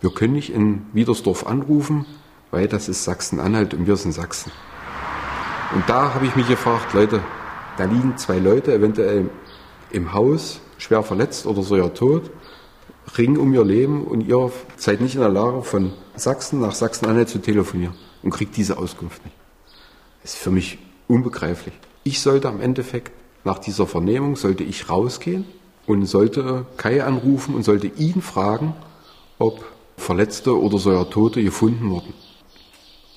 wir 0.00 0.08
können 0.08 0.32
nicht 0.32 0.50
in 0.50 0.86
Wiedersdorf 0.94 1.46
anrufen, 1.46 2.06
weil 2.50 2.68
das 2.68 2.88
ist 2.88 3.04
Sachsen-Anhalt 3.04 3.74
und 3.74 3.86
wir 3.86 3.98
sind 3.98 4.12
Sachsen. 4.12 4.50
Und 5.74 5.86
da 5.90 6.14
habe 6.14 6.24
ich 6.24 6.36
mich 6.36 6.48
gefragt, 6.48 6.94
Leute, 6.94 7.20
da 7.76 7.84
liegen 7.84 8.16
zwei 8.16 8.38
Leute 8.38 8.72
eventuell 8.72 9.28
im 9.90 10.14
Haus, 10.14 10.62
schwer 10.78 11.02
verletzt 11.02 11.44
oder 11.44 11.62
sogar 11.62 11.92
tot, 11.92 12.30
ringen 13.18 13.36
um 13.36 13.52
ihr 13.52 13.64
Leben 13.64 14.06
und 14.06 14.22
ihr 14.22 14.50
seid 14.76 15.02
nicht 15.02 15.16
in 15.16 15.20
der 15.20 15.28
Lage, 15.28 15.64
von 15.64 15.92
Sachsen 16.16 16.60
nach 16.60 16.72
Sachsen-Anhalt 16.72 17.28
zu 17.28 17.40
telefonieren 17.40 17.94
und 18.22 18.30
kriegt 18.30 18.56
diese 18.56 18.78
Auskunft 18.78 19.22
nicht. 19.22 19.36
Das 20.22 20.32
ist 20.32 20.40
für 20.40 20.50
mich 20.50 20.78
unbegreiflich. 21.08 21.74
Ich 22.04 22.22
sollte 22.22 22.48
am 22.48 22.62
Endeffekt 22.62 23.12
nach 23.44 23.58
dieser 23.58 23.86
Vernehmung 23.86 24.36
sollte 24.36 24.64
ich 24.64 24.88
rausgehen 24.88 25.44
und 25.86 26.06
sollte 26.06 26.66
Kai 26.76 27.04
anrufen 27.04 27.54
und 27.54 27.62
sollte 27.62 27.86
ihn 27.86 28.22
fragen, 28.22 28.74
ob 29.38 29.64
Verletzte 29.96 30.58
oder 30.58 30.78
sogar 30.78 31.08
Tote 31.10 31.42
gefunden 31.42 31.90
wurden. 31.90 32.14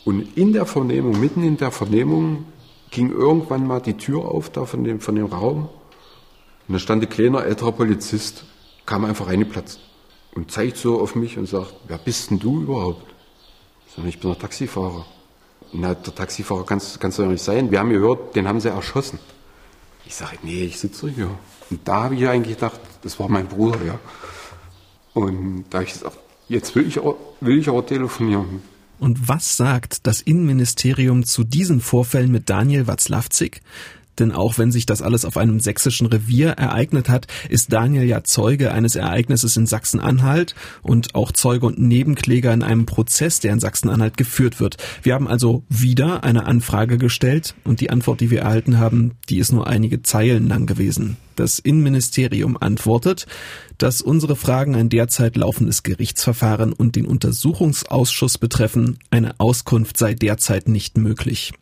Und 0.05 0.37
in 0.37 0.53
der 0.53 0.65
Vernehmung, 0.65 1.19
mitten 1.19 1.43
in 1.43 1.57
der 1.57 1.71
Vernehmung, 1.71 2.45
ging 2.91 3.11
irgendwann 3.11 3.65
mal 3.67 3.81
die 3.81 3.95
Tür 3.95 4.25
auf 4.25 4.49
da 4.49 4.65
von 4.65 4.83
dem, 4.83 4.99
von 4.99 5.15
dem 5.15 5.25
Raum. 5.25 5.69
Und 6.67 6.73
da 6.73 6.79
stand 6.79 7.03
ein 7.03 7.09
kleiner 7.09 7.45
älterer 7.45 7.71
Polizist, 7.71 8.45
kam 8.85 9.05
einfach 9.05 9.27
reingeplatzt 9.27 9.79
und 10.35 10.51
zeigt 10.51 10.77
so 10.77 11.01
auf 11.01 11.15
mich 11.15 11.37
und 11.37 11.47
sagt, 11.47 11.73
wer 11.87 11.97
bist 11.97 12.29
denn 12.29 12.39
du 12.39 12.61
überhaupt? 12.61 13.13
Ich 13.87 13.95
sage, 13.95 14.07
ich 14.07 14.19
bin 14.19 14.29
der 14.29 14.39
Taxifahrer. 14.39 15.05
Na, 15.73 15.93
der 15.93 16.15
Taxifahrer 16.15 16.65
kann 16.65 16.77
es 16.77 16.97
doch 16.99 17.25
nicht 17.25 17.43
sein. 17.43 17.71
Wir 17.71 17.79
haben 17.79 17.89
gehört, 17.89 18.35
den 18.35 18.47
haben 18.47 18.59
sie 18.59 18.69
erschossen. 18.69 19.19
Ich 20.07 20.15
sage, 20.15 20.37
nee, 20.41 20.63
ich 20.63 20.79
sitze 20.79 21.09
hier. 21.09 21.29
Und 21.69 21.85
da 21.85 22.03
habe 22.03 22.15
ich 22.15 22.27
eigentlich 22.27 22.55
gedacht, 22.55 22.79
das 23.03 23.19
war 23.19 23.27
mein 23.27 23.47
Bruder, 23.47 23.83
ja. 23.85 23.99
Und 25.13 25.65
da 25.69 25.79
habe 25.79 25.85
ich 25.85 25.93
gesagt, 25.93 26.17
jetzt 26.47 26.75
will 26.75 26.87
ich, 26.87 26.99
auch, 26.99 27.17
will 27.41 27.59
ich 27.59 27.67
aber 27.67 27.85
telefonieren. 27.85 28.61
Und 28.99 29.27
was 29.27 29.57
sagt 29.57 30.07
das 30.07 30.21
Innenministerium 30.21 31.23
zu 31.23 31.43
diesen 31.43 31.81
Vorfällen 31.81 32.31
mit 32.31 32.49
Daniel 32.49 32.87
Watzlawzig? 32.87 33.61
Denn 34.19 34.31
auch 34.31 34.57
wenn 34.57 34.71
sich 34.71 34.85
das 34.85 35.01
alles 35.01 35.25
auf 35.25 35.37
einem 35.37 35.59
sächsischen 35.59 36.07
Revier 36.07 36.49
ereignet 36.49 37.09
hat, 37.09 37.27
ist 37.49 37.71
Daniel 37.71 38.03
ja 38.03 38.23
Zeuge 38.23 38.71
eines 38.71 38.95
Ereignisses 38.95 39.57
in 39.57 39.65
Sachsen-Anhalt 39.65 40.55
und 40.81 41.15
auch 41.15 41.31
Zeuge 41.31 41.65
und 41.65 41.79
Nebenkläger 41.79 42.53
in 42.53 42.63
einem 42.63 42.85
Prozess, 42.85 43.39
der 43.39 43.53
in 43.53 43.59
Sachsen-Anhalt 43.59 44.17
geführt 44.17 44.59
wird. 44.59 44.77
Wir 45.03 45.13
haben 45.13 45.27
also 45.27 45.63
wieder 45.69 46.23
eine 46.23 46.45
Anfrage 46.45 46.97
gestellt 46.97 47.55
und 47.63 47.81
die 47.81 47.89
Antwort, 47.89 48.21
die 48.21 48.31
wir 48.31 48.41
erhalten 48.41 48.79
haben, 48.79 49.11
die 49.29 49.37
ist 49.37 49.51
nur 49.51 49.67
einige 49.67 50.01
Zeilen 50.01 50.47
lang 50.47 50.65
gewesen. 50.65 51.17
Das 51.35 51.59
Innenministerium 51.59 52.57
antwortet, 52.59 53.27
dass 53.77 54.01
unsere 54.01 54.35
Fragen 54.35 54.75
ein 54.75 54.89
derzeit 54.89 55.37
laufendes 55.37 55.83
Gerichtsverfahren 55.83 56.73
und 56.73 56.95
den 56.95 57.05
Untersuchungsausschuss 57.05 58.39
betreffen. 58.39 58.97
Eine 59.11 59.39
Auskunft 59.39 59.97
sei 59.97 60.15
derzeit 60.15 60.67
nicht 60.67 60.97
möglich. 60.97 61.53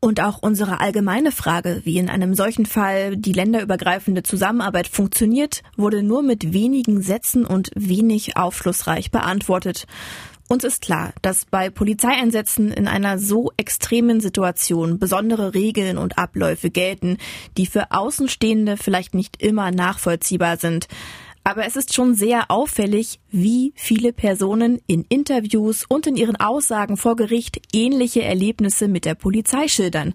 Und 0.00 0.20
auch 0.20 0.38
unsere 0.40 0.80
allgemeine 0.80 1.32
Frage, 1.32 1.80
wie 1.84 1.98
in 1.98 2.08
einem 2.08 2.34
solchen 2.34 2.66
Fall 2.66 3.16
die 3.16 3.32
länderübergreifende 3.32 4.22
Zusammenarbeit 4.22 4.86
funktioniert, 4.86 5.62
wurde 5.76 6.04
nur 6.04 6.22
mit 6.22 6.52
wenigen 6.52 7.02
Sätzen 7.02 7.44
und 7.44 7.70
wenig 7.74 8.36
aufschlussreich 8.36 9.10
beantwortet. 9.10 9.86
Uns 10.50 10.64
ist 10.64 10.80
klar, 10.80 11.12
dass 11.20 11.44
bei 11.44 11.68
Polizeieinsätzen 11.68 12.72
in 12.72 12.88
einer 12.88 13.18
so 13.18 13.52
extremen 13.58 14.20
Situation 14.20 14.98
besondere 14.98 15.52
Regeln 15.52 15.98
und 15.98 16.16
Abläufe 16.16 16.70
gelten, 16.70 17.18
die 17.58 17.66
für 17.66 17.90
Außenstehende 17.90 18.78
vielleicht 18.78 19.14
nicht 19.14 19.42
immer 19.42 19.72
nachvollziehbar 19.72 20.56
sind. 20.56 20.88
Aber 21.48 21.64
es 21.64 21.76
ist 21.76 21.94
schon 21.94 22.14
sehr 22.14 22.50
auffällig, 22.50 23.20
wie 23.30 23.72
viele 23.74 24.12
Personen 24.12 24.82
in 24.86 25.06
Interviews 25.08 25.86
und 25.88 26.06
in 26.06 26.18
ihren 26.18 26.36
Aussagen 26.36 26.98
vor 26.98 27.16
Gericht 27.16 27.62
ähnliche 27.72 28.20
Erlebnisse 28.20 28.86
mit 28.86 29.06
der 29.06 29.14
Polizei 29.14 29.66
schildern. 29.66 30.12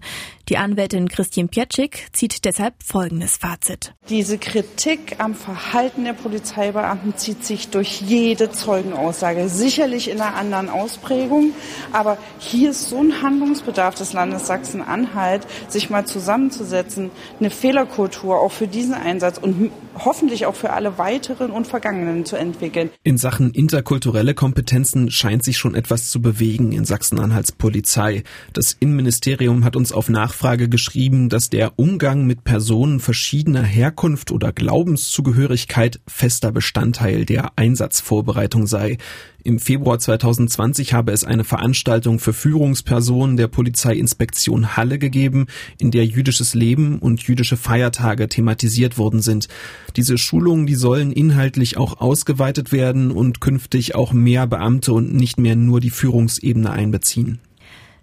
Die 0.50 0.58
Anwältin 0.58 1.08
Christine 1.08 1.48
Pietschik 1.48 2.08
zieht 2.12 2.44
deshalb 2.44 2.74
folgendes 2.82 3.38
Fazit. 3.38 3.94
Diese 4.10 4.36
Kritik 4.36 5.16
am 5.18 5.34
Verhalten 5.34 6.04
der 6.04 6.12
Polizeibeamten 6.12 7.16
zieht 7.16 7.46
sich 7.46 7.70
durch 7.70 8.02
jede 8.02 8.50
Zeugenaussage, 8.50 9.48
sicherlich 9.48 10.10
in 10.10 10.20
einer 10.20 10.36
anderen 10.36 10.68
Ausprägung, 10.68 11.52
aber 11.92 12.18
hier 12.38 12.72
ist 12.72 12.90
so 12.90 12.98
ein 12.98 13.22
Handlungsbedarf 13.22 13.94
des 13.94 14.12
Landes 14.12 14.46
Sachsen-Anhalt, 14.46 15.46
sich 15.68 15.88
mal 15.88 16.04
zusammenzusetzen, 16.04 17.10
eine 17.40 17.48
Fehlerkultur 17.48 18.38
auch 18.38 18.52
für 18.52 18.68
diesen 18.68 18.92
Einsatz 18.92 19.38
und 19.38 19.70
hoffentlich 19.94 20.44
auch 20.44 20.56
für 20.56 20.74
alle 20.74 20.98
weiteren 20.98 21.52
und 21.52 21.66
vergangenen 21.66 22.26
zu 22.26 22.36
entwickeln. 22.36 22.90
In 23.02 23.16
Sachen 23.16 23.50
interkulturelle 23.52 24.34
Kompetenzen 24.34 25.10
scheint 25.10 25.42
sich 25.42 25.56
schon 25.56 25.74
etwas 25.74 26.10
zu 26.10 26.20
bewegen 26.20 26.72
in 26.72 26.84
Sachsen-Anhalts 26.84 27.52
Polizei. 27.52 28.24
Das 28.52 28.76
Innenministerium 28.78 29.64
hat 29.64 29.74
uns 29.74 29.90
auf 29.90 30.10
Nachfrage 30.10 30.33
geschrieben, 30.68 31.28
dass 31.28 31.48
der 31.48 31.78
Umgang 31.78 32.26
mit 32.26 32.44
Personen 32.44 33.00
verschiedener 33.00 33.62
Herkunft 33.62 34.30
oder 34.30 34.52
Glaubenszugehörigkeit 34.52 36.00
fester 36.06 36.52
Bestandteil 36.52 37.24
der 37.24 37.52
Einsatzvorbereitung 37.56 38.66
sei. 38.66 38.98
Im 39.46 39.58
Februar 39.58 39.98
2020 39.98 40.94
habe 40.94 41.12
es 41.12 41.22
eine 41.22 41.44
Veranstaltung 41.44 42.18
für 42.18 42.32
Führungspersonen 42.32 43.36
der 43.36 43.46
Polizeiinspektion 43.46 44.76
Halle 44.76 44.98
gegeben, 44.98 45.46
in 45.78 45.90
der 45.90 46.06
jüdisches 46.06 46.54
Leben 46.54 46.98
und 46.98 47.22
jüdische 47.22 47.58
Feiertage 47.58 48.28
thematisiert 48.28 48.96
worden 48.96 49.20
sind. 49.20 49.48
Diese 49.96 50.16
Schulungen, 50.16 50.66
die 50.66 50.76
sollen 50.76 51.12
inhaltlich 51.12 51.76
auch 51.76 52.00
ausgeweitet 52.00 52.72
werden 52.72 53.10
und 53.10 53.40
künftig 53.40 53.94
auch 53.94 54.12
mehr 54.12 54.46
Beamte 54.46 54.94
und 54.94 55.12
nicht 55.12 55.38
mehr 55.38 55.56
nur 55.56 55.80
die 55.80 55.90
Führungsebene 55.90 56.70
einbeziehen. 56.70 57.38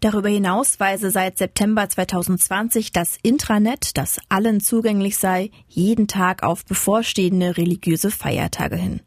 Darüber 0.01 0.29
hinaus 0.29 0.79
weise 0.79 1.11
seit 1.11 1.37
September 1.37 1.87
2020 1.87 2.91
das 2.91 3.17
Intranet, 3.21 3.97
das 3.97 4.19
allen 4.29 4.59
zugänglich 4.59 5.17
sei, 5.17 5.51
jeden 5.67 6.07
Tag 6.07 6.41
auf 6.41 6.65
bevorstehende 6.65 7.55
religiöse 7.55 8.09
Feiertage 8.09 8.77
hin. 8.77 9.01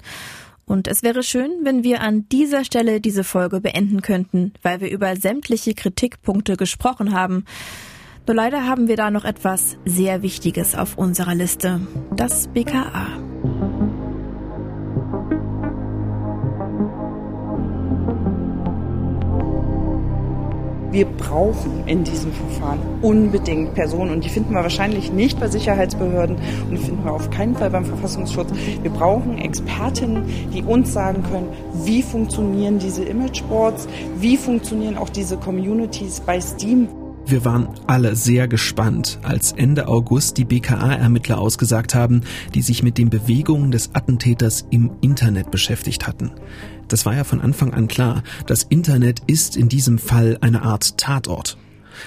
Und 0.67 0.87
es 0.87 1.03
wäre 1.03 1.25
schön, 1.25 1.51
wenn 1.65 1.83
wir 1.83 2.01
an 2.01 2.29
dieser 2.29 2.65
Stelle 2.65 3.01
diese 3.01 3.25
Folge 3.25 3.61
beenden 3.61 4.03
könnten, 4.03 4.53
weil 4.63 4.81
wir 4.81 4.89
über 4.89 5.17
sämtliche 5.17 5.75
Kritikpunkte 5.75 6.57
gesprochen 6.57 7.13
haben. 7.13 7.45
Nur 8.29 8.37
leider 8.37 8.65
haben 8.65 8.87
wir 8.87 8.97
da 8.97 9.11
noch 9.11 9.25
etwas 9.25 9.77
sehr 9.85 10.23
Wichtiges 10.23 10.77
auf 10.77 10.97
unserer 10.97 11.35
Liste. 11.35 11.81
Das 12.15 12.47
BKA. 12.47 13.09
Wir 20.95 21.07
brauchen 21.07 21.87
in 21.87 22.05
diesem 22.05 22.33
Verfahren 22.33 22.79
unbedingt 23.03 23.75
Personen 23.75 24.13
und 24.13 24.25
die 24.25 24.29
finden 24.29 24.55
wir 24.55 24.63
wahrscheinlich 24.63 25.13
nicht 25.13 25.41
bei 25.41 25.49
Sicherheitsbehörden 25.49 26.37
und 26.37 26.71
die 26.71 26.77
finden 26.77 27.05
wir 27.05 27.13
auf 27.13 27.31
keinen 27.31 27.57
Fall 27.57 27.71
beim 27.71 27.85
Verfassungsschutz. 27.85 28.51
Wir 28.81 28.91
brauchen 28.93 29.37
Expertinnen, 29.39 30.25
die 30.55 30.63
uns 30.63 30.93
sagen 30.93 31.25
können, 31.25 31.49
wie 31.85 32.01
funktionieren 32.01 32.79
diese 32.79 33.03
Imageboards, 33.03 33.89
wie 34.19 34.37
funktionieren 34.37 34.97
auch 34.97 35.09
diese 35.09 35.37
Communities 35.37 36.21
bei 36.21 36.41
Steam. 36.41 36.87
Wir 37.27 37.45
waren 37.45 37.69
alle 37.87 38.15
sehr 38.15 38.47
gespannt, 38.47 39.19
als 39.23 39.51
Ende 39.51 39.89
August 39.89 40.37
die 40.37 40.45
BKA-Ermittler 40.45 41.39
ausgesagt 41.39 41.95
haben, 41.95 42.21
die 42.55 42.61
sich 42.63 42.83
mit 42.83 42.99
den 42.99 43.09
Bewegungen 43.09 43.71
des 43.71 43.95
Attentäters 43.95 44.67
im 44.71 44.91
Internet 45.01 45.51
beschäftigt 45.51 46.07
hatten. 46.07 46.33
Das 46.89 47.07
war 47.07 47.15
ja 47.15 47.25
von 47.25 47.41
Anfang 47.41 47.73
an 47.73 47.89
klar, 47.89 48.23
das 48.47 48.63
Internet 48.65 49.23
ist 49.27 49.57
in 49.57 49.69
diesem 49.69 49.99
Fall 49.99 50.39
eine 50.41 50.63
Art 50.63 50.99
Tatort. 50.99 51.57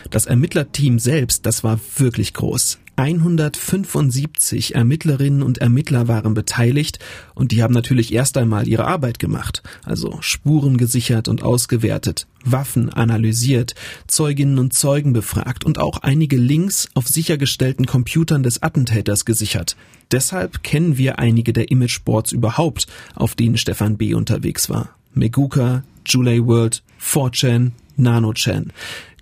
Das 0.10 0.26
Ermittlerteam 0.26 1.00
selbst, 1.00 1.46
das 1.46 1.64
war 1.64 1.80
wirklich 1.98 2.34
groß. 2.34 2.80
175 2.98 4.74
Ermittlerinnen 4.74 5.44
und 5.44 5.60
Ermittler 5.60 6.08
waren 6.08 6.34
beteiligt 6.34 6.98
und 7.36 7.52
die 7.52 7.62
haben 7.62 7.74
natürlich 7.74 8.12
erst 8.12 8.38
einmal 8.38 8.68
ihre 8.68 8.86
Arbeit 8.86 9.20
gemacht, 9.20 9.62
also 9.86 10.18
Spuren 10.22 10.78
gesichert 10.78 11.28
und 11.28 11.44
ausgewertet, 11.44 12.26
Waffen 12.44 12.90
analysiert, 12.90 13.76
Zeuginnen 14.08 14.58
und 14.58 14.74
Zeugen 14.74 15.14
befragt 15.14 15.64
und 15.64 15.78
auch 15.78 16.00
einige 16.00 16.38
Links 16.38 16.90
auf 16.96 17.08
sichergestellten 17.08 17.86
Computern 17.86 18.42
des 18.42 18.64
Attentäters 18.64 19.26
gesichert. 19.26 19.78
Deshalb 20.12 20.64
kennen 20.64 20.98
wir 20.98 21.20
einige 21.20 21.54
der 21.54 21.70
Imageboards 21.70 22.32
überhaupt, 22.32 22.88
auf 23.14 23.36
denen 23.36 23.58
Stefan 23.58 23.98
B. 23.98 24.16
unterwegs 24.16 24.72
war. 24.72 24.90
Meguka, 25.14 25.84
Julie 26.04 26.46
World, 26.48 26.82
4chan, 27.00 27.72
NanoChan. 27.96 28.72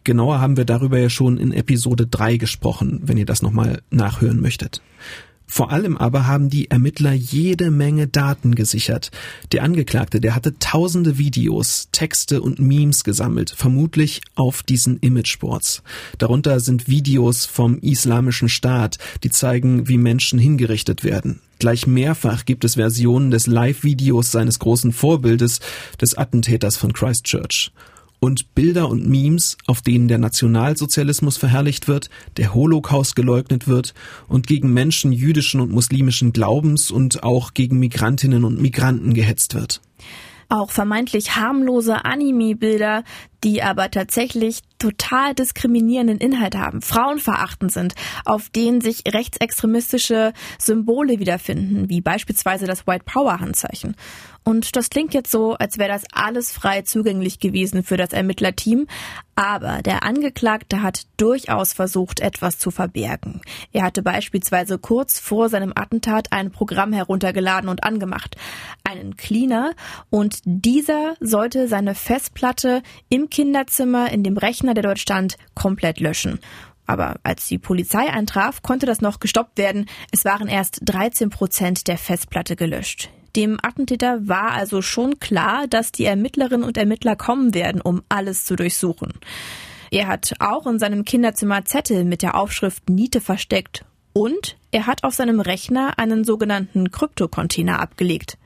Genauer 0.06 0.40
haben 0.40 0.56
wir 0.56 0.66
darüber 0.66 1.00
ja 1.00 1.10
schon 1.10 1.38
in 1.38 1.52
Episode 1.52 2.06
3 2.06 2.38
gesprochen, 2.38 3.02
wenn 3.04 3.18
ihr 3.18 3.26
das 3.26 3.42
nochmal 3.42 3.82
nachhören 3.90 4.40
möchtet. 4.40 4.82
Vor 5.48 5.72
allem 5.72 5.98
aber 5.98 6.28
haben 6.28 6.50
die 6.50 6.70
Ermittler 6.70 7.14
jede 7.14 7.72
Menge 7.72 8.08
Daten 8.08 8.54
gesichert. 8.54 9.10
Der 9.52 9.64
Angeklagte, 9.64 10.22
der 10.22 10.36
hatte 10.36 10.60
tausende 10.60 11.18
Videos, 11.18 11.90
Texte 11.92 12.42
und 12.42 12.60
Memes 12.60 13.04
gesammelt, 13.04 13.52
vermutlich 13.56 14.22
auf 14.36 14.62
diesen 14.62 14.98
Imageboards. 15.00 15.82
Darunter 16.20 16.60
sind 16.60 16.88
Videos 16.88 17.46
vom 17.46 17.80
Islamischen 17.80 18.50
Staat, 18.50 19.00
die 19.24 19.32
zeigen, 19.32 19.88
wie 19.88 19.98
Menschen 19.98 20.38
hingerichtet 20.38 21.04
werden. 21.04 21.42
Gleich 21.58 21.88
mehrfach 21.88 22.46
gibt 22.46 22.64
es 22.64 22.76
Versionen 22.76 23.32
des 23.32 23.48
Live-Videos 23.48 24.32
seines 24.32 24.60
großen 24.60 24.92
Vorbildes, 24.92 25.62
des 26.00 26.16
Attentäters 26.16 26.78
von 26.78 26.94
Christchurch 26.94 27.72
und 28.26 28.56
Bilder 28.56 28.90
und 28.90 29.08
Memes, 29.08 29.56
auf 29.68 29.84
denen 29.84 30.08
der 30.08 30.18
Nationalsozialismus 30.18 31.38
verherrlicht 31.38 31.88
wird, 31.88 32.10
der 32.38 32.56
Holocaust 32.56 33.16
geleugnet 33.16 33.68
wird 33.68 33.94
und 34.28 34.48
gegen 34.48 34.74
Menschen 34.74 35.12
jüdischen 35.12 35.62
und 35.62 35.72
muslimischen 35.72 36.34
Glaubens 36.34 36.90
und 36.90 37.22
auch 37.22 37.54
gegen 37.54 37.78
Migrantinnen 37.78 38.44
und 38.44 38.60
Migranten 38.60 39.14
gehetzt 39.14 39.54
wird. 39.54 39.80
Auch 40.50 40.72
vermeintlich 40.72 41.36
harmlose 41.36 42.04
Anime-Bilder, 42.04 43.04
die 43.44 43.62
aber 43.62 43.92
tatsächlich 43.92 44.62
total 44.80 45.36
diskriminierenden 45.36 46.18
Inhalt 46.18 46.56
haben, 46.56 46.82
frauenverachtend 46.82 47.72
sind, 47.72 47.94
auf 48.26 48.50
denen 48.50 48.82
sich 48.82 49.04
rechtsextremistische 49.08 50.34
Symbole 50.60 51.20
wiederfinden, 51.20 51.90
wie 51.90 52.02
beispielsweise 52.02 52.66
das 52.66 52.88
White 52.88 53.06
Power 53.06 53.40
Handzeichen. 53.40 53.96
Und 54.48 54.76
das 54.76 54.92
klingt 54.92 55.16
jetzt 55.16 55.32
so, 55.32 55.56
als 55.56 55.80
wäre 55.80 55.90
das 55.90 56.04
alles 56.14 56.52
frei 56.52 56.84
zugänglich 56.84 57.40
gewesen 57.40 57.84
für 57.84 57.98
das 57.98 58.12
Ermittlerteam. 58.12 58.86
Aber 59.34 59.82
der 59.82 60.04
Angeklagte 60.04 60.84
hat 60.84 61.08
durchaus 61.18 61.74
versucht, 61.74 62.20
etwas 62.20 62.60
zu 62.60 62.70
verbergen. 62.70 63.42
Er 63.74 63.84
hatte 63.84 64.04
beispielsweise 64.04 64.78
kurz 64.78 65.20
vor 65.20 65.50
seinem 65.50 65.74
Attentat 65.76 66.32
ein 66.32 66.52
Programm 66.52 66.94
heruntergeladen 66.94 67.70
und 67.70 67.84
angemacht. 67.84 68.38
Einen 68.84 69.18
Cleaner. 69.18 69.74
Und 70.12 70.42
dieser 70.46 71.16
sollte 71.20 71.68
seine 71.68 71.96
Festplatte 71.96 72.84
im 73.10 73.32
Kinderzimmer 73.32 74.12
in 74.12 74.24
dem 74.24 74.38
Rechner, 74.38 74.76
der 74.76 74.84
dort 74.84 75.00
stand, 75.00 75.38
komplett 75.56 76.00
löschen. 76.00 76.40
Aber 76.86 77.16
als 77.24 77.48
die 77.48 77.58
Polizei 77.58 78.12
eintraf, 78.12 78.62
konnte 78.62 78.86
das 78.86 79.02
noch 79.02 79.20
gestoppt 79.20 79.58
werden. 79.58 79.88
Es 80.12 80.24
waren 80.24 80.48
erst 80.48 80.82
13 80.84 81.32
Prozent 81.32 81.88
der 81.88 81.98
Festplatte 81.98 82.56
gelöscht. 82.56 83.10
Dem 83.36 83.58
Attentäter 83.62 84.28
war 84.28 84.52
also 84.52 84.82
schon 84.82 85.20
klar, 85.20 85.68
dass 85.68 85.92
die 85.92 86.06
Ermittlerinnen 86.06 86.64
und 86.64 86.78
Ermittler 86.78 87.16
kommen 87.16 87.54
werden, 87.54 87.82
um 87.82 88.02
alles 88.08 88.46
zu 88.46 88.56
durchsuchen. 88.56 89.14
Er 89.92 90.08
hat 90.08 90.34
auch 90.40 90.66
in 90.68 90.80
seinem 90.80 91.04
Kinderzimmer 91.04 91.66
Zettel 91.66 92.06
mit 92.06 92.22
der 92.22 92.36
Aufschrift 92.36 92.90
Niete 92.90 93.20
versteckt 93.22 93.86
und 94.14 94.58
er 94.72 94.88
hat 94.88 95.04
auf 95.04 95.14
seinem 95.14 95.42
Rechner 95.42 96.00
einen 96.00 96.24
sogenannten 96.24 96.92
Kryptocontainer 96.92 97.80
abgelegt. 97.80 98.38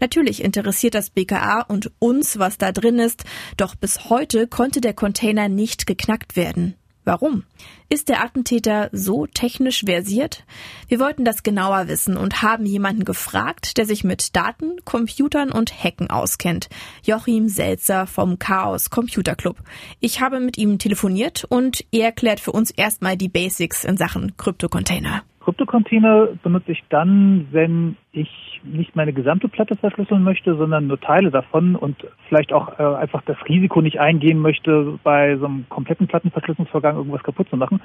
Natürlich 0.00 0.42
interessiert 0.42 0.94
das 0.94 1.10
BKA 1.10 1.62
und 1.62 1.90
uns, 1.98 2.38
was 2.38 2.58
da 2.58 2.72
drin 2.72 2.98
ist, 2.98 3.24
doch 3.56 3.74
bis 3.74 4.10
heute 4.10 4.46
konnte 4.46 4.80
der 4.80 4.94
Container 4.94 5.48
nicht 5.48 5.86
geknackt 5.86 6.36
werden. 6.36 6.74
Warum? 7.08 7.44
Ist 7.88 8.10
der 8.10 8.22
Attentäter 8.22 8.90
so 8.92 9.26
technisch 9.26 9.82
versiert? 9.86 10.44
Wir 10.88 11.00
wollten 11.00 11.24
das 11.24 11.42
genauer 11.42 11.88
wissen 11.88 12.18
und 12.18 12.42
haben 12.42 12.66
jemanden 12.66 13.06
gefragt, 13.06 13.78
der 13.78 13.86
sich 13.86 14.04
mit 14.04 14.36
Daten, 14.36 14.84
Computern 14.84 15.50
und 15.50 15.72
Hacken 15.72 16.10
auskennt. 16.10 16.68
Joachim 17.02 17.48
Selzer 17.48 18.06
vom 18.06 18.38
Chaos 18.38 18.90
Computer 18.90 19.36
Club. 19.36 19.56
Ich 20.00 20.20
habe 20.20 20.38
mit 20.38 20.58
ihm 20.58 20.78
telefoniert 20.78 21.46
und 21.48 21.82
er 21.92 22.04
erklärt 22.04 22.40
für 22.40 22.52
uns 22.52 22.70
erstmal 22.70 23.16
die 23.16 23.30
Basics 23.30 23.84
in 23.84 23.96
Sachen 23.96 24.36
Kryptocontainer. 24.36 25.22
Kryptocontainer 25.48 26.28
benutze 26.42 26.72
ich 26.72 26.84
dann, 26.90 27.48
wenn 27.52 27.96
ich 28.12 28.60
nicht 28.64 28.94
meine 28.94 29.14
gesamte 29.14 29.48
Platte 29.48 29.76
verschlüsseln 29.76 30.22
möchte, 30.22 30.54
sondern 30.54 30.88
nur 30.88 31.00
Teile 31.00 31.30
davon 31.30 31.74
und 31.74 31.96
vielleicht 32.28 32.52
auch 32.52 32.78
äh, 32.78 32.82
einfach 32.82 33.22
das 33.22 33.38
Risiko 33.48 33.80
nicht 33.80 33.98
eingehen 33.98 34.40
möchte, 34.40 34.98
bei 35.02 35.38
so 35.38 35.46
einem 35.46 35.64
kompletten 35.70 36.06
Plattenverschlüsselungsvorgang 36.06 36.96
irgendwas 36.96 37.22
kaputt 37.22 37.48
zu 37.48 37.56
machen, 37.56 37.80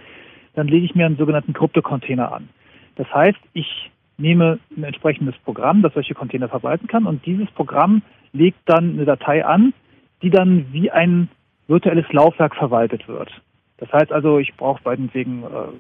dann 0.55 0.67
lege 0.67 0.85
ich 0.85 0.93
mir 0.93 1.05
einen 1.05 1.15
sogenannten 1.15 1.53
Kryptocontainer 1.53 2.33
an. 2.33 2.49
Das 2.97 3.07
heißt, 3.13 3.39
ich 3.53 3.91
nehme 4.17 4.59
ein 4.75 4.83
entsprechendes 4.83 5.35
Programm, 5.45 5.81
das 5.83 5.93
solche 5.93 6.15
Container 6.15 6.49
verwalten 6.49 6.87
kann 6.87 7.05
und 7.05 7.25
dieses 7.25 7.49
Programm 7.51 8.01
legt 8.33 8.59
dann 8.65 8.95
eine 8.95 9.05
Datei 9.05 9.45
an, 9.45 9.73
die 10.21 10.31
dann 10.31 10.65
wie 10.73 10.91
ein 10.91 11.29
virtuelles 11.69 12.11
Laufwerk 12.11 12.57
verwaltet 12.57 13.07
wird. 13.07 13.31
Das 13.77 13.89
heißt 13.93 14.11
also, 14.11 14.37
ich 14.37 14.53
brauche 14.57 14.81
meinetwegen 14.83 15.43
äh, 15.43 15.77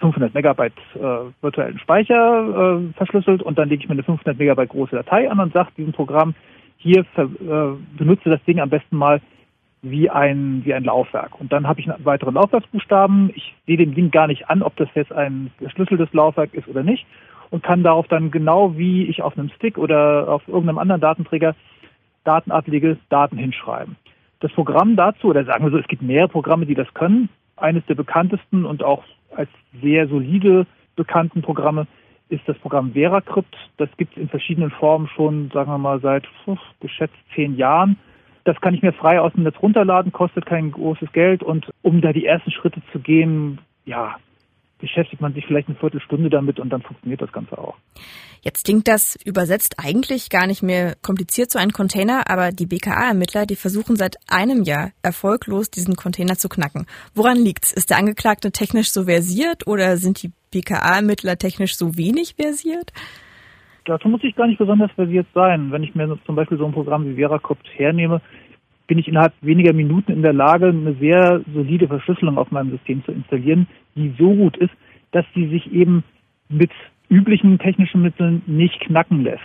500 0.00 0.34
Megabyte 0.34 0.72
äh, 0.94 0.98
virtuellen 1.40 1.78
Speicher 1.78 2.80
äh, 2.80 2.92
verschlüsselt 2.94 3.42
und 3.42 3.58
dann 3.58 3.68
lege 3.68 3.82
ich 3.82 3.88
mir 3.88 3.94
eine 3.94 4.02
500 4.02 4.38
Megabyte 4.38 4.70
große 4.70 4.96
Datei 4.96 5.30
an 5.30 5.40
und 5.40 5.52
sage 5.52 5.70
diesem 5.76 5.92
Programm, 5.92 6.34
hier 6.78 7.04
äh, 7.16 7.24
benutze 7.96 8.30
das 8.30 8.42
Ding 8.44 8.60
am 8.60 8.70
besten 8.70 8.96
mal 8.96 9.20
wie 9.82 10.10
ein, 10.10 10.62
wie 10.64 10.74
ein 10.74 10.84
Laufwerk. 10.84 11.40
Und 11.40 11.52
dann 11.52 11.66
habe 11.66 11.80
ich 11.80 11.90
einen 11.90 12.04
weiteren 12.04 12.34
Laufwerksbuchstaben. 12.34 13.30
Ich 13.34 13.54
sehe 13.66 13.76
dem 13.76 13.94
Ding 13.94 14.10
gar 14.10 14.26
nicht 14.26 14.48
an, 14.50 14.62
ob 14.62 14.76
das 14.76 14.88
jetzt 14.94 15.12
ein 15.12 15.50
verschlüsseltes 15.58 16.12
Laufwerk 16.12 16.54
ist 16.54 16.68
oder 16.68 16.82
nicht 16.82 17.06
und 17.50 17.62
kann 17.62 17.82
darauf 17.82 18.08
dann 18.08 18.30
genau 18.30 18.76
wie 18.76 19.06
ich 19.06 19.22
auf 19.22 19.38
einem 19.38 19.50
Stick 19.50 19.78
oder 19.78 20.28
auf 20.28 20.46
irgendeinem 20.48 20.78
anderen 20.78 21.00
Datenträger 21.00 21.54
Daten 22.24 22.50
ablege, 22.50 22.98
Daten 23.08 23.36
hinschreiben. 23.36 23.96
Das 24.40 24.52
Programm 24.52 24.96
dazu, 24.96 25.28
oder 25.28 25.44
sagen 25.44 25.64
wir 25.64 25.70
so, 25.70 25.78
es 25.78 25.88
gibt 25.88 26.02
mehrere 26.02 26.28
Programme, 26.28 26.66
die 26.66 26.74
das 26.74 26.92
können. 26.92 27.28
Eines 27.56 27.86
der 27.86 27.94
bekanntesten 27.94 28.66
und 28.66 28.82
auch 28.82 29.04
als 29.36 29.48
sehr 29.82 30.08
solide 30.08 30.66
bekannten 30.96 31.42
Programme 31.42 31.86
ist 32.28 32.42
das 32.46 32.58
Programm 32.58 32.92
VeraCrypt. 32.92 33.54
Das 33.76 33.88
gibt 33.96 34.16
es 34.16 34.22
in 34.22 34.28
verschiedenen 34.28 34.70
Formen 34.70 35.08
schon, 35.08 35.50
sagen 35.52 35.70
wir 35.70 35.78
mal, 35.78 36.00
seit 36.00 36.26
pf, 36.26 36.58
geschätzt 36.80 37.14
zehn 37.34 37.56
Jahren. 37.56 37.96
Das 38.44 38.60
kann 38.60 38.74
ich 38.74 38.82
mir 38.82 38.92
frei 38.92 39.20
aus 39.20 39.32
dem 39.32 39.44
Netz 39.44 39.56
runterladen, 39.60 40.12
kostet 40.12 40.46
kein 40.46 40.70
großes 40.72 41.12
Geld. 41.12 41.42
Und 41.42 41.70
um 41.82 42.00
da 42.00 42.12
die 42.12 42.26
ersten 42.26 42.50
Schritte 42.50 42.80
zu 42.92 42.98
gehen, 42.98 43.58
ja, 43.84 44.16
beschäftigt 44.78 45.22
man 45.22 45.32
sich 45.32 45.46
vielleicht 45.46 45.68
eine 45.68 45.76
Viertelstunde 45.78 46.30
damit 46.30 46.60
und 46.60 46.70
dann 46.70 46.82
funktioniert 46.82 47.22
das 47.22 47.32
Ganze 47.32 47.56
auch. 47.56 47.76
Jetzt 48.42 48.64
klingt 48.64 48.86
das 48.86 49.16
übersetzt 49.24 49.76
eigentlich 49.78 50.30
gar 50.30 50.46
nicht 50.46 50.62
mehr 50.62 50.94
kompliziert 51.02 51.50
so 51.50 51.58
ein 51.58 51.72
Container, 51.72 52.30
aber 52.30 52.52
die 52.52 52.66
BKA-Ermittler, 52.66 53.46
die 53.46 53.56
versuchen 53.56 53.96
seit 53.96 54.16
einem 54.28 54.62
Jahr 54.62 54.92
erfolglos 55.02 55.70
diesen 55.70 55.96
Container 55.96 56.36
zu 56.36 56.48
knacken. 56.48 56.86
Woran 57.14 57.38
liegt's? 57.38 57.72
Ist 57.72 57.90
der 57.90 57.98
Angeklagte 57.98 58.52
technisch 58.52 58.92
so 58.92 59.04
versiert 59.04 59.66
oder 59.66 59.96
sind 59.96 60.22
die 60.22 60.30
BKA-Ermittler 60.52 61.38
technisch 61.38 61.76
so 61.76 61.96
wenig 61.96 62.34
versiert? 62.34 62.92
Dazu 63.86 64.08
muss 64.08 64.24
ich 64.24 64.34
gar 64.34 64.48
nicht 64.48 64.58
besonders 64.58 64.90
versiert 64.92 65.28
sein. 65.32 65.70
Wenn 65.70 65.84
ich 65.84 65.94
mir 65.94 66.18
zum 66.26 66.34
Beispiel 66.34 66.58
so 66.58 66.66
ein 66.66 66.72
Programm 66.72 67.06
wie 67.06 67.14
VeraCrypt 67.14 67.68
hernehme, 67.76 68.20
bin 68.86 68.98
ich 68.98 69.08
innerhalb 69.08 69.32
weniger 69.40 69.72
Minuten 69.72 70.12
in 70.12 70.22
der 70.22 70.32
Lage, 70.32 70.68
eine 70.68 70.94
sehr 70.94 71.40
solide 71.52 71.88
Verschlüsselung 71.88 72.38
auf 72.38 72.50
meinem 72.50 72.70
System 72.70 73.04
zu 73.04 73.12
installieren, 73.12 73.66
die 73.94 74.14
so 74.18 74.34
gut 74.34 74.56
ist, 74.56 74.72
dass 75.12 75.24
sie 75.34 75.48
sich 75.48 75.72
eben 75.72 76.04
mit 76.48 76.70
üblichen 77.08 77.58
technischen 77.58 78.02
Mitteln 78.02 78.42
nicht 78.46 78.80
knacken 78.80 79.22
lässt. 79.22 79.42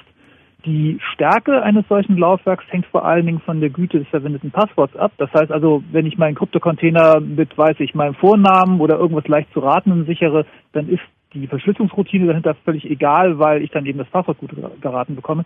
Die 0.66 1.00
Stärke 1.14 1.64
eines 1.64 1.88
solchen 1.88 2.18
Laufwerks 2.18 2.66
hängt 2.70 2.86
vor 2.88 3.04
allen 3.04 3.26
Dingen 3.26 3.40
von 3.40 3.62
der 3.62 3.72
Güte 3.72 3.98
des 3.98 4.08
verwendeten 4.10 4.52
Passworts 4.52 4.96
ab. 4.96 5.12
Das 5.18 5.32
heißt 5.34 5.52
also, 5.52 5.84
wenn 5.92 6.06
ich 6.06 6.20
meinen 6.20 6.36
Kryptocontainer 6.36 7.20
mit, 7.20 7.58
weiß 7.58 7.80
ich, 7.80 7.96
meinem 7.96 8.14
Vornamen 8.14 8.80
oder 8.80 9.00
irgendwas 9.00 9.28
leicht 9.28 9.52
zu 9.54 9.60
raten 9.60 10.06
sichere, 10.06 10.46
dann 10.74 10.88
ist 10.88 11.02
die 11.34 11.48
Verschlüsselungsroutine 11.48 12.28
dahinter 12.28 12.56
völlig 12.64 12.88
egal, 12.88 13.40
weil 13.40 13.64
ich 13.64 13.72
dann 13.72 13.88
eben 13.88 13.98
das 13.98 14.10
Passwort 14.10 14.38
gut 14.38 14.52
geraten 14.82 15.16
bekomme. 15.16 15.46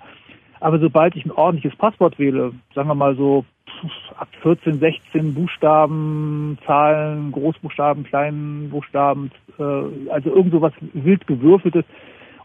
Aber 0.59 0.79
sobald 0.79 1.15
ich 1.15 1.25
ein 1.25 1.31
ordentliches 1.31 1.77
Passwort 1.77 2.19
wähle, 2.19 2.51
sagen 2.73 2.89
wir 2.89 2.95
mal 2.95 3.15
so 3.15 3.45
ab 4.17 4.27
14, 4.41 4.79
16 4.79 5.33
Buchstaben, 5.33 6.57
Zahlen, 6.65 7.31
Großbuchstaben, 7.31 8.03
kleinen 8.03 8.69
Buchstaben, 8.69 9.31
äh, 9.57 10.09
also 10.09 10.29
irgend 10.29 10.51
so 10.51 10.61
was 10.61 10.73
wild 10.93 11.25
gewürfeltes. 11.27 11.85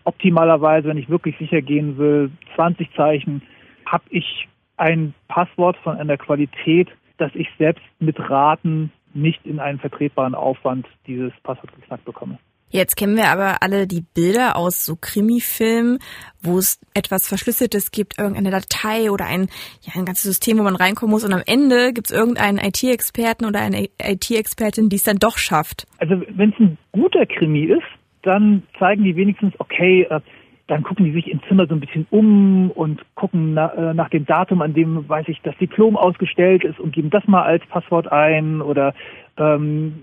Optimalerweise, 0.04 0.88
wenn 0.88 0.98
ich 0.98 1.10
wirklich 1.10 1.36
sicher 1.38 1.62
gehen 1.62 1.98
will, 1.98 2.30
20 2.54 2.92
Zeichen, 2.94 3.42
habe 3.86 4.04
ich 4.10 4.48
ein 4.76 5.14
Passwort 5.28 5.76
von 5.78 5.96
einer 5.96 6.16
Qualität, 6.16 6.88
dass 7.18 7.34
ich 7.34 7.48
selbst 7.58 7.84
mit 7.98 8.18
Raten 8.18 8.92
nicht 9.12 9.44
in 9.44 9.60
einen 9.60 9.78
vertretbaren 9.78 10.34
Aufwand 10.34 10.86
dieses 11.06 11.32
Passwort 11.42 11.74
geknackt 11.74 12.04
bekomme. 12.04 12.38
Jetzt 12.70 12.96
kennen 12.96 13.16
wir 13.16 13.28
aber 13.28 13.62
alle 13.62 13.86
die 13.86 14.04
Bilder 14.14 14.56
aus 14.56 14.86
so 14.86 14.94
Krimi-Filmen, 14.94 15.98
wo 16.40 16.58
es 16.58 16.80
etwas 16.94 17.28
Verschlüsseltes 17.28 17.90
gibt, 17.90 18.18
irgendeine 18.18 18.50
Datei 18.50 19.10
oder 19.10 19.26
ein, 19.26 19.48
ja, 19.82 19.94
ein 19.96 20.04
ganzes 20.04 20.22
System, 20.22 20.58
wo 20.58 20.62
man 20.62 20.76
reinkommen 20.76 21.10
muss 21.10 21.24
und 21.24 21.32
am 21.32 21.42
Ende 21.46 21.92
gibt 21.92 22.10
es 22.10 22.16
irgendeinen 22.16 22.58
IT-Experten 22.58 23.44
oder 23.44 23.60
eine 23.60 23.88
IT-Expertin, 24.00 24.88
die 24.88 24.96
es 24.96 25.02
dann 25.02 25.18
doch 25.18 25.36
schafft. 25.36 25.86
Also 25.98 26.22
wenn 26.28 26.50
es 26.50 26.60
ein 26.60 26.78
guter 26.92 27.26
Krimi 27.26 27.64
ist, 27.64 27.82
dann 28.22 28.62
zeigen 28.78 29.02
die 29.02 29.16
wenigstens, 29.16 29.52
okay, 29.58 30.06
äh, 30.08 30.20
dann 30.68 30.84
gucken 30.84 31.04
die 31.04 31.12
sich 31.12 31.28
im 31.28 31.40
Zimmer 31.48 31.66
so 31.66 31.74
ein 31.74 31.80
bisschen 31.80 32.06
um 32.10 32.70
und 32.70 33.02
gucken 33.16 33.56
äh, 33.56 33.92
nach 33.92 34.08
dem 34.10 34.24
Datum, 34.24 34.62
an 34.62 34.72
dem, 34.72 35.08
weiß 35.08 35.26
ich, 35.28 35.40
das 35.42 35.56
Diplom 35.58 35.96
ausgestellt 35.96 36.62
ist 36.62 36.78
und 36.78 36.92
geben 36.92 37.10
das 37.10 37.26
mal 37.26 37.42
als 37.42 37.66
Passwort 37.66 38.10
ein 38.12 38.62
oder 38.62 38.94
ähm, 39.36 39.94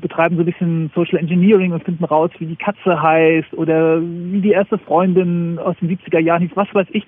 betreiben 0.00 0.36
so 0.36 0.42
ein 0.42 0.46
bisschen 0.46 0.90
Social 0.94 1.18
Engineering 1.18 1.72
und 1.72 1.84
finden 1.84 2.04
raus, 2.04 2.30
wie 2.38 2.46
die 2.46 2.56
Katze 2.56 3.00
heißt 3.00 3.54
oder 3.54 4.00
wie 4.00 4.40
die 4.40 4.50
erste 4.50 4.78
Freundin 4.78 5.58
aus 5.58 5.76
den 5.80 5.88
70er 5.88 6.18
Jahren 6.18 6.42
hieß, 6.42 6.52
was 6.54 6.72
weiß 6.74 6.88
ich. 6.92 7.06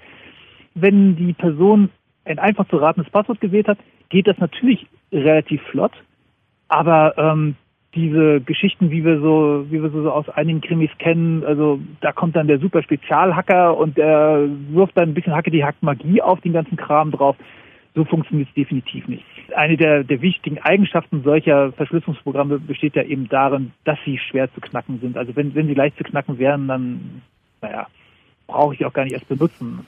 Wenn 0.75 1.17
die 1.17 1.33
Person 1.33 1.91
ein 2.25 2.39
einfach 2.39 2.69
zu 2.69 2.77
ratendes 2.77 3.11
Passwort 3.11 3.41
gewählt 3.41 3.69
hat, 3.69 3.79
geht 4.09 4.27
das 4.27 4.39
natürlich 4.39 4.87
relativ 5.13 5.63
flott. 5.71 5.93
Aber 6.69 7.15
ähm, 7.19 7.57
diese 7.95 8.41
Geschichten, 8.41 8.91
wie 8.91 9.05
wir 9.05 9.21
so, 9.21 9.67
wie 9.69 9.83
wir 9.83 9.91
so 9.91 10.11
aus 10.11 10.29
einigen 10.29 10.61
Krimis 10.61 10.91
kennen, 10.99 11.45
also 11.45 11.81
da 12.01 12.13
kommt 12.13 12.37
dann 12.37 12.47
der 12.47 12.61
super 12.61 12.83
Spezialhacker 12.83 13.77
und 13.77 13.99
der 13.99 14.49
wirft 14.71 14.97
dann 14.97 15.11
ein 15.11 15.15
bisschen 15.15 15.35
Hacke 15.35 15.51
die 15.51 15.65
Hack 15.65 15.77
Magie 15.81 16.23
auf 16.23 16.41
den 16.41 16.53
ganzen 16.53 16.77
Kram 16.77 17.11
drauf. 17.11 17.37
So 17.95 18.05
funktioniert 18.05 18.49
es 18.49 18.55
definitiv 18.55 19.09
nicht. 19.09 19.25
Eine 19.55 19.77
der, 19.77 20.05
der 20.05 20.23
wichtigen 20.23 20.59
Eigenschaften 20.59 21.23
solcher 21.23 21.73
Verschlüsselungsprogramme 21.73 22.61
besteht 22.61 22.95
ja 22.95 23.03
eben 23.03 23.29
darin, 23.29 23.73
dass 23.85 23.99
sie 24.05 24.19
schwer 24.19 24.53
zu 24.55 24.61
knacken 24.61 25.01
sind. 25.01 25.17
Also 25.17 25.35
wenn, 25.35 25.55
wenn 25.55 25.67
sie 25.67 25.75
leicht 25.75 25.97
zu 25.99 26.05
knacken 26.05 26.39
wären, 26.39 26.69
dann, 26.69 27.23
naja, 27.61 27.89
brauche 28.47 28.75
ich 28.75 28.85
auch 28.85 28.93
gar 28.93 29.05
nicht 29.05 29.15
erst 29.15 29.29
benutzen. 29.29 29.87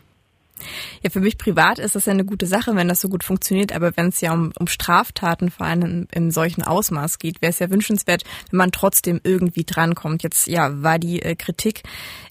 Ja, 1.02 1.10
für 1.10 1.20
mich 1.20 1.38
privat 1.38 1.78
ist 1.78 1.94
das 1.94 2.06
ja 2.06 2.12
eine 2.12 2.24
gute 2.24 2.46
Sache, 2.46 2.76
wenn 2.76 2.88
das 2.88 3.00
so 3.00 3.08
gut 3.08 3.24
funktioniert, 3.24 3.74
aber 3.74 3.96
wenn 3.96 4.08
es 4.08 4.20
ja 4.20 4.32
um, 4.32 4.52
um 4.58 4.66
Straftaten 4.66 5.50
vor 5.50 5.66
allem 5.66 5.82
in, 5.82 6.08
in 6.12 6.30
solchen 6.30 6.62
Ausmaß 6.62 7.18
geht, 7.18 7.42
wäre 7.42 7.50
es 7.50 7.58
ja 7.58 7.70
wünschenswert, 7.70 8.24
wenn 8.50 8.58
man 8.58 8.72
trotzdem 8.72 9.20
irgendwie 9.24 9.64
drankommt. 9.64 10.22
Jetzt 10.22 10.46
ja, 10.46 10.82
war 10.82 10.98
die 10.98 11.22
äh, 11.22 11.34
Kritik 11.34 11.82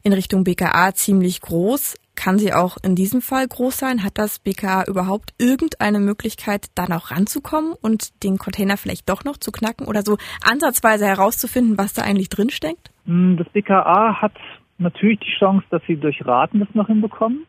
in 0.03 0.13
Richtung 0.13 0.43
BKA 0.43 0.93
ziemlich 0.93 1.41
groß. 1.41 1.95
Kann 2.15 2.37
sie 2.37 2.53
auch 2.53 2.77
in 2.83 2.95
diesem 2.95 3.21
Fall 3.21 3.47
groß 3.47 3.77
sein? 3.77 4.03
Hat 4.03 4.17
das 4.17 4.39
BKA 4.39 4.85
überhaupt 4.87 5.33
irgendeine 5.37 5.99
Möglichkeit, 5.99 6.67
da 6.75 6.87
noch 6.87 7.11
ranzukommen 7.11 7.73
und 7.81 8.23
den 8.23 8.37
Container 8.37 8.77
vielleicht 8.77 9.09
doch 9.09 9.23
noch 9.23 9.37
zu 9.37 9.51
knacken 9.51 9.87
oder 9.87 10.01
so 10.01 10.17
ansatzweise 10.43 11.05
herauszufinden, 11.05 11.77
was 11.77 11.93
da 11.93 12.03
eigentlich 12.03 12.29
drinsteckt? 12.29 12.91
Hm, 13.05 13.37
das 13.37 13.47
BKA 13.49 14.21
hat 14.21 14.33
natürlich 14.77 15.19
die 15.19 15.37
Chance, 15.39 15.65
dass 15.69 15.81
sie 15.87 15.95
durch 15.95 16.25
Raten 16.25 16.59
das 16.59 16.69
noch 16.73 16.87
hinbekommen 16.87 17.45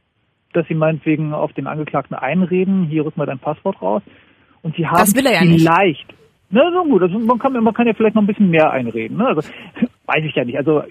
dass 0.53 0.67
sie 0.69 0.75
meinetwegen 0.75 1.33
auf 1.33 1.53
den 1.53 1.67
Angeklagten 1.67 2.15
einreden, 2.17 2.85
hier 2.85 3.05
rück 3.05 3.17
mal 3.17 3.27
dein 3.27 3.39
Passwort 3.39 3.81
raus. 3.81 4.03
Und 4.63 4.77
sie 4.77 4.87
haben 4.87 4.99
das 4.99 5.15
will 5.15 5.27
er 5.27 5.33
ja 5.33 5.41
vielleicht, 5.41 6.09
nicht. 6.09 6.19
na 6.51 6.71
so 6.73 6.85
gut, 6.85 7.03
also 7.03 7.19
man 7.19 7.39
kann, 7.39 7.53
man 7.53 7.75
kann 7.75 7.87
ja 7.87 7.95
vielleicht 7.95 8.15
noch 8.15 8.23
ein 8.23 8.27
bisschen 8.27 8.51
mehr 8.51 8.71
einreden. 8.71 9.17
Ne? 9.17 9.27
Also 9.27 9.43
weiß 10.07 10.25
ich 10.25 10.35
ja 10.35 10.45
nicht. 10.45 10.57
Also, 10.57 10.83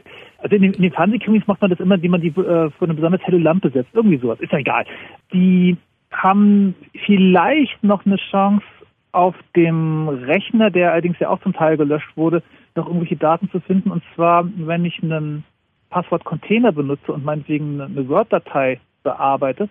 also 0.42 0.56
in 0.56 0.62
den, 0.62 0.74
in 0.74 0.82
den 0.82 0.92
Fernsehkrimis 0.92 1.48
macht 1.48 1.62
man 1.62 1.70
das 1.70 1.80
immer, 1.80 1.96
indem 1.96 2.12
man 2.12 2.22
die 2.22 2.30
äh, 2.30 2.70
vor 2.72 2.88
eine 2.88 2.94
besonders 2.94 3.22
helle 3.22 3.38
Lampe 3.38 3.70
setzt. 3.70 3.94
Irgendwie 3.94 4.18
sowas. 4.18 4.40
Ist 4.40 4.52
ja 4.52 4.60
egal. 4.60 4.86
Die 5.34 5.78
haben 6.12 6.76
vielleicht 7.06 7.84
noch 7.84 8.06
eine 8.06 8.18
Chance, 8.18 8.66
auf 9.12 9.36
dem 9.56 10.08
Rechner, 10.08 10.70
der 10.70 10.92
allerdings 10.92 11.20
ja 11.20 11.30
auch 11.30 11.42
zum 11.42 11.54
Teil 11.54 11.78
gelöscht 11.78 12.16
wurde, 12.16 12.44
noch 12.76 12.88
irgendwelche 12.88 13.18
Daten 13.18 13.50
zu 13.50 13.60
finden. 13.60 13.92
Und 13.92 14.04
zwar, 14.16 14.48
wenn 14.56 14.86
ich 14.86 15.02
einen 15.04 15.44
Passwort-Container 15.90 16.72
benutze 16.72 17.12
und 17.12 17.26
meinetwegen 17.26 17.82
eine 17.82 18.08
Word-Datei 18.08 18.80
bearbeitet, 19.04 19.70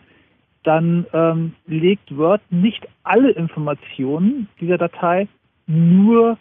dann 0.62 1.06
ähm, 1.14 1.54
legt 1.66 2.14
Word 2.16 2.42
nicht 2.50 2.86
alle 3.02 3.30
Informationen 3.30 4.48
dieser 4.60 4.76
Datei 4.76 5.26
nur 5.66 6.36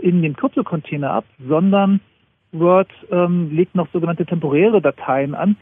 in 0.00 0.22
den 0.22 0.36
Kryptocontainer 0.36 1.10
ab, 1.10 1.24
sondern 1.48 2.00
Word 2.52 2.90
ähm, 3.10 3.50
legt 3.54 3.74
noch 3.74 3.88
sogenannte 3.92 4.26
temporäre 4.26 4.80
Dateien 4.80 5.34
an, 5.34 5.56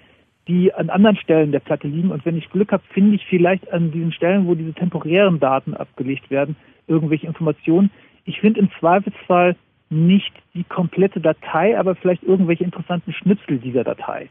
die 0.49 0.73
an 0.73 0.91
anderen 0.91 1.17
Stellen 1.17 1.53
der 1.53 1.61
Platte 1.61 1.89
liegen. 1.89 2.11
Und 2.11 2.25
wenn 2.25 2.37
ich 2.37 2.51
Glück 2.51 2.73
habe, 2.73 2.83
finde 2.93 3.17
ich 3.17 3.27
vielleicht 3.27 3.73
an 3.73 3.91
diesen 3.91 4.13
Stellen, 4.13 4.47
wo 4.47 4.55
diese 4.55 4.75
temporären 4.75 5.41
Daten 5.41 5.75
abgelegt 5.75 6.31
werden, 6.31 6.57
irgendwelche 6.87 7.27
Informationen. 7.27 7.91
Ich 8.25 8.41
finde 8.41 8.61
im 8.61 8.71
Zweifelsfall 8.79 9.57
nicht 9.91 10.33
die 10.55 10.65
komplette 10.65 11.21
Datei, 11.21 11.79
aber 11.79 11.95
vielleicht 11.95 12.23
irgendwelche 12.23 12.65
interessanten 12.65 13.13
Schnipsel 13.13 13.59
dieser 13.59 13.85
Datei. 13.85 14.29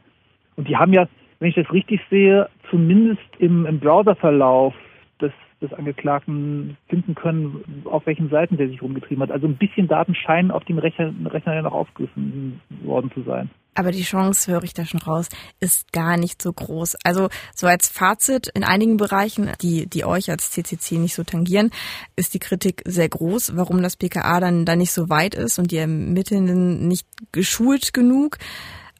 Und 0.55 0.67
die 0.67 0.77
haben 0.77 0.93
ja 0.93 1.07
wenn 1.39 1.49
ich 1.49 1.55
das 1.55 1.71
richtig 1.71 2.01
sehe, 2.09 2.49
zumindest 2.69 3.21
im, 3.39 3.65
im 3.65 3.79
Browserverlauf 3.79 4.73
des, 5.21 5.31
des 5.61 5.73
Angeklagten 5.73 6.77
finden 6.87 7.15
können, 7.15 7.83
auf 7.85 8.05
welchen 8.05 8.29
Seiten 8.29 8.57
der 8.57 8.67
sich 8.67 8.81
rumgetrieben 8.81 9.23
hat. 9.23 9.31
Also 9.31 9.47
ein 9.47 9.57
bisschen 9.57 9.87
Daten 9.87 10.15
scheinen 10.15 10.51
auf 10.51 10.63
dem 10.65 10.77
Rechner, 10.77 11.13
Rechner 11.25 11.55
ja 11.55 11.61
noch 11.61 11.73
aufgegriffen 11.73 12.61
worden 12.83 13.11
zu 13.13 13.23
sein. 13.23 13.49
Aber 13.77 13.91
die 13.91 14.03
Chance, 14.03 14.51
höre 14.51 14.63
ich 14.63 14.73
da 14.73 14.85
schon 14.85 15.01
raus, 15.01 15.27
ist 15.59 15.91
gar 15.91 16.15
nicht 16.15 16.41
so 16.41 16.51
groß. 16.53 16.95
Also 17.03 17.27
so 17.53 17.67
als 17.67 17.89
Fazit, 17.89 18.47
in 18.53 18.63
einigen 18.63 18.95
Bereichen, 18.95 19.51
die, 19.61 19.85
die 19.87 20.05
euch 20.05 20.31
als 20.31 20.51
CCC 20.51 20.97
nicht 20.97 21.13
so 21.13 21.23
tangieren, 21.23 21.71
ist 22.15 22.33
die 22.33 22.39
Kritik 22.39 22.81
sehr 22.85 23.09
groß, 23.09 23.57
warum 23.57 23.81
das 23.81 23.97
BKA 23.97 24.39
dann 24.39 24.65
da 24.65 24.77
nicht 24.77 24.93
so 24.93 25.09
weit 25.09 25.35
ist 25.35 25.59
und 25.59 25.71
die 25.71 25.77
Ermittelnden 25.77 26.87
nicht 26.87 27.05
geschult 27.33 27.93
genug. 27.93 28.37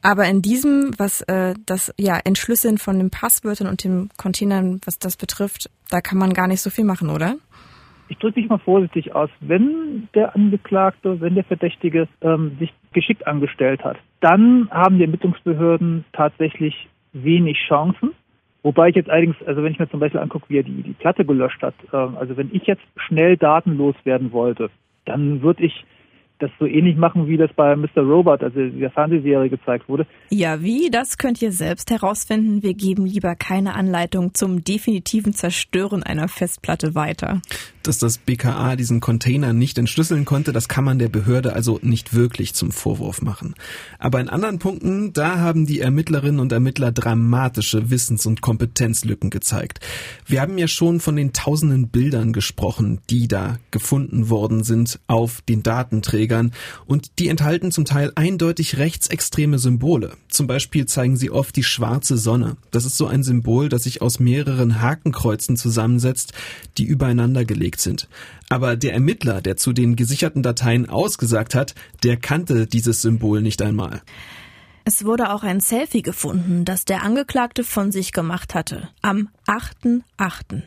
Aber 0.05 0.25
in 0.25 0.43
diesem, 0.43 0.91
was 0.99 1.21
äh, 1.21 1.55
das 1.65 1.91
ja 1.97 2.19
Entschlüsseln 2.23 2.77
von 2.77 2.99
den 2.99 3.09
Passwörtern 3.09 3.67
und 3.67 3.83
den 3.83 4.09
Containern, 4.17 4.79
was 4.85 4.99
das 4.99 5.17
betrifft, 5.17 5.71
da 5.89 5.99
kann 5.99 6.19
man 6.19 6.33
gar 6.33 6.47
nicht 6.47 6.61
so 6.61 6.69
viel 6.69 6.85
machen, 6.85 7.09
oder? 7.09 7.37
Ich 8.07 8.19
drücke 8.19 8.39
mich 8.39 8.47
mal 8.47 8.59
vorsichtig 8.59 9.15
aus. 9.15 9.31
Wenn 9.39 10.07
der 10.13 10.35
Angeklagte, 10.35 11.19
wenn 11.21 11.33
der 11.33 11.43
Verdächtige 11.43 12.07
ähm, 12.21 12.55
sich 12.59 12.71
geschickt 12.93 13.25
angestellt 13.25 13.83
hat, 13.83 13.97
dann 14.19 14.69
haben 14.69 14.97
die 14.97 15.05
Ermittlungsbehörden 15.05 16.05
tatsächlich 16.13 16.87
wenig 17.13 17.57
Chancen. 17.67 18.11
Wobei 18.61 18.89
ich 18.89 18.95
jetzt 18.95 19.09
allerdings, 19.09 19.37
also 19.47 19.63
wenn 19.63 19.71
ich 19.71 19.79
mir 19.79 19.89
zum 19.89 20.01
Beispiel 20.01 20.19
angucke, 20.19 20.45
wie 20.49 20.59
er 20.59 20.63
die, 20.63 20.83
die 20.83 20.93
Platte 20.93 21.25
gelöscht 21.25 21.63
hat, 21.63 21.73
ähm, 21.91 22.15
also 22.15 22.37
wenn 22.37 22.53
ich 22.53 22.67
jetzt 22.67 22.83
schnell 23.07 23.37
datenlos 23.37 23.95
werden 24.03 24.31
wollte, 24.31 24.69
dann 25.05 25.41
würde 25.41 25.63
ich 25.63 25.83
das 26.39 26.51
so 26.59 26.65
ähnlich 26.65 26.97
machen, 26.97 27.27
wie 27.27 27.37
das 27.37 27.51
bei 27.53 27.75
Mr. 27.75 28.01
Robot, 28.01 28.43
also 28.43 28.59
der 28.59 28.91
Fernsehserie 28.91 29.49
gezeigt 29.49 29.87
wurde. 29.87 30.05
Ja, 30.29 30.61
wie? 30.61 30.89
Das 30.89 31.17
könnt 31.17 31.41
ihr 31.41 31.51
selbst 31.51 31.91
herausfinden. 31.91 32.61
Wir 32.63 32.73
geben 32.73 33.05
lieber 33.05 33.35
keine 33.35 33.75
Anleitung 33.75 34.33
zum 34.33 34.63
definitiven 34.63 35.33
Zerstören 35.33 36.03
einer 36.03 36.27
Festplatte 36.27 36.95
weiter. 36.95 37.41
Dass 37.85 37.97
das 37.97 38.17
BKA 38.17 38.75
diesen 38.75 38.99
Container 38.99 39.53
nicht 39.53 39.77
entschlüsseln 39.77 40.25
konnte, 40.25 40.51
das 40.51 40.67
kann 40.67 40.83
man 40.83 40.99
der 40.99 41.09
Behörde 41.09 41.53
also 41.53 41.79
nicht 41.81 42.13
wirklich 42.13 42.53
zum 42.53 42.71
Vorwurf 42.71 43.21
machen. 43.21 43.55
Aber 43.99 44.19
in 44.19 44.29
anderen 44.29 44.59
Punkten, 44.59 45.13
da 45.13 45.39
haben 45.39 45.65
die 45.65 45.79
Ermittlerinnen 45.79 46.39
und 46.39 46.51
Ermittler 46.51 46.91
dramatische 46.91 47.89
Wissens- 47.89 48.25
und 48.25 48.41
Kompetenzlücken 48.41 49.29
gezeigt. 49.29 49.79
Wir 50.25 50.41
haben 50.41 50.57
ja 50.57 50.67
schon 50.67 50.99
von 50.99 51.15
den 51.15 51.33
tausenden 51.33 51.87
Bildern 51.87 52.33
gesprochen, 52.33 52.99
die 53.09 53.27
da 53.27 53.57
gefunden 53.71 54.29
worden 54.29 54.63
sind 54.63 54.99
auf 55.07 55.41
den 55.41 55.63
Datenträgern 55.63 56.25
Trägern 56.25 56.51
und 56.85 57.19
die 57.19 57.27
enthalten 57.27 57.71
zum 57.71 57.85
Teil 57.85 58.11
eindeutig 58.15 58.77
rechtsextreme 58.77 59.59
Symbole. 59.59 60.13
Zum 60.29 60.47
Beispiel 60.47 60.85
zeigen 60.85 61.17
sie 61.17 61.29
oft 61.29 61.55
die 61.55 61.63
schwarze 61.63 62.17
Sonne. 62.17 62.57
Das 62.71 62.85
ist 62.85 62.97
so 62.97 63.07
ein 63.07 63.23
Symbol, 63.23 63.69
das 63.69 63.83
sich 63.83 64.01
aus 64.01 64.19
mehreren 64.19 64.81
Hakenkreuzen 64.81 65.57
zusammensetzt, 65.57 66.33
die 66.77 66.85
übereinander 66.85 67.45
gelegt 67.45 67.74
sind. 67.79 68.07
Aber 68.49 68.75
der 68.75 68.93
Ermittler, 68.93 69.41
der 69.41 69.57
zu 69.57 69.73
den 69.73 69.95
gesicherten 69.95 70.43
Dateien 70.43 70.89
ausgesagt 70.89 71.55
hat, 71.55 71.75
der 72.03 72.17
kannte 72.17 72.67
dieses 72.67 73.01
Symbol 73.01 73.41
nicht 73.41 73.61
einmal. 73.61 74.01
Es 74.83 75.03
wurde 75.03 75.31
auch 75.31 75.43
ein 75.43 75.61
Selfie 75.61 76.03
gefunden, 76.03 76.63
das 76.63 76.85
der 76.85 77.01
Angeklagte 77.01 77.63
von 77.63 77.91
sich 77.91 78.11
gemacht 78.11 78.53
hatte. 78.53 78.89
Am 79.01 79.29
8.8. 79.47 80.61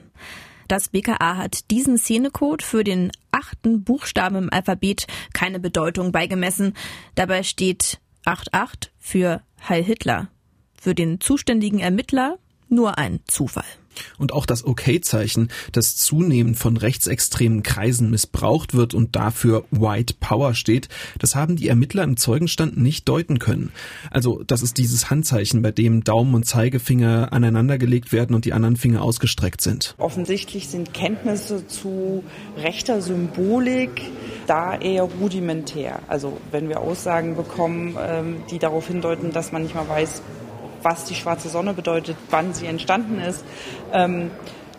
Das 0.66 0.88
BKA 0.88 1.36
hat 1.36 1.70
diesen 1.70 1.96
Szenecode 1.98 2.62
für 2.62 2.84
den 2.84 3.12
achten 3.30 3.84
Buchstaben 3.84 4.36
im 4.36 4.52
Alphabet 4.52 5.06
keine 5.32 5.61
Bedeutung 5.61 6.12
beigemessen. 6.12 6.74
Dabei 7.14 7.42
steht 7.42 8.00
88 8.24 8.92
für 8.98 9.40
Heil 9.66 9.84
Hitler. 9.84 10.28
Für 10.74 10.94
den 10.94 11.20
zuständigen 11.20 11.78
Ermittler 11.78 12.38
nur 12.68 12.98
ein 12.98 13.20
Zufall. 13.26 13.64
Und 14.18 14.32
auch 14.32 14.46
das 14.46 14.64
Okay-Zeichen, 14.64 15.49
das 15.72 15.96
zunehmend 15.96 16.59
von 16.59 16.76
rechtsextremen 16.76 17.62
Kreisen 17.62 18.11
missbraucht 18.11 18.74
wird 18.74 18.94
und 18.94 19.16
dafür 19.16 19.64
White 19.70 20.14
Power 20.20 20.55
steht, 20.55 20.88
das 21.18 21.34
haben 21.34 21.57
die 21.57 21.68
Ermittler 21.68 22.05
im 22.05 22.16
Zeugenstand 22.16 22.76
nicht 22.76 23.09
deuten 23.09 23.38
können. 23.38 23.72
Also 24.11 24.42
das 24.46 24.62
ist 24.62 24.78
dieses 24.78 25.11
Handzeichen, 25.11 25.62
bei 25.62 25.72
dem 25.72 26.05
Daumen 26.05 26.34
und 26.34 26.44
Zeigefinger 26.44 27.32
aneinandergelegt 27.32 28.12
werden 28.12 28.34
und 28.34 28.44
die 28.44 28.53
anderen 28.53 28.76
Finger 28.76 29.03
ausgestreckt 29.03 29.61
sind. 29.61 29.94
Offensichtlich 29.99 30.68
sind 30.68 30.94
Kenntnisse 30.94 31.66
zu 31.66 32.24
rechter 32.57 33.01
Symbolik 33.01 34.03
da 34.46 34.76
eher 34.76 35.03
rudimentär. 35.03 36.01
Also 36.09 36.38
wenn 36.51 36.68
wir 36.68 36.80
Aussagen 36.80 37.36
bekommen, 37.36 37.96
ähm, 38.01 38.36
die 38.51 38.59
darauf 38.59 38.86
hindeuten, 38.86 39.32
dass 39.32 39.53
man 39.53 39.62
nicht 39.62 39.74
mal 39.74 39.88
weiß, 39.88 40.22
was 40.82 41.04
die 41.04 41.14
schwarze 41.14 41.48
Sonne 41.48 41.74
bedeutet, 41.74 42.16
wann 42.30 42.54
sie 42.54 42.66
entstanden 42.66 43.20
ist, 43.20 43.44
ähm, 43.92 44.30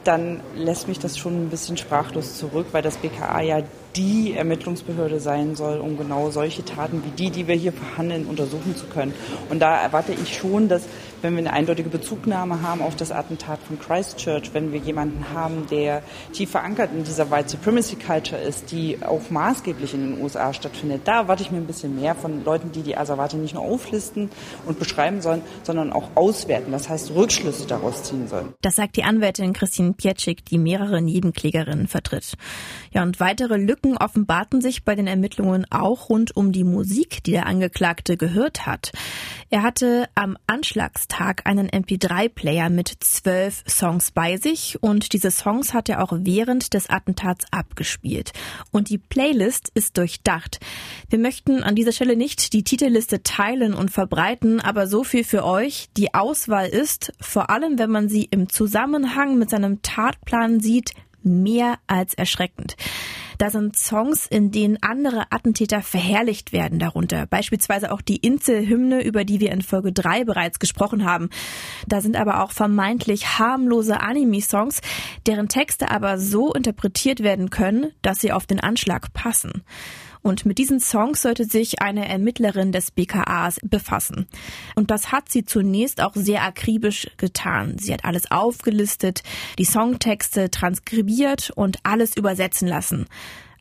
dann 0.03 0.39
lässt 0.55 0.87
mich 0.87 0.99
das 0.99 1.17
schon 1.17 1.45
ein 1.45 1.49
bisschen 1.49 1.77
sprachlos 1.77 2.37
zurück, 2.37 2.67
weil 2.71 2.81
das 2.81 2.97
BKA 2.97 3.41
ja 3.41 3.61
die 3.95 4.33
Ermittlungsbehörde 4.33 5.19
sein 5.19 5.55
soll, 5.55 5.79
um 5.79 5.97
genau 5.97 6.29
solche 6.29 6.63
Taten 6.63 7.03
wie 7.03 7.09
die, 7.11 7.31
die 7.31 7.47
wir 7.47 7.55
hier 7.55 7.73
verhandeln, 7.73 8.25
untersuchen 8.27 8.75
zu 8.75 8.85
können. 8.85 9.13
Und 9.49 9.59
da 9.59 9.81
erwarte 9.81 10.13
ich 10.13 10.37
schon, 10.37 10.69
dass 10.69 10.83
wenn 11.21 11.33
wir 11.33 11.39
eine 11.39 11.53
eindeutige 11.53 11.89
Bezugnahme 11.89 12.61
haben 12.61 12.81
auf 12.81 12.95
das 12.95 13.11
Attentat 13.11 13.59
von 13.67 13.79
Christchurch, 13.79 14.53
wenn 14.53 14.71
wir 14.71 14.79
jemanden 14.79 15.25
haben, 15.33 15.67
der 15.69 16.01
tief 16.33 16.51
verankert 16.51 16.91
in 16.93 17.03
dieser 17.03 17.31
White 17.31 17.49
Supremacy 17.49 17.95
Culture 17.95 18.41
ist, 18.41 18.71
die 18.71 18.97
auch 19.01 19.29
maßgeblich 19.29 19.93
in 19.93 20.11
den 20.15 20.21
USA 20.21 20.53
stattfindet, 20.53 21.01
da 21.05 21.21
erwarte 21.21 21.43
ich 21.43 21.51
mir 21.51 21.57
ein 21.57 21.67
bisschen 21.67 21.99
mehr 21.99 22.15
von 22.15 22.43
Leuten, 22.43 22.71
die 22.71 22.81
die 22.81 22.97
Asservate 22.97 23.37
nicht 23.37 23.53
nur 23.53 23.63
auflisten 23.63 24.29
und 24.65 24.79
beschreiben 24.79 25.21
sollen, 25.21 25.41
sondern 25.63 25.91
auch 25.91 26.09
auswerten, 26.15 26.71
das 26.71 26.89
heißt 26.89 27.11
Rückschlüsse 27.15 27.67
daraus 27.67 28.03
ziehen 28.03 28.27
sollen. 28.27 28.53
Das 28.61 28.75
sagt 28.75 28.95
die 28.95 29.03
Anwältin 29.03 29.53
Christine 29.53 29.93
Pietschik, 29.93 30.45
die 30.45 30.57
mehrere 30.57 31.01
Nebenklägerinnen 31.01 31.87
vertritt. 31.87 32.33
Ja, 32.91 33.03
und 33.03 33.19
weitere 33.19 33.57
Lücken 33.57 33.97
offenbarten 33.97 34.61
sich 34.61 34.83
bei 34.83 34.95
den 34.95 35.07
Ermittlungen 35.07 35.65
auch 35.69 36.09
rund 36.09 36.35
um 36.35 36.51
die 36.51 36.63
Musik, 36.63 37.23
die 37.23 37.31
der 37.31 37.45
Angeklagte 37.45 38.17
gehört 38.17 38.65
hat. 38.65 38.91
Er 39.51 39.63
hatte 39.63 40.07
am 40.13 40.37
Anschlagstag 40.45 41.47
einen 41.47 41.69
MP3-Player 41.69 42.69
mit 42.69 42.93
zwölf 42.99 43.63
Songs 43.67 44.11
bei 44.11 44.37
sich 44.37 44.77
und 44.81 45.11
diese 45.11 45.31
Songs 45.31 45.73
hat 45.73 45.89
er 45.89 46.03
auch 46.03 46.13
während 46.19 46.75
des 46.75 46.87
Attentats 46.87 47.45
abgespielt. 47.49 48.31
Und 48.69 48.91
die 48.91 48.99
Playlist 48.99 49.71
ist 49.73 49.97
durchdacht. 49.97 50.59
Wir 51.09 51.17
möchten 51.17 51.63
an 51.63 51.73
dieser 51.73 51.93
Stelle 51.93 52.15
nicht 52.15 52.53
die 52.53 52.63
Titelliste 52.63 53.23
teilen 53.23 53.73
und 53.73 53.89
verbreiten, 53.89 54.59
aber 54.59 54.85
so 54.85 55.03
viel 55.03 55.23
für 55.23 55.43
euch. 55.43 55.89
Die 55.97 56.13
Auswahl 56.13 56.67
ist, 56.67 57.11
vor 57.19 57.49
allem 57.49 57.79
wenn 57.79 57.89
man 57.89 58.07
sie 58.07 58.25
im 58.25 58.49
Zusammenhang 58.49 59.39
mit 59.39 59.49
seinem 59.49 59.81
Tatplan 59.81 60.59
sieht, 60.59 60.93
mehr 61.23 61.79
als 61.87 62.13
erschreckend. 62.13 62.75
Da 63.39 63.49
sind 63.49 63.77
Songs, 63.77 64.27
in 64.27 64.51
denen 64.51 64.77
andere 64.81 65.31
Attentäter 65.31 65.81
verherrlicht 65.81 66.51
werden 66.51 66.77
darunter. 66.77 67.25
Beispielsweise 67.25 67.93
auch 67.93 68.01
die 68.01 68.17
Insel-Hymne, 68.17 69.01
über 69.01 69.23
die 69.23 69.39
wir 69.39 69.53
in 69.53 69.61
Folge 69.61 69.93
3 69.93 70.25
bereits 70.25 70.59
gesprochen 70.59 71.05
haben. 71.05 71.29
Da 71.87 72.01
sind 72.01 72.17
aber 72.17 72.43
auch 72.43 72.51
vermeintlich 72.51 73.39
harmlose 73.39 74.01
Anime-Songs, 74.01 74.81
deren 75.25 75.47
Texte 75.47 75.89
aber 75.89 76.19
so 76.19 76.53
interpretiert 76.53 77.21
werden 77.21 77.49
können, 77.49 77.93
dass 78.01 78.19
sie 78.19 78.33
auf 78.33 78.45
den 78.45 78.59
Anschlag 78.59 79.13
passen. 79.13 79.63
Und 80.21 80.45
mit 80.45 80.57
diesen 80.57 80.79
Songs 80.79 81.21
sollte 81.21 81.45
sich 81.45 81.81
eine 81.81 82.07
Ermittlerin 82.07 82.71
des 82.71 82.91
BKAs 82.91 83.59
befassen. 83.63 84.27
Und 84.75 84.91
das 84.91 85.11
hat 85.11 85.29
sie 85.29 85.45
zunächst 85.45 86.01
auch 86.01 86.13
sehr 86.13 86.43
akribisch 86.43 87.07
getan. 87.17 87.77
Sie 87.79 87.93
hat 87.93 88.05
alles 88.05 88.29
aufgelistet, 88.29 89.23
die 89.57 89.65
Songtexte 89.65 90.49
transkribiert 90.49 91.51
und 91.55 91.77
alles 91.83 92.17
übersetzen 92.17 92.67
lassen. 92.67 93.05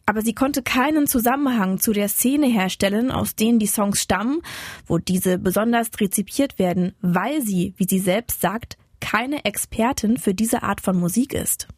Aber 0.08 0.22
sie 0.22 0.32
konnte 0.32 0.62
keinen 0.62 1.06
Zusammenhang 1.06 1.80
zu 1.80 1.92
der 1.92 2.08
Szene 2.08 2.46
herstellen, 2.46 3.10
aus 3.10 3.36
denen 3.36 3.58
die 3.58 3.66
Songs 3.66 4.00
stammen, 4.00 4.40
wo 4.86 4.96
diese 4.96 5.38
besonders 5.38 5.90
rezipiert 6.00 6.58
werden, 6.58 6.94
weil 7.02 7.42
sie, 7.42 7.74
wie 7.76 7.86
sie 7.86 7.98
selbst 7.98 8.40
sagt, 8.40 8.78
keine 9.00 9.44
Expertin 9.44 10.16
für 10.16 10.32
diese 10.32 10.62
Art 10.62 10.80
von 10.80 10.98
Musik 10.98 11.34
ist. 11.34 11.68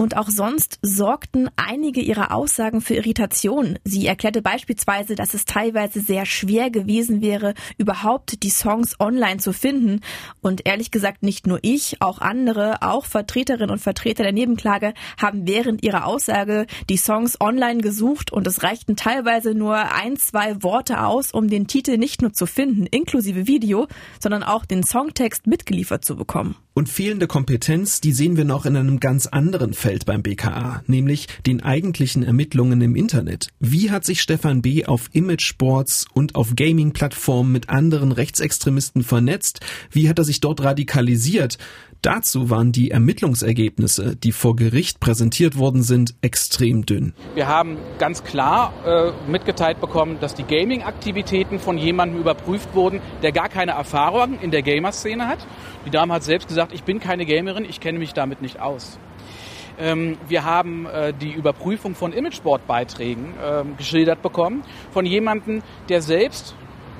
Und 0.00 0.16
auch 0.16 0.28
sonst 0.28 0.78
sorgten 0.80 1.50
einige 1.56 2.00
ihrer 2.00 2.32
Aussagen 2.32 2.80
für 2.80 2.94
Irritation. 2.94 3.80
Sie 3.82 4.06
erklärte 4.06 4.42
beispielsweise, 4.42 5.16
dass 5.16 5.34
es 5.34 5.44
teilweise 5.44 6.00
sehr 6.00 6.24
schwer 6.24 6.70
gewesen 6.70 7.20
wäre, 7.20 7.52
überhaupt 7.78 8.44
die 8.44 8.50
Songs 8.50 8.94
online 9.00 9.38
zu 9.38 9.52
finden. 9.52 10.02
Und 10.40 10.68
ehrlich 10.68 10.92
gesagt, 10.92 11.24
nicht 11.24 11.48
nur 11.48 11.58
ich, 11.62 12.00
auch 12.00 12.20
andere, 12.20 12.80
auch 12.82 13.06
Vertreterinnen 13.06 13.70
und 13.70 13.80
Vertreter 13.80 14.22
der 14.22 14.30
Nebenklage 14.30 14.94
haben 15.20 15.48
während 15.48 15.82
ihrer 15.82 16.06
Aussage 16.06 16.66
die 16.88 16.96
Songs 16.96 17.40
online 17.40 17.80
gesucht 17.80 18.32
und 18.32 18.46
es 18.46 18.62
reichten 18.62 18.94
teilweise 18.94 19.52
nur 19.52 19.78
ein, 19.78 20.16
zwei 20.16 20.62
Worte 20.62 21.04
aus, 21.04 21.32
um 21.32 21.48
den 21.48 21.66
Titel 21.66 21.96
nicht 21.96 22.22
nur 22.22 22.32
zu 22.32 22.46
finden, 22.46 22.86
inklusive 22.86 23.48
Video, 23.48 23.88
sondern 24.20 24.44
auch 24.44 24.64
den 24.64 24.84
Songtext 24.84 25.48
mitgeliefert 25.48 26.04
zu 26.04 26.14
bekommen. 26.14 26.54
Und 26.78 26.88
fehlende 26.88 27.26
Kompetenz, 27.26 28.00
die 28.00 28.12
sehen 28.12 28.36
wir 28.36 28.44
noch 28.44 28.64
in 28.64 28.76
einem 28.76 29.00
ganz 29.00 29.26
anderen 29.26 29.74
Feld 29.74 30.06
beim 30.06 30.22
BKA, 30.22 30.84
nämlich 30.86 31.26
den 31.44 31.60
eigentlichen 31.60 32.22
Ermittlungen 32.22 32.80
im 32.82 32.94
Internet. 32.94 33.48
Wie 33.58 33.90
hat 33.90 34.04
sich 34.04 34.20
Stefan 34.20 34.62
B. 34.62 34.84
auf 34.84 35.10
Image-Sports 35.12 36.06
und 36.14 36.36
auf 36.36 36.54
Gaming-Plattformen 36.54 37.50
mit 37.50 37.68
anderen 37.68 38.12
Rechtsextremisten 38.12 39.02
vernetzt? 39.02 39.58
Wie 39.90 40.08
hat 40.08 40.20
er 40.20 40.24
sich 40.24 40.38
dort 40.38 40.62
radikalisiert? 40.62 41.58
Dazu 42.02 42.48
waren 42.48 42.70
die 42.70 42.90
Ermittlungsergebnisse, 42.90 44.14
die 44.14 44.32
vor 44.32 44.54
Gericht 44.54 45.00
präsentiert 45.00 45.58
worden 45.58 45.82
sind, 45.82 46.14
extrem 46.22 46.86
dünn. 46.86 47.12
Wir 47.34 47.48
haben 47.48 47.76
ganz 47.98 48.22
klar 48.22 48.72
äh, 48.86 49.30
mitgeteilt 49.30 49.80
bekommen, 49.80 50.18
dass 50.20 50.34
die 50.34 50.44
Gaming-Aktivitäten 50.44 51.58
von 51.58 51.76
jemandem 51.76 52.20
überprüft 52.20 52.74
wurden, 52.74 53.00
der 53.22 53.32
gar 53.32 53.48
keine 53.48 53.72
Erfahrung 53.72 54.38
in 54.40 54.50
der 54.50 54.62
Gamer-Szene 54.62 55.26
hat. 55.26 55.44
Die 55.86 55.90
Dame 55.90 56.14
hat 56.14 56.22
selbst 56.22 56.46
gesagt, 56.46 56.72
ich 56.72 56.84
bin 56.84 57.00
keine 57.00 57.26
Gamerin, 57.26 57.64
ich 57.64 57.80
kenne 57.80 57.98
mich 57.98 58.12
damit 58.12 58.42
nicht 58.42 58.60
aus. 58.60 58.98
Ähm, 59.78 60.18
wir 60.28 60.44
haben 60.44 60.86
äh, 60.86 61.12
die 61.12 61.32
Überprüfung 61.32 61.94
von 61.94 62.12
Imageboard-Beiträgen 62.12 63.34
äh, 63.42 63.64
geschildert 63.76 64.22
bekommen 64.22 64.62
von 64.90 65.06
jemandem, 65.06 65.62
der 65.88 66.02
selbst 66.02 66.54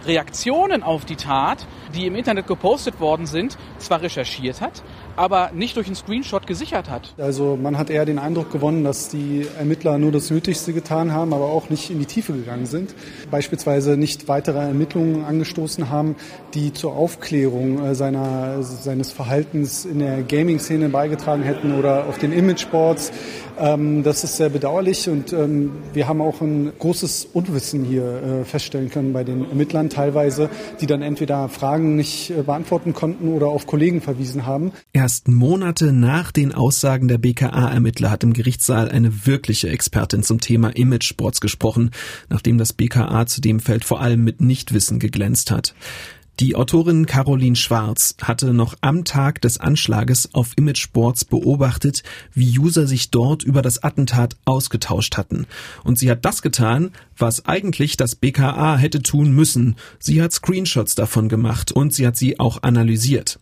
Reaktionen 0.07 0.83
auf 0.83 1.05
die 1.05 1.17
Tat, 1.17 1.67
die 1.95 2.07
im 2.07 2.15
Internet 2.15 2.47
gepostet 2.47 3.01
worden 3.01 3.27
sind, 3.27 3.59
zwar 3.79 4.03
recherchiert 4.03 4.61
hat, 4.61 4.83
aber 5.19 5.51
nicht 5.53 5.77
durch 5.77 5.87
einen 5.87 5.97
Screenshot 5.97 6.47
gesichert 6.47 6.89
hat. 6.89 7.15
Also 7.19 7.59
man 7.61 7.77
hat 7.77 7.91
eher 7.91 8.05
den 8.05 8.19
Eindruck 8.19 8.53
gewonnen, 8.53 8.85
dass 8.85 9.09
die 9.09 9.47
Ermittler 9.59 9.99
nur 9.99 10.13
das 10.13 10.31
Nötigste 10.31 10.73
getan 10.73 11.13
haben, 11.13 11.33
aber 11.35 11.47
auch 11.47 11.71
nicht 11.71 11.91
in 11.91 11.99
die 11.99 12.07
Tiefe 12.07 12.33
gegangen 12.33 12.67
sind. 12.67 12.95
Beispielsweise 13.31 13.97
nicht 13.97 14.29
weitere 14.29 14.59
Ermittlungen 14.59 15.25
angestoßen 15.25 15.91
haben, 15.91 16.15
die 16.55 16.73
zur 16.73 16.95
Aufklärung 16.95 17.85
äh, 17.85 17.95
seiner, 17.95 18.63
seines 18.63 19.13
Verhaltens 19.13 19.85
in 19.85 19.99
der 19.99 20.23
Gaming-Szene 20.23 20.89
beigetragen 20.89 21.43
hätten 21.43 21.77
oder 21.77 22.07
auf 22.07 22.19
den 22.19 22.33
Imageboards. 22.33 23.11
Ähm, 23.59 24.05
das 24.05 24.23
ist 24.23 24.37
sehr 24.37 24.51
bedauerlich 24.51 25.09
und 25.09 25.33
ähm, 25.33 25.73
wir 25.93 26.07
haben 26.07 26.21
auch 26.21 26.41
ein 26.41 26.73
großes 26.79 27.29
Unwissen 27.33 27.85
hier 27.85 28.23
äh, 28.23 28.45
feststellen 28.45 28.89
können 28.91 29.13
bei 29.13 29.25
den 29.25 29.49
Ermittlern 29.49 29.91
teilweise, 29.91 30.49
die 30.81 30.87
dann 30.87 31.03
entweder 31.03 31.49
Fragen 31.49 31.97
nicht 31.97 32.31
äh, 32.31 32.43
beantworten 32.43 32.95
konnten 32.95 33.29
oder 33.29 33.49
auf 33.49 33.67
Kollegen 33.67 34.01
verwiesen 34.01 34.47
haben. 34.47 34.73
Erst 35.09 35.27
Monate 35.27 35.95
nach 35.95 36.33
den 36.33 36.53
Aussagen 36.53 37.09
der 37.09 37.17
BKA-Ermittler 37.17 38.11
hat 38.11 38.25
im 38.25 38.35
Gerichtssaal 38.35 38.91
eine 38.91 39.25
wirkliche 39.25 39.71
Expertin 39.71 40.23
zum 40.23 40.39
Thema 40.39 40.69
Image-Sports 40.77 41.41
gesprochen, 41.41 41.93
nachdem 42.29 42.59
das 42.59 42.75
BKA 42.75 43.25
zu 43.25 43.41
dem 43.41 43.59
Feld 43.59 43.87
vor 43.87 44.03
allem 44.03 44.23
mit 44.23 44.43
Nichtwissen 44.43 44.99
geglänzt 44.99 45.51
hat. 45.51 45.75
Die 46.41 46.55
Autorin 46.55 47.07
Caroline 47.07 47.57
Schwarz 47.57 48.17
hatte 48.23 48.53
noch 48.53 48.77
am 48.83 49.05
Tag 49.05 49.41
des 49.41 49.59
Anschlages 49.59 50.35
auf 50.35 50.53
Image 50.57 50.79
Sports 50.79 51.25
beobachtet, 51.25 52.05
wie 52.35 52.59
User 52.59 52.87
sich 52.87 53.11
dort 53.11 53.43
über 53.43 53.63
das 53.63 53.83
Attentat 53.83 54.37
ausgetauscht 54.45 55.17
hatten. 55.17 55.47
Und 55.85 55.99
sie 55.99 56.11
hat 56.11 56.25
das 56.27 56.43
getan, 56.43 56.93
was 57.17 57.47
eigentlich 57.47 57.97
das 57.97 58.15
BKA 58.15 58.77
hätte 58.77 59.03
tun 59.03 59.33
müssen. 59.33 59.75
Sie 59.99 60.23
hat 60.23 60.33
Screenshots 60.33 60.95
davon 60.95 61.31
gemacht 61.31 61.73
und 61.73 61.93
sie 61.93 62.07
hat 62.07 62.17
sie 62.17 62.39
auch 62.39 62.63
analysiert. 62.63 63.41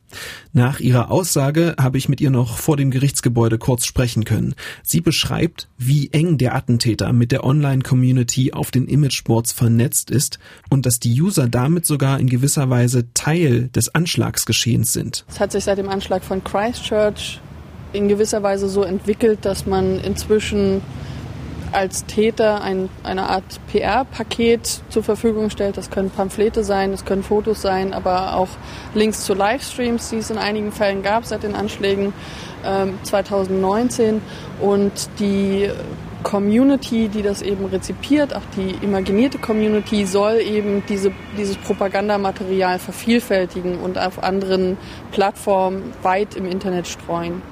Nach 0.52 0.80
ihrer 0.80 1.10
Aussage 1.10 1.74
habe 1.78 1.98
ich 1.98 2.08
mit 2.08 2.20
ihr 2.20 2.30
noch 2.30 2.58
vor 2.58 2.76
dem 2.76 2.90
Gerichtsgebäude 2.90 3.58
kurz 3.58 3.84
sprechen 3.84 4.24
können. 4.24 4.54
Sie 4.82 5.00
beschreibt, 5.00 5.68
wie 5.78 6.10
eng 6.12 6.38
der 6.38 6.54
Attentäter 6.54 7.12
mit 7.12 7.32
der 7.32 7.44
Online-Community 7.44 8.52
auf 8.52 8.70
den 8.70 8.86
Imageboards 8.86 9.52
vernetzt 9.52 10.10
ist 10.10 10.38
und 10.70 10.86
dass 10.86 11.00
die 11.00 11.20
User 11.20 11.48
damit 11.48 11.86
sogar 11.86 12.18
in 12.20 12.28
gewisser 12.28 12.70
Weise 12.70 13.12
Teil 13.14 13.68
des 13.68 13.94
Anschlagsgeschehens 13.94 14.92
sind. 14.92 15.24
Es 15.28 15.40
hat 15.40 15.52
sich 15.52 15.64
seit 15.64 15.78
dem 15.78 15.88
Anschlag 15.88 16.24
von 16.24 16.42
Christchurch 16.42 17.40
in 17.92 18.08
gewisser 18.08 18.42
Weise 18.42 18.68
so 18.68 18.82
entwickelt, 18.82 19.44
dass 19.44 19.66
man 19.66 19.98
inzwischen 20.00 20.82
als 21.72 22.04
Täter 22.06 22.62
ein, 22.62 22.88
eine 23.02 23.28
Art 23.28 23.60
PR-Paket 23.70 24.82
zur 24.88 25.02
Verfügung 25.02 25.50
stellt. 25.50 25.76
Das 25.76 25.90
können 25.90 26.10
Pamphlete 26.10 26.64
sein, 26.64 26.92
das 26.92 27.04
können 27.04 27.22
Fotos 27.22 27.62
sein, 27.62 27.92
aber 27.92 28.36
auch 28.36 28.48
Links 28.94 29.24
zu 29.24 29.34
Livestreams, 29.34 30.10
die 30.10 30.16
es 30.16 30.30
in 30.30 30.38
einigen 30.38 30.72
Fällen 30.72 31.02
gab 31.02 31.24
seit 31.24 31.42
den 31.42 31.54
Anschlägen 31.54 32.12
ähm, 32.64 32.98
2019. 33.02 34.20
Und 34.60 34.92
die 35.18 35.70
Community, 36.22 37.08
die 37.08 37.22
das 37.22 37.40
eben 37.42 37.66
rezipiert, 37.66 38.34
auch 38.34 38.42
die 38.56 38.84
imaginierte 38.84 39.38
Community, 39.38 40.06
soll 40.06 40.40
eben 40.40 40.82
diese, 40.88 41.12
dieses 41.38 41.56
Propagandamaterial 41.56 42.78
vervielfältigen 42.78 43.78
und 43.78 43.96
auf 43.96 44.22
anderen 44.22 44.76
Plattformen 45.12 45.92
weit 46.02 46.34
im 46.34 46.46
Internet 46.46 46.88
streuen. 46.88 47.42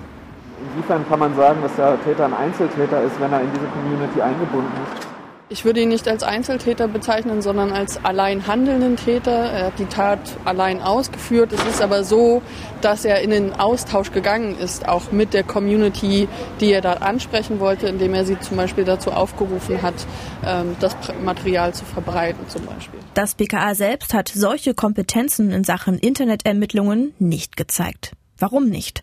Inwiefern 0.61 1.07
kann 1.09 1.19
man 1.19 1.35
sagen, 1.35 1.61
dass 1.63 1.75
der 1.77 2.03
Täter 2.05 2.27
ein 2.27 2.35
Einzeltäter 2.35 3.03
ist, 3.03 3.21
wenn 3.21 3.33
er 3.33 3.41
in 3.41 3.51
diese 3.53 3.67
Community 3.67 4.21
eingebunden 4.21 4.73
ist? 4.85 5.15
Ich 5.51 5.67
würde 5.67 5.81
ihn 5.81 5.91
nicht 5.91 6.09
als 6.09 6.23
Einzeltäter 6.23 6.89
bezeichnen, 6.89 7.43
sondern 7.43 7.71
als 7.71 8.03
allein 8.03 8.47
handelnden 8.47 8.97
Täter. 8.97 9.31
Er 9.31 9.67
hat 9.67 9.79
die 9.79 9.85
Tat 9.85 10.19
allein 10.47 10.81
ausgeführt. 10.81 11.53
Es 11.53 11.63
ist 11.67 11.83
aber 11.83 12.03
so, 12.03 12.41
dass 12.81 13.05
er 13.05 13.21
in 13.21 13.29
den 13.29 13.53
Austausch 13.53 14.11
gegangen 14.11 14.59
ist, 14.59 14.89
auch 14.89 15.13
mit 15.13 15.35
der 15.35 15.45
Community, 15.45 16.29
die 16.61 16.73
er 16.73 16.81
dort 16.81 17.03
ansprechen 17.03 17.61
wollte, 17.61 17.87
indem 17.87 18.15
er 18.15 18.25
sie 18.25 18.41
zum 18.41 18.57
Beispiel 18.57 18.85
dazu 18.85 19.13
aufgerufen 19.13 19.83
hat, 19.83 19.95
ähm, 20.47 20.77
das 20.81 20.97
Material 21.23 21.75
zu 21.75 21.85
verbreiten 21.85 22.49
zum 22.49 22.65
Beispiel. 22.65 23.01
Das 23.13 23.35
BKA 23.35 23.75
selbst 23.75 24.15
hat 24.15 24.31
solche 24.31 24.73
Kompetenzen 24.73 25.53
in 25.53 25.63
Sachen 25.63 25.99
Internetermittlungen 25.99 27.15
nicht 27.19 27.59
gezeigt. 27.59 28.13
Warum 28.45 28.69
nicht? 28.69 29.03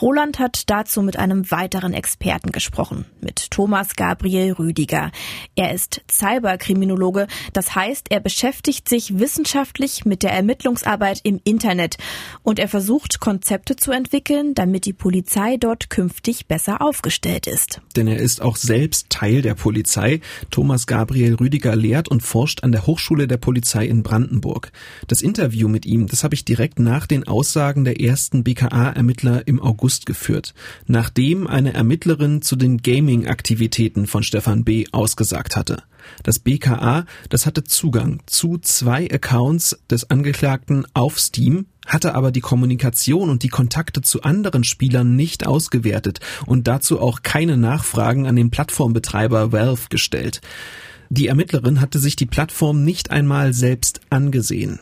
Roland 0.00 0.38
hat 0.38 0.70
dazu 0.70 1.02
mit 1.02 1.18
einem 1.18 1.50
weiteren 1.50 1.92
Experten 1.92 2.50
gesprochen, 2.50 3.04
mit 3.20 3.50
Thomas 3.50 3.94
Gabriel 3.94 4.52
Rüdiger. 4.52 5.10
Er 5.54 5.74
ist 5.74 6.00
Cyberkriminologe, 6.10 7.26
das 7.52 7.74
heißt, 7.74 8.06
er 8.08 8.20
beschäftigt 8.20 8.88
sich 8.88 9.18
wissenschaftlich 9.18 10.06
mit 10.06 10.22
der 10.22 10.32
Ermittlungsarbeit 10.32 11.20
im 11.24 11.40
Internet 11.44 11.98
und 12.42 12.58
er 12.58 12.68
versucht 12.68 13.20
Konzepte 13.20 13.76
zu 13.76 13.92
entwickeln, 13.92 14.54
damit 14.54 14.86
die 14.86 14.94
Polizei 14.94 15.58
dort 15.58 15.90
künftig 15.90 16.46
besser 16.46 16.80
aufgestellt 16.80 17.46
ist. 17.46 17.82
Denn 17.96 18.08
er 18.08 18.18
ist 18.18 18.40
auch 18.40 18.56
selbst 18.56 19.10
Teil 19.10 19.42
der 19.42 19.54
Polizei. 19.54 20.20
Thomas 20.50 20.86
Gabriel 20.86 21.34
Rüdiger 21.34 21.76
lehrt 21.76 22.08
und 22.08 22.22
forscht 22.22 22.64
an 22.64 22.72
der 22.72 22.86
Hochschule 22.86 23.28
der 23.28 23.36
Polizei 23.36 23.84
in 23.84 24.02
Brandenburg. 24.02 24.72
Das 25.06 25.20
Interview 25.20 25.68
mit 25.68 25.84
ihm, 25.84 26.06
das 26.06 26.24
habe 26.24 26.34
ich 26.34 26.46
direkt 26.46 26.78
nach 26.78 27.06
den 27.06 27.28
Aussagen 27.28 27.84
der 27.84 28.00
ersten 28.00 28.42
BKA-Ermittler 28.70 29.46
im 29.46 29.60
August 29.60 29.80
August 29.90 30.06
geführt, 30.06 30.54
nachdem 30.86 31.46
eine 31.46 31.74
Ermittlerin 31.74 32.42
zu 32.42 32.54
den 32.54 32.78
Gaming-Aktivitäten 32.78 34.06
von 34.06 34.22
Stefan 34.22 34.62
B. 34.62 34.84
ausgesagt 34.92 35.56
hatte. 35.56 35.82
Das 36.22 36.38
BKA, 36.38 37.06
das 37.28 37.46
hatte 37.46 37.64
Zugang 37.64 38.20
zu 38.26 38.58
zwei 38.58 39.08
Accounts 39.10 39.78
des 39.90 40.10
Angeklagten 40.10 40.86
auf 40.94 41.18
Steam, 41.18 41.66
hatte 41.86 42.14
aber 42.14 42.30
die 42.30 42.40
Kommunikation 42.40 43.30
und 43.30 43.42
die 43.42 43.48
Kontakte 43.48 44.00
zu 44.00 44.22
anderen 44.22 44.64
Spielern 44.64 45.16
nicht 45.16 45.46
ausgewertet 45.46 46.20
und 46.46 46.68
dazu 46.68 47.00
auch 47.00 47.22
keine 47.22 47.56
Nachfragen 47.56 48.26
an 48.26 48.36
den 48.36 48.50
Plattformbetreiber 48.50 49.50
Valve 49.50 49.88
gestellt. 49.88 50.40
Die 51.08 51.26
Ermittlerin 51.26 51.80
hatte 51.80 51.98
sich 51.98 52.16
die 52.16 52.26
Plattform 52.26 52.84
nicht 52.84 53.10
einmal 53.10 53.54
selbst 53.54 54.00
angesehen. 54.10 54.78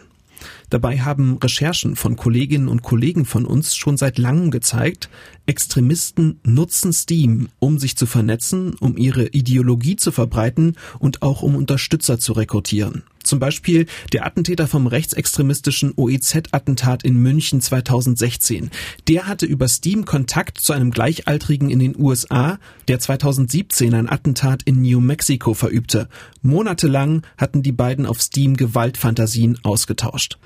Dabei 0.71 1.01
haben 1.01 1.39
Recherchen 1.39 1.97
von 1.97 2.17
Kolleginnen 2.17 2.69
und 2.69 2.83
Kollegen 2.83 3.25
von 3.25 3.47
uns 3.47 3.75
schon 3.75 3.97
seit 3.97 4.19
langem 4.19 4.51
gezeigt, 4.51 5.09
Extremisten 5.47 6.41
nutzen 6.45 6.93
Steam, 6.93 7.49
um 7.59 7.79
sich 7.79 7.97
zu 7.97 8.05
vernetzen, 8.05 8.75
um 8.81 8.99
ihre 8.99 9.29
Ideologie 9.29 9.97
zu 9.97 10.13
verbreiten 10.13 10.77
und 10.99 11.23
auch 11.23 11.43
um 11.43 11.57
Unterstützer 11.57 12.19
zu 12.19 12.35
rekrutieren. 12.35 13.03
Zum 13.29 13.41
Beispiel 13.41 13.87
der 14.13 14.25
Attentäter 14.25 14.67
vom 14.67 14.87
rechtsextremistischen 14.87 15.93
OEZ-Attentat 15.97 17.03
in 17.03 17.21
München 17.21 17.61
2016. 17.61 18.71
Der 19.07 19.27
hatte 19.27 19.45
über 19.45 19.69
Steam 19.69 20.07
Kontakt 20.07 20.59
zu 20.59 20.73
einem 20.73 20.91
Gleichaltrigen 20.91 21.69
in 21.69 21.79
den 21.79 21.95
USA, 21.99 22.59
der 22.89 23.01
2017 23.01 23.93
ein 23.93 24.09
Attentat 24.09 24.63
in 24.63 24.81
New 24.81 25.01
Mexico 25.01 25.53
verübte. 25.53 26.09
Monatelang 26.41 27.23
hatten 27.37 27.63
die 27.63 27.73
beiden 27.73 28.07
auf 28.07 28.23
Steam 28.23 28.57
Gewaltfantasien 28.57 29.59
ausgetauscht. 29.63 30.39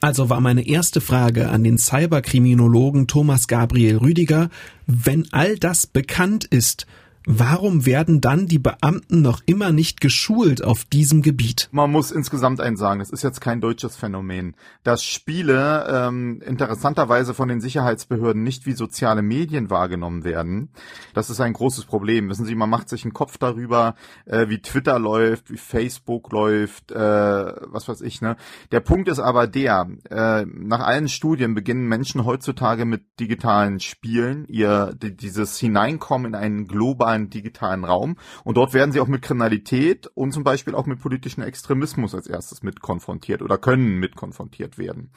Also 0.00 0.30
war 0.30 0.40
meine 0.40 0.66
erste 0.66 1.02
Frage 1.02 1.50
an 1.50 1.62
den 1.62 1.76
Cyberkriminologen 1.76 3.06
Thomas 3.06 3.48
Gabriel 3.48 3.98
Rüdiger, 3.98 4.48
wenn 4.86 5.28
all 5.30 5.56
das 5.58 5.86
bekannt 5.86 6.44
ist, 6.44 6.86
Warum 7.32 7.86
werden 7.86 8.20
dann 8.20 8.48
die 8.48 8.58
Beamten 8.58 9.22
noch 9.22 9.40
immer 9.46 9.70
nicht 9.70 10.00
geschult 10.00 10.64
auf 10.64 10.84
diesem 10.84 11.22
Gebiet? 11.22 11.68
Man 11.70 11.92
muss 11.92 12.10
insgesamt 12.10 12.60
eins 12.60 12.80
sagen, 12.80 13.00
es 13.00 13.10
ist 13.10 13.22
jetzt 13.22 13.40
kein 13.40 13.60
deutsches 13.60 13.94
Phänomen, 13.94 14.56
dass 14.82 15.04
Spiele 15.04 15.86
ähm, 15.88 16.42
interessanterweise 16.44 17.32
von 17.32 17.46
den 17.46 17.60
Sicherheitsbehörden 17.60 18.42
nicht 18.42 18.66
wie 18.66 18.72
soziale 18.72 19.22
Medien 19.22 19.70
wahrgenommen 19.70 20.24
werden. 20.24 20.70
Das 21.14 21.30
ist 21.30 21.40
ein 21.40 21.52
großes 21.52 21.84
Problem. 21.84 22.28
Wissen 22.28 22.46
Sie, 22.46 22.56
man 22.56 22.68
macht 22.68 22.88
sich 22.88 23.04
einen 23.04 23.12
Kopf 23.12 23.38
darüber, 23.38 23.94
äh, 24.26 24.48
wie 24.48 24.60
Twitter 24.60 24.98
läuft, 24.98 25.52
wie 25.52 25.56
Facebook 25.56 26.32
läuft, 26.32 26.90
äh, 26.90 26.96
was 26.98 27.86
weiß 27.86 28.00
ich. 28.00 28.20
Ne? 28.22 28.34
Der 28.72 28.80
Punkt 28.80 29.08
ist 29.08 29.20
aber 29.20 29.46
der, 29.46 29.88
äh, 30.10 30.44
nach 30.46 30.80
allen 30.80 31.08
Studien 31.08 31.54
beginnen 31.54 31.86
Menschen 31.86 32.24
heutzutage 32.24 32.84
mit 32.86 33.04
digitalen 33.20 33.78
Spielen, 33.78 34.46
ihr 34.48 34.96
dieses 34.98 35.58
Hineinkommen 35.58 36.32
in 36.32 36.34
einen 36.34 36.66
globalen 36.66 37.19
globalen 37.20 37.30
digitalen 37.30 37.84
Raum. 37.84 38.16
Und 38.44 38.56
dort 38.56 38.72
werden 38.72 38.92
sie 38.92 39.00
auch 39.00 39.08
mit 39.08 39.22
Kriminalität 39.22 40.06
und 40.14 40.32
zum 40.32 40.44
Beispiel 40.44 40.74
auch 40.74 40.86
mit 40.86 41.00
politischem 41.00 41.42
Extremismus 41.42 42.14
als 42.14 42.26
erstes 42.26 42.62
mit 42.62 42.80
konfrontiert 42.80 43.42
oder 43.42 43.58
können 43.58 43.98
mit 43.98 44.16
konfrontiert 44.16 44.78
werden. 44.78 45.10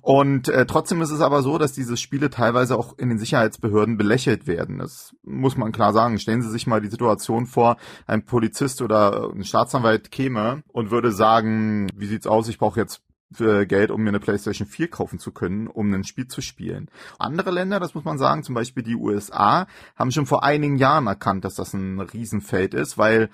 Und 0.00 0.48
äh, 0.48 0.66
trotzdem 0.66 1.02
ist 1.02 1.10
es 1.10 1.20
aber 1.20 1.42
so, 1.42 1.58
dass 1.58 1.72
diese 1.72 1.96
Spiele 1.96 2.30
teilweise 2.30 2.78
auch 2.78 2.96
in 2.98 3.08
den 3.08 3.18
Sicherheitsbehörden 3.18 3.96
belächelt 3.96 4.46
werden. 4.46 4.78
Das 4.78 5.14
muss 5.22 5.56
man 5.56 5.72
klar 5.72 5.92
sagen. 5.92 6.18
Stellen 6.18 6.42
Sie 6.42 6.50
sich 6.50 6.66
mal 6.66 6.80
die 6.80 6.88
Situation 6.88 7.46
vor, 7.46 7.76
ein 8.06 8.24
Polizist 8.24 8.82
oder 8.82 9.30
ein 9.34 9.44
Staatsanwalt 9.44 10.10
käme 10.10 10.62
und 10.68 10.90
würde 10.90 11.12
sagen, 11.12 11.88
wie 11.94 12.06
sieht's 12.06 12.26
aus, 12.26 12.48
ich 12.48 12.58
brauche 12.58 12.80
jetzt 12.80 13.02
Geld, 13.38 13.90
um 13.92 14.02
mir 14.02 14.08
eine 14.08 14.18
PlayStation 14.18 14.66
4 14.66 14.88
kaufen 14.88 15.20
zu 15.20 15.30
können, 15.30 15.68
um 15.68 15.92
ein 15.94 16.04
Spiel 16.04 16.26
zu 16.26 16.40
spielen. 16.40 16.90
Andere 17.18 17.52
Länder, 17.52 17.78
das 17.78 17.94
muss 17.94 18.04
man 18.04 18.18
sagen, 18.18 18.42
zum 18.42 18.56
Beispiel 18.56 18.82
die 18.82 18.96
USA, 18.96 19.68
haben 19.94 20.10
schon 20.10 20.26
vor 20.26 20.42
einigen 20.42 20.76
Jahren 20.76 21.06
erkannt, 21.06 21.44
dass 21.44 21.54
das 21.54 21.72
ein 21.72 22.00
Riesenfeld 22.00 22.74
ist, 22.74 22.98
weil 22.98 23.30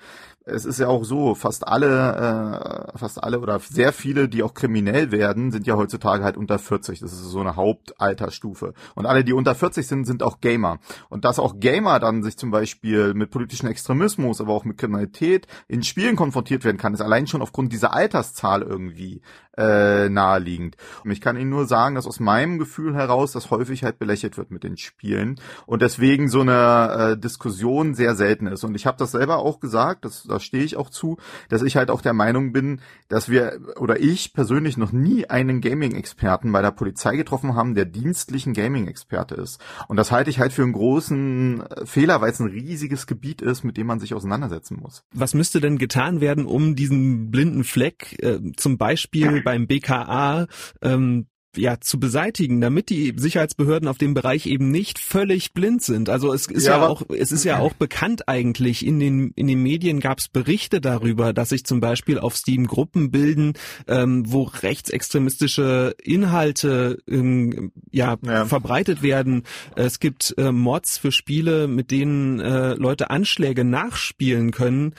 es 0.47 0.65
ist 0.65 0.79
ja 0.79 0.87
auch 0.87 1.03
so, 1.03 1.35
fast 1.35 1.67
alle, 1.67 2.93
äh, 2.93 2.97
fast 2.97 3.23
alle 3.23 3.39
oder 3.39 3.59
sehr 3.59 3.91
viele, 3.91 4.29
die 4.29 4.43
auch 4.43 4.53
kriminell 4.53 5.11
werden, 5.11 5.51
sind 5.51 5.67
ja 5.67 5.75
heutzutage 5.75 6.23
halt 6.23 6.37
unter 6.37 6.57
40. 6.57 6.99
Das 6.99 7.11
ist 7.11 7.19
so 7.19 7.39
eine 7.39 7.55
Hauptalterstufe. 7.55 8.73
Und 8.95 9.05
alle, 9.05 9.23
die 9.23 9.33
unter 9.33 9.55
40 9.55 9.85
sind, 9.85 10.05
sind 10.05 10.23
auch 10.23 10.39
Gamer. 10.39 10.79
Und 11.09 11.25
dass 11.25 11.39
auch 11.39 11.59
Gamer 11.59 11.99
dann 11.99 12.23
sich 12.23 12.37
zum 12.37 12.51
Beispiel 12.51 13.13
mit 13.13 13.29
politischem 13.29 13.69
Extremismus, 13.69 14.41
aber 14.41 14.53
auch 14.53 14.65
mit 14.65 14.77
Kriminalität 14.77 15.47
in 15.67 15.83
Spielen 15.83 16.15
konfrontiert 16.15 16.63
werden 16.63 16.77
kann, 16.77 16.93
ist 16.93 17.01
allein 17.01 17.27
schon 17.27 17.41
aufgrund 17.41 17.73
dieser 17.73 17.93
Alterszahl 17.93 18.61
irgendwie 18.61 19.21
äh, 19.57 20.07
naheliegend. 20.09 20.77
Und 21.03 21.11
ich 21.11 21.19
kann 21.19 21.35
Ihnen 21.35 21.49
nur 21.49 21.65
sagen, 21.65 21.95
dass 21.95 22.07
aus 22.07 22.19
meinem 22.19 22.59
Gefühl 22.59 22.95
heraus 22.95 23.31
das 23.31 23.49
häufig 23.49 23.83
halt 23.83 23.99
belächelt 23.99 24.37
wird 24.37 24.51
mit 24.51 24.63
den 24.63 24.77
Spielen 24.77 25.39
und 25.65 25.81
deswegen 25.81 26.29
so 26.29 26.41
eine 26.41 27.13
äh, 27.13 27.17
Diskussion 27.17 27.95
sehr 27.95 28.15
selten 28.15 28.47
ist. 28.47 28.63
Und 28.63 28.75
ich 28.75 28.85
habe 28.85 28.97
das 28.97 29.11
selber 29.11 29.39
auch 29.39 29.59
gesagt, 29.59 30.05
das, 30.05 30.27
da 30.37 30.39
stehe 30.39 30.63
ich 30.63 30.77
auch 30.77 30.89
zu, 30.89 31.17
dass 31.49 31.63
ich 31.63 31.75
halt 31.77 31.89
auch 31.89 32.01
der 32.01 32.13
Meinung 32.13 32.51
bin, 32.51 32.81
dass 33.09 33.29
wir 33.29 33.59
oder 33.77 33.99
ich 33.99 34.33
persönlich 34.33 34.77
noch 34.77 34.91
nie 34.91 35.25
einen 35.25 35.61
Gaming-Experten 35.61 36.51
bei 36.51 36.61
der 36.61 36.71
Polizei 36.71 37.15
getroffen 37.15 37.55
haben, 37.55 37.73
der 37.73 37.85
dienstlichen 37.85 38.53
Gaming-Experte 38.53 39.35
ist. 39.35 39.59
Und 39.87 39.97
das 39.97 40.11
halte 40.11 40.29
ich 40.29 40.39
halt 40.39 40.53
für 40.53 40.63
einen 40.63 40.73
großen 40.73 41.61
äh, 41.61 41.85
Fehler, 41.85 42.21
weil 42.21 42.31
es 42.31 42.39
ein 42.39 42.49
riesiges 42.49 43.07
Gebiet 43.07 43.41
ist, 43.41 43.63
mit 43.63 43.77
dem 43.77 43.87
man 43.87 43.99
sich 43.99 44.13
auseinandersetzen 44.13 44.77
muss. 44.79 45.03
Was 45.13 45.33
müsste 45.33 45.59
denn 45.59 45.77
getan 45.77 46.21
werden, 46.21 46.45
um 46.45 46.75
diesen 46.75 47.31
blinden 47.31 47.63
Fleck 47.63 48.15
äh, 48.21 48.39
zum 48.55 48.77
Beispiel 48.77 49.41
beim 49.43 49.65
BKA 49.67 50.47
ähm, 50.81 51.27
ja 51.57 51.79
zu 51.79 51.99
beseitigen, 51.99 52.61
damit 52.61 52.89
die 52.89 53.13
Sicherheitsbehörden 53.15 53.87
auf 53.87 53.97
dem 53.97 54.13
Bereich 54.13 54.45
eben 54.45 54.71
nicht 54.71 54.99
völlig 54.99 55.53
blind 55.53 55.81
sind. 55.81 56.09
Also 56.09 56.33
es 56.33 56.47
ist 56.47 56.65
ja, 56.65 56.77
ja 56.77 56.87
auch 56.87 57.03
es 57.09 57.31
ist 57.31 57.43
ja 57.43 57.59
auch 57.59 57.73
bekannt 57.73 58.27
eigentlich 58.27 58.85
in 58.85 58.99
den 58.99 59.31
in 59.35 59.47
den 59.47 59.61
Medien 59.61 59.99
gab 59.99 60.19
es 60.19 60.27
Berichte 60.27 60.81
darüber, 60.81 61.33
dass 61.33 61.49
sich 61.49 61.65
zum 61.65 61.79
Beispiel 61.79 62.19
auf 62.19 62.35
Steam 62.35 62.67
Gruppen 62.67 63.11
bilden, 63.11 63.53
ähm, 63.87 64.23
wo 64.27 64.43
rechtsextremistische 64.43 65.95
Inhalte 66.03 66.99
ähm, 67.07 67.71
ja, 67.91 68.17
ja, 68.25 68.45
verbreitet 68.45 69.01
werden. 69.01 69.43
Es 69.75 69.99
gibt 69.99 70.33
äh, 70.37 70.51
Mods 70.51 70.97
für 70.97 71.11
Spiele, 71.11 71.67
mit 71.67 71.91
denen 71.91 72.39
äh, 72.39 72.73
Leute 72.73 73.09
Anschläge 73.09 73.63
nachspielen 73.63 74.51
können 74.51 74.93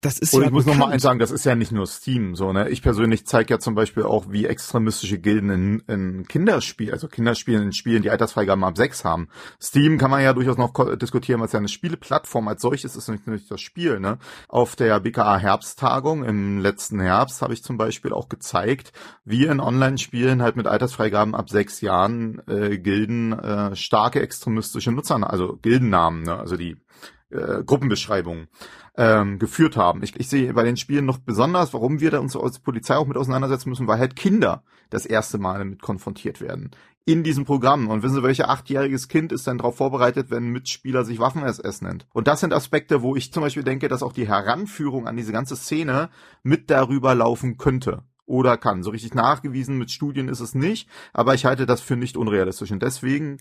das 0.00 0.18
ist 0.18 0.32
Und 0.32 0.40
ja 0.40 0.46
ich 0.46 0.50
muss 0.50 0.64
noch 0.64 0.74
bekannt. 0.74 0.88
mal 0.88 0.88
eins 0.88 1.02
sagen, 1.02 1.18
das 1.18 1.30
ist 1.30 1.44
ja 1.44 1.54
nicht 1.54 1.72
nur 1.72 1.86
Steam 1.86 2.34
so, 2.34 2.52
ne? 2.52 2.70
Ich 2.70 2.80
persönlich 2.80 3.26
zeige 3.26 3.52
ja 3.54 3.58
zum 3.58 3.74
Beispiel 3.74 4.04
auch, 4.04 4.26
wie 4.30 4.46
extremistische 4.46 5.18
Gilden 5.18 5.50
in, 5.50 5.80
in 5.88 6.26
Kinderspiel, 6.26 6.92
also 6.92 7.06
Kinderspielen 7.06 7.64
in 7.64 7.72
Spielen, 7.72 8.02
die 8.02 8.10
Altersfreigaben 8.10 8.64
ab 8.64 8.78
sechs 8.78 9.04
haben. 9.04 9.28
Steam 9.60 9.98
kann 9.98 10.10
man 10.10 10.22
ja 10.22 10.32
durchaus 10.32 10.56
noch 10.56 10.72
diskutieren, 10.96 11.40
was 11.40 11.52
ja 11.52 11.58
eine 11.58 11.68
Spieleplattform 11.68 12.48
als 12.48 12.62
solches 12.62 12.96
ist, 12.96 13.08
nicht, 13.08 13.26
nicht 13.26 13.50
das 13.50 13.60
Spiel, 13.60 14.00
ne? 14.00 14.18
Auf 14.48 14.74
der 14.74 14.98
BKA 15.00 15.36
Herbsttagung 15.36 16.24
im 16.24 16.60
letzten 16.60 16.98
Herbst 16.98 17.42
habe 17.42 17.52
ich 17.52 17.62
zum 17.62 17.76
Beispiel 17.76 18.14
auch 18.14 18.30
gezeigt, 18.30 18.92
wie 19.26 19.44
in 19.44 19.60
Online-Spielen 19.60 20.40
halt 20.40 20.56
mit 20.56 20.66
Altersfreigaben 20.66 21.34
ab 21.34 21.50
sechs 21.50 21.82
Jahren 21.82 22.40
äh, 22.48 22.78
Gilden 22.78 23.32
äh, 23.32 23.76
starke 23.76 24.20
extremistische 24.22 24.92
Nutzer, 24.92 25.30
also 25.30 25.58
Gildennamen, 25.60 26.22
ne? 26.22 26.38
Also 26.38 26.56
die 26.56 26.78
äh, 27.30 27.62
Gruppenbeschreibungen 27.64 28.48
ähm, 28.96 29.38
geführt 29.38 29.76
haben. 29.76 30.02
Ich, 30.02 30.18
ich 30.18 30.28
sehe 30.28 30.52
bei 30.52 30.64
den 30.64 30.76
Spielen 30.76 31.06
noch 31.06 31.18
besonders, 31.18 31.72
warum 31.72 32.00
wir 32.00 32.10
da 32.10 32.18
uns 32.18 32.36
als 32.36 32.58
Polizei 32.58 32.96
auch 32.96 33.06
mit 33.06 33.16
auseinandersetzen 33.16 33.70
müssen, 33.70 33.86
weil 33.86 33.98
halt 33.98 34.16
Kinder 34.16 34.62
das 34.90 35.06
erste 35.06 35.38
Mal 35.38 35.58
damit 35.58 35.80
konfrontiert 35.80 36.40
werden. 36.40 36.70
In 37.06 37.22
diesem 37.24 37.44
Programm. 37.44 37.88
Und 37.88 38.02
wissen 38.02 38.16
Sie, 38.16 38.22
welches 38.22 38.44
achtjähriges 38.44 39.08
Kind 39.08 39.32
ist 39.32 39.46
denn 39.46 39.58
darauf 39.58 39.76
vorbereitet, 39.76 40.30
wenn 40.30 40.48
ein 40.48 40.52
Mitspieler 40.52 41.04
sich 41.04 41.18
Waffen-SS 41.18 41.82
nennt? 41.82 42.06
Und 42.12 42.28
das 42.28 42.40
sind 42.40 42.52
Aspekte, 42.52 43.00
wo 43.02 43.16
ich 43.16 43.32
zum 43.32 43.42
Beispiel 43.42 43.64
denke, 43.64 43.88
dass 43.88 44.02
auch 44.02 44.12
die 44.12 44.28
Heranführung 44.28 45.08
an 45.08 45.16
diese 45.16 45.32
ganze 45.32 45.56
Szene 45.56 46.10
mit 46.42 46.70
darüber 46.70 47.14
laufen 47.14 47.56
könnte 47.56 48.02
oder 48.26 48.56
kann. 48.56 48.82
So 48.82 48.90
richtig 48.90 49.14
nachgewiesen 49.14 49.76
mit 49.76 49.90
Studien 49.90 50.28
ist 50.28 50.40
es 50.40 50.54
nicht, 50.54 50.88
aber 51.12 51.34
ich 51.34 51.44
halte 51.44 51.66
das 51.66 51.80
für 51.80 51.96
nicht 51.96 52.16
unrealistisch. 52.16 52.70
Und 52.70 52.82
deswegen 52.82 53.38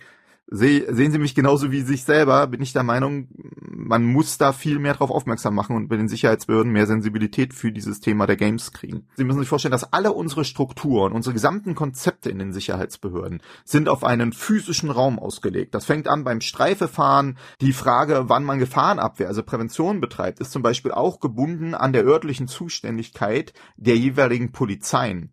sehen 0.52 1.12
Sie 1.12 1.20
mich 1.20 1.36
genauso 1.36 1.72
wie 1.72 1.82
sich 1.82 2.04
selber, 2.04 2.48
bin 2.48 2.62
ich 2.62 2.74
der 2.74 2.84
Meinung, 2.84 3.28
man 3.62 4.04
muss 4.04 4.38
da 4.38 4.52
viel 4.52 4.80
mehr 4.80 4.96
drauf 4.96 5.12
aufmerksam 5.12 5.54
machen 5.54 5.76
und 5.76 5.90
bei 5.90 5.98
den 5.98 6.08
Sicherheitsbehörden 6.08 6.72
mehr 6.72 6.88
Sensibilität 6.88 7.54
für 7.54 7.72
dieses 7.72 8.00
Thema 8.00 8.26
der 8.26 8.36
Games 8.36 8.72
kriegen. 8.72 9.06
Sie 9.16 9.24
müssen 9.24 9.40
sich 9.40 9.48
vorstellen, 9.48 9.72
dass 9.72 9.94
alle 9.94 10.12
unsere 10.12 10.46
Strukturen, 10.46 11.14
unsere 11.14 11.34
gesamten 11.34 11.76
Konzepte 11.76 12.30
in 12.30 12.40
den 12.40 12.52
Sicherheitsbehörden 12.52 13.42
sind 13.64 13.90
auf 13.90 14.04
einen 14.04 14.34
physischen 14.34 14.90
Raum 14.90 15.20
ausgelegt. 15.20 15.76
Das 15.76 15.86
fängt 15.86 16.08
an 16.08 16.24
beim 16.24 16.42
Streifefahren. 16.42 17.38
Die 17.62 17.74
Frage, 17.74 18.26
wann 18.28 18.44
man 18.44 18.60
Gefahrenabwehr, 18.60 19.28
also 19.28 19.44
Prävention 19.44 20.02
betreibt, 20.02 20.40
ist 20.40 20.52
zum 20.52 20.64
Beispiel 20.64 20.92
auch 20.92 21.20
gebunden 21.20 21.76
an 21.76 21.94
der 21.94 22.06
örtlichen 22.06 22.48
Zuständigkeit 22.48 23.54
der 23.78 23.98
jeweiligen 23.98 24.52
Polizeien. 24.52 25.32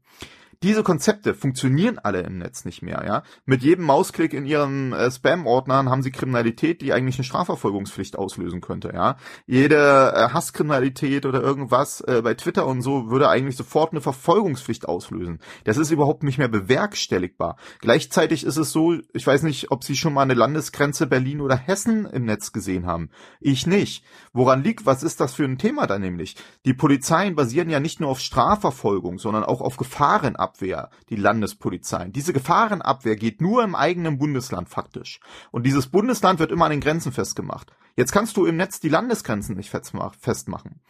Diese 0.62 0.82
Konzepte 0.82 1.34
funktionieren 1.34 1.98
alle 1.98 2.20
im 2.20 2.38
Netz 2.38 2.64
nicht 2.64 2.82
mehr, 2.82 3.04
ja. 3.06 3.22
Mit 3.44 3.62
jedem 3.62 3.84
Mausklick 3.84 4.32
in 4.32 4.46
ihren 4.46 4.92
äh, 4.92 5.10
Spam-Ordnern 5.10 5.90
haben 5.90 6.02
sie 6.02 6.10
Kriminalität, 6.10 6.80
die 6.80 6.92
eigentlich 6.92 7.16
eine 7.16 7.24
Strafverfolgungspflicht 7.24 8.16
auslösen 8.16 8.60
könnte, 8.60 8.92
ja. 8.94 9.16
Jede 9.46 9.76
äh, 9.76 10.28
Hasskriminalität 10.30 11.26
oder 11.26 11.42
irgendwas 11.42 12.00
äh, 12.00 12.22
bei 12.22 12.34
Twitter 12.34 12.66
und 12.66 12.82
so 12.82 13.10
würde 13.10 13.28
eigentlich 13.28 13.56
sofort 13.56 13.92
eine 13.92 14.00
Verfolgungspflicht 14.00 14.88
auslösen. 14.88 15.40
Das 15.64 15.76
ist 15.76 15.90
überhaupt 15.90 16.22
nicht 16.22 16.38
mehr 16.38 16.48
bewerkstelligbar. 16.48 17.56
Gleichzeitig 17.80 18.44
ist 18.44 18.56
es 18.56 18.72
so, 18.72 18.94
ich 19.12 19.26
weiß 19.26 19.42
nicht, 19.42 19.70
ob 19.70 19.84
Sie 19.84 19.96
schon 19.96 20.14
mal 20.14 20.22
eine 20.22 20.34
Landesgrenze 20.34 21.06
Berlin 21.06 21.40
oder 21.40 21.56
Hessen 21.56 22.06
im 22.06 22.24
Netz 22.24 22.52
gesehen 22.52 22.86
haben. 22.86 23.10
Ich 23.40 23.66
nicht. 23.66 24.04
Woran 24.32 24.62
liegt, 24.62 24.86
was 24.86 25.02
ist 25.02 25.20
das 25.20 25.34
für 25.34 25.44
ein 25.44 25.58
Thema 25.58 25.86
da 25.86 25.98
nämlich? 25.98 26.36
Die 26.64 26.74
Polizeien 26.74 27.34
basieren 27.34 27.70
ja 27.70 27.80
nicht 27.80 28.00
nur 28.00 28.10
auf 28.10 28.20
Strafverfolgung, 28.20 29.18
sondern 29.18 29.44
auch 29.44 29.60
auf 29.60 29.76
Gefahrenabwehr, 29.76 30.45
die 31.08 31.16
Landespolizeien. 31.16 32.12
Diese 32.12 32.32
Gefahrenabwehr 32.32 33.16
geht 33.16 33.40
nur 33.40 33.64
im 33.64 33.74
eigenen 33.74 34.18
Bundesland 34.18 34.68
faktisch. 34.68 35.20
Und 35.50 35.64
dieses 35.64 35.88
Bundesland 35.88 36.38
wird 36.38 36.52
immer 36.52 36.66
an 36.66 36.70
den 36.70 36.80
Grenzen 36.80 37.12
festgemacht. 37.12 37.72
Jetzt 37.96 38.12
kannst 38.12 38.36
du 38.36 38.46
im 38.46 38.56
Netz 38.56 38.80
die 38.80 38.88
Landesgrenzen 38.88 39.56
nicht 39.56 39.70
festmach- 39.74 40.14
festmachen. 40.18 40.80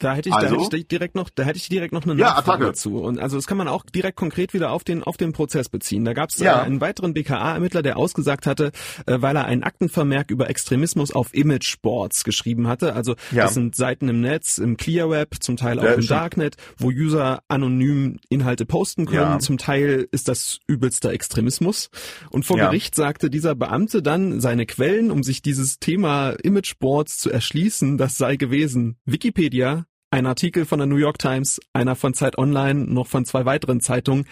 Da 0.00 0.14
hätte 0.14 0.28
ich, 0.28 0.34
Also? 0.34 0.54
da 0.56 0.62
hätte 0.62 0.76
ich 0.76 0.86
direkt 0.86 1.14
noch, 1.16 1.28
da 1.28 1.42
hätte 1.42 1.56
ich 1.58 1.68
direkt 1.68 1.92
noch 1.92 2.04
eine 2.04 2.12
Ja, 2.14 2.28
Nachfrage 2.28 2.50
Attacke. 2.50 2.64
dazu. 2.66 2.98
Und 2.98 3.18
also 3.18 3.36
das 3.36 3.46
kann 3.48 3.56
man 3.58 3.66
auch 3.66 3.84
direkt 3.84 4.16
konkret 4.16 4.54
wieder 4.54 4.70
auf 4.70 4.84
den 4.84 5.02
auf 5.02 5.16
den 5.16 5.32
Prozess 5.32 5.68
beziehen. 5.68 6.04
Da 6.04 6.12
gab 6.12 6.30
es 6.30 6.38
Ja. 6.38 6.60
äh, 6.60 6.64
einen 6.64 6.80
weiteren 6.80 7.14
BKA-Ermittler, 7.14 7.82
der 7.82 7.96
ausgesagt 7.96 8.46
hatte, 8.46 8.70
äh, 9.06 9.16
weil 9.20 9.34
er 9.36 9.46
einen 9.46 9.64
Aktenvermerk 9.64 10.30
über 10.30 10.48
Extremismus 10.48 11.10
auf 11.10 11.34
Imageboards 11.34 12.22
geschrieben 12.22 12.68
hatte. 12.68 12.94
Also 12.94 13.16
Ja. 13.32 13.42
das 13.44 13.54
sind 13.54 13.74
Seiten 13.74 14.08
im 14.08 14.20
Netz, 14.20 14.58
im 14.58 14.76
Clear 14.76 15.10
Web, 15.10 15.34
zum 15.40 15.56
Teil 15.56 15.80
auch 15.80 15.84
Ja, 15.84 15.94
im 15.94 16.02
stimmt. 16.02 16.10
Darknet, 16.20 16.56
wo 16.76 16.88
User 16.90 17.40
anonym 17.48 18.18
Inhalte 18.28 18.66
posten 18.66 19.06
können. 19.06 19.18
Ja. 19.32 19.38
Zum 19.40 19.58
Teil 19.58 20.06
ist 20.12 20.28
das 20.28 20.60
übelster 20.68 21.10
Extremismus. 21.10 21.90
Und 22.30 22.44
vor 22.44 22.56
Ja. 22.58 22.66
Gericht 22.66 22.94
sagte 22.94 23.30
dieser 23.30 23.56
Beamte 23.56 24.00
dann 24.02 24.40
seine 24.40 24.64
Quellen, 24.66 25.10
um 25.10 25.24
sich 25.24 25.42
dieses 25.42 25.80
Thema 25.80 26.30
Imageboards 26.42 27.18
zu 27.18 27.30
erschließen, 27.30 27.98
das 27.98 28.16
sei 28.16 28.36
gewesen 28.36 28.96
Wikipedia, 29.04 29.86
ein 30.10 30.26
Artikel 30.26 30.64
von 30.64 30.78
der 30.78 30.86
New 30.86 30.96
York 30.96 31.18
Times, 31.18 31.60
einer 31.72 31.96
von 31.96 32.14
Zeit 32.14 32.38
Online, 32.38 32.84
noch 32.86 33.06
von 33.06 33.24
zwei 33.24 33.44
weiteren 33.44 33.80
Zeitungen 33.80 34.26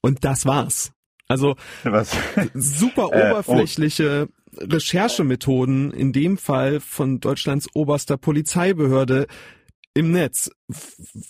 und 0.00 0.24
das 0.24 0.46
war's. 0.46 0.92
Also 1.28 1.56
Was? 1.84 2.16
super 2.54 3.08
Äh, 3.12 3.30
oh. 3.30 3.30
oberflächliche 3.30 4.28
Recherchemethoden, 4.58 5.92
in 5.92 6.12
dem 6.12 6.36
Fall 6.36 6.80
von 6.80 7.20
Deutschlands 7.20 7.68
oberster 7.74 8.18
Polizeibehörde 8.18 9.26
im 9.94 10.10
Netz. 10.10 10.50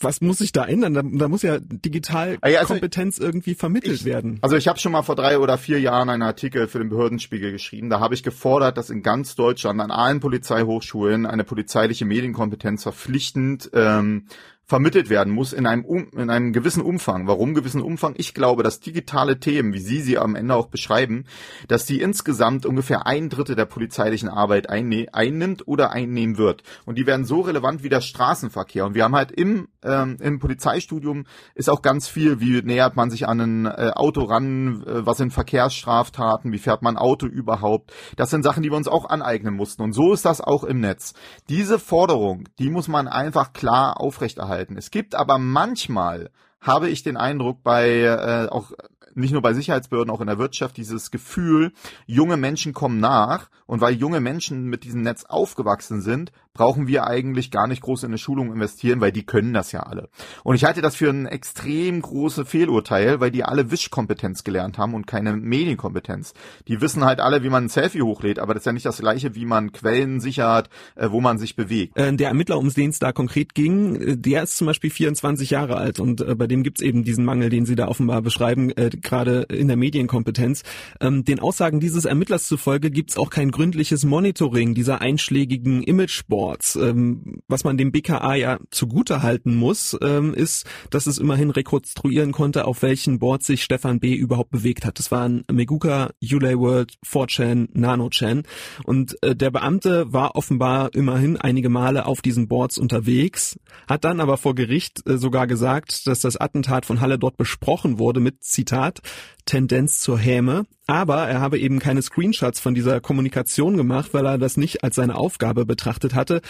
Was 0.01 0.21
muss 0.21 0.39
sich 0.39 0.53
da 0.53 0.65
ändern? 0.65 0.95
Da, 0.95 1.03
da 1.03 1.29
muss 1.29 1.43
ja 1.43 1.59
digital 1.61 2.39
Ah 2.41 2.49
also 2.59 2.75
Kompetenz 2.75 3.19
irgendwie 3.19 3.55
vermittelt 3.55 4.05
werden. 4.05 4.39
Also 4.41 4.57
ich 4.57 4.69
habe 4.69 4.79
schon 4.79 4.93
mal 4.93 5.03
vor 5.03 5.17
drei 5.17 5.39
oder 5.39 5.59
vier 5.59 5.81
Jahren 5.81 6.09
einen 6.09 6.23
Artikel 6.23 6.69
für 6.69 6.79
den 6.79 6.89
Behördenspiegel 6.89 7.51
geschrieben. 7.51 7.91
Da 7.91 7.99
habe 7.99 8.15
ich 8.15 8.23
gefordert, 8.23 8.77
dass 8.77 8.91
in 8.91 9.03
ganz 9.03 9.35
Deutschland 9.35 9.81
an 9.81 9.91
allen 9.91 10.21
Polizeihochschulen 10.21 11.27
eine 11.27 11.45
polizeiliche 11.45 12.05
Medienkompetenz 12.05 12.85
verpflichtend 12.85 13.71
ähm, 13.75 14.27
vermittelt 14.65 15.11
werden 15.11 15.33
muss 15.33 15.53
in 15.53 15.67
einem, 15.67 15.85
um, 15.85 16.09
in 16.17 16.31
einem 16.31 16.53
gewissen 16.53 16.83
Umfang. 16.83 17.27
Warum 17.27 17.53
gewissen 17.53 17.83
Umfang? 17.83 18.15
Ich 18.17 18.33
glaube, 18.33 18.63
dass 18.63 18.81
digitale 18.81 19.39
Themen, 19.39 19.75
wie 19.75 19.81
Sie 19.81 20.01
sie 20.01 20.19
am 20.19 20.35
Ende 20.35 20.55
auch 20.55 20.69
beschreiben, 20.69 21.25
dass 21.69 21.85
die 21.85 22.01
insgesamt 22.01 22.65
ungefähr 22.65 23.07
ein 23.07 23.29
Drittel 23.29 23.55
der 23.57 23.67
polizeilichen 23.67 24.29
Arbeit 24.29 24.71
einnimmt 24.71 25.69
oder 25.69 25.91
einnehmen 25.91 26.39
wird. 26.39 26.63
Und 26.87 26.97
die 26.97 27.07
werden 27.07 27.27
so 27.27 27.41
relevant 27.41 27.83
wie 27.83 27.89
der 27.89 28.01
Straßenverkehr. 28.01 28.87
Und 28.87 28.95
wir 28.95 29.05
haben 29.05 29.15
halt 29.15 29.33
im, 29.33 29.69
ähm, 29.83 30.17
im 30.21 30.39
Polizeistudium 30.39 31.27
ist 31.55 31.69
auch 31.69 31.83
ganz 31.83 32.09
viel, 32.09 32.41
wie 32.41 32.63
nähert 32.63 32.97
man 32.97 33.11
sich 33.11 33.29
an 33.29 33.41
ein 33.41 33.67
äh, 33.67 33.91
Auto 33.95 34.23
ran, 34.23 34.85
äh, 34.87 35.05
was 35.05 35.19
sind 35.19 35.33
Verkehrsstraftaten, 35.33 36.53
wie 36.53 36.59
fährt 36.59 36.83
man 36.83 36.97
Auto 36.97 37.27
überhaupt. 37.27 37.93
Das 38.17 38.31
sind 38.31 38.43
Sachen, 38.43 38.63
die 38.63 38.71
wir 38.71 38.77
uns 38.77 38.89
auch 38.89 39.11
aneignen 39.11 39.55
mussten. 39.55 39.83
Und 39.83 39.93
so 39.93 40.13
ist 40.13 40.25
das 40.25 40.41
auch 40.41 40.65
im 40.65 40.81
Netz. 40.81 41.15
Diese 41.49 41.79
Forderung, 41.79 42.49
die 42.59 42.71
muss 42.71 42.89
man 42.89 43.09
einfach 43.09 43.53
klar 43.53 44.01
aufrechterhalten. 44.01 44.52
Es 44.77 44.91
gibt 44.91 45.15
aber 45.15 45.39
manchmal, 45.39 46.31
habe 46.61 46.89
ich 46.89 47.03
den 47.03 47.17
Eindruck, 47.17 47.63
bei 47.63 48.01
äh, 48.01 48.49
auch 48.49 48.73
nicht 49.15 49.33
nur 49.33 49.43
bei 49.43 49.53
Sicherheitsbehörden, 49.53 50.13
auch 50.13 50.21
in 50.21 50.27
der 50.27 50.39
Wirtschaft, 50.39 50.77
dieses 50.77 51.11
Gefühl, 51.11 51.73
junge 52.07 52.37
Menschen 52.37 52.73
kommen 52.73 52.99
nach. 52.99 53.49
Und 53.67 53.81
weil 53.81 53.95
junge 53.95 54.21
Menschen 54.21 54.65
mit 54.65 54.85
diesem 54.85 55.03
Netz 55.03 55.25
aufgewachsen 55.25 56.01
sind, 56.03 56.33
brauchen 56.55 56.87
wir 56.87 57.07
eigentlich 57.07 57.51
gar 57.51 57.67
nicht 57.67 57.81
groß 57.83 58.03
in 58.03 58.11
eine 58.11 58.19
Schulung 58.19 58.53
investieren, 58.53 59.01
weil 59.01 59.13
die 59.13 59.25
können 59.25 59.55
das 59.55 59.73
ja 59.73 59.81
alle. 59.81 60.09
Und 60.45 60.55
ich 60.55 60.65
halte 60.65 60.83
das 60.83 60.95
für 60.97 61.09
ein 61.09 61.27
extrem 61.27 62.03
große 62.03 62.45
Fehlurteil, 62.45 63.21
weil 63.21 63.31
die 63.31 63.45
alle 63.45 63.71
Wischkompetenz 63.71 64.45
gelernt 64.45 64.77
haben 64.77 64.95
und 64.95 65.07
keine 65.07 65.35
Medienkompetenz. 65.35 66.35
Die 66.69 66.81
wissen 66.81 67.05
halt 67.05 67.21
alle, 67.21 67.43
wie 67.43 67.49
man 67.49 67.65
ein 67.65 67.69
Selfie 67.69 68.03
hochlädt, 68.03 68.39
aber 68.39 68.53
das 68.55 68.63
ist 68.63 68.67
ja 68.67 68.73
nicht 68.73 68.87
das 68.87 68.99
gleiche, 68.99 69.35
wie 69.35 69.47
man 69.47 69.73
Quellen 69.73 70.21
sichert, 70.21 70.69
äh, 70.95 71.11
wo 71.11 71.21
man 71.21 71.39
sich 71.39 71.57
bewegt. 71.57 71.97
Äh, 71.97 72.15
Der 72.17 72.29
Ermittler, 72.29 72.59
um 72.59 72.69
den 72.69 72.91
es 72.91 72.99
da 72.99 73.13
konkret 73.13 73.55
ging, 73.55 73.97
äh, 73.97 74.17
der 74.19 74.43
ist 74.43 74.57
zum 74.59 74.67
Beispiel 74.67 74.91
24 74.91 75.51
Jahre 75.51 75.77
alt 75.77 76.01
und 76.01 76.23
bei 76.37 76.47
dem 76.47 76.63
gibt's 76.63 76.83
eben 76.83 77.03
diesen 77.05 77.25
Mangel, 77.25 77.49
den 77.49 77.65
Sie 77.65 77.75
da 77.75 77.89
offenbar 77.89 78.23
beschreiben, 78.23 78.73
gerade 78.75 79.43
in 79.43 79.69
der 79.69 79.77
Medienkompetenz. 79.77 80.63
Ähm, 81.01 81.25
Den 81.25 81.41
Aussagen 81.41 81.81
dieses 81.81 82.05
Ermittlers 82.05 82.47
zufolge 82.47 82.91
gibt's 82.91 83.17
auch 83.17 83.31
kein 83.31 83.51
gründliches 83.51 84.05
Monitoring 84.05 84.75
dieser 84.75 85.01
einschlägigen 85.01 85.83
Imageboards. 85.83 86.42
Ähm, 86.77 87.43
Was 87.49 87.65
man 87.65 87.77
dem 87.77 87.93
BKA 87.93 88.35
ja 88.35 88.59
zugute 88.71 89.23
halten 89.23 89.55
muss, 89.55 89.97
ähm, 90.03 90.35
ist, 90.35 90.67
dass 90.91 91.07
es 91.07 91.19
immerhin 91.19 91.51
rekonstruieren 91.51 92.33
konnte, 92.33 92.67
auf 92.67 92.83
welchen 92.83 93.19
Boards 93.19 93.47
sich 93.47 93.63
Stefan 93.63 94.01
B. 94.01 94.15
überhaupt 94.15 94.51
bewegt 94.51 94.85
hat. 94.85 94.99
Das 94.99 95.11
waren 95.11 95.45
Meguka, 95.51 96.11
Ulay 96.23 96.59
World, 96.59 96.95
4chan, 97.07 97.69
NanoChan 97.73 98.43
und 98.85 99.23
äh, 99.23 99.35
der 99.35 99.51
Beamte 99.51 100.13
war 100.13 100.37
offenbar 100.37 100.95
immerhin 100.95 101.37
einige 101.37 101.69
Male 101.69 102.07
auf 102.07 102.23
diesen 102.23 102.49
Boards 102.49 102.79
unterwegs, 102.79 103.59
hat 103.87 104.05
dann 104.05 104.21
aber 104.21 104.37
vor 104.37 104.55
Gericht 104.55 105.07
äh, 105.07 105.19
sogar 105.19 105.47
gesagt, 105.47 106.07
dass 106.07 106.21
das 106.21 106.37
Attentat 106.37 106.87
von 106.87 107.01
Halle 107.01 107.19
dort 107.19 107.37
besprochen 107.37 107.99
wurde 107.99 108.21
mit 108.21 108.43
Zitat 108.43 109.01
Tendenz 109.45 110.01
zur 110.01 110.19
Häme, 110.19 110.65
aber 110.87 111.29
er 111.29 111.41
habe 111.41 111.59
eben 111.59 111.79
keine 111.79 112.03
Screenshots 112.03 112.61
von 112.61 112.75
dieser 112.75 113.01
Kommunikation 113.01 113.77
gemacht, 113.77 114.15
weil 114.15 114.27
er 114.27 114.39
das 114.39 114.57
nicht 114.57 114.85
als 114.85 114.97
seine 114.97 115.17
Aufgabe 115.17 115.65
betrachtet 115.67 116.15
hatte. 116.15 116.41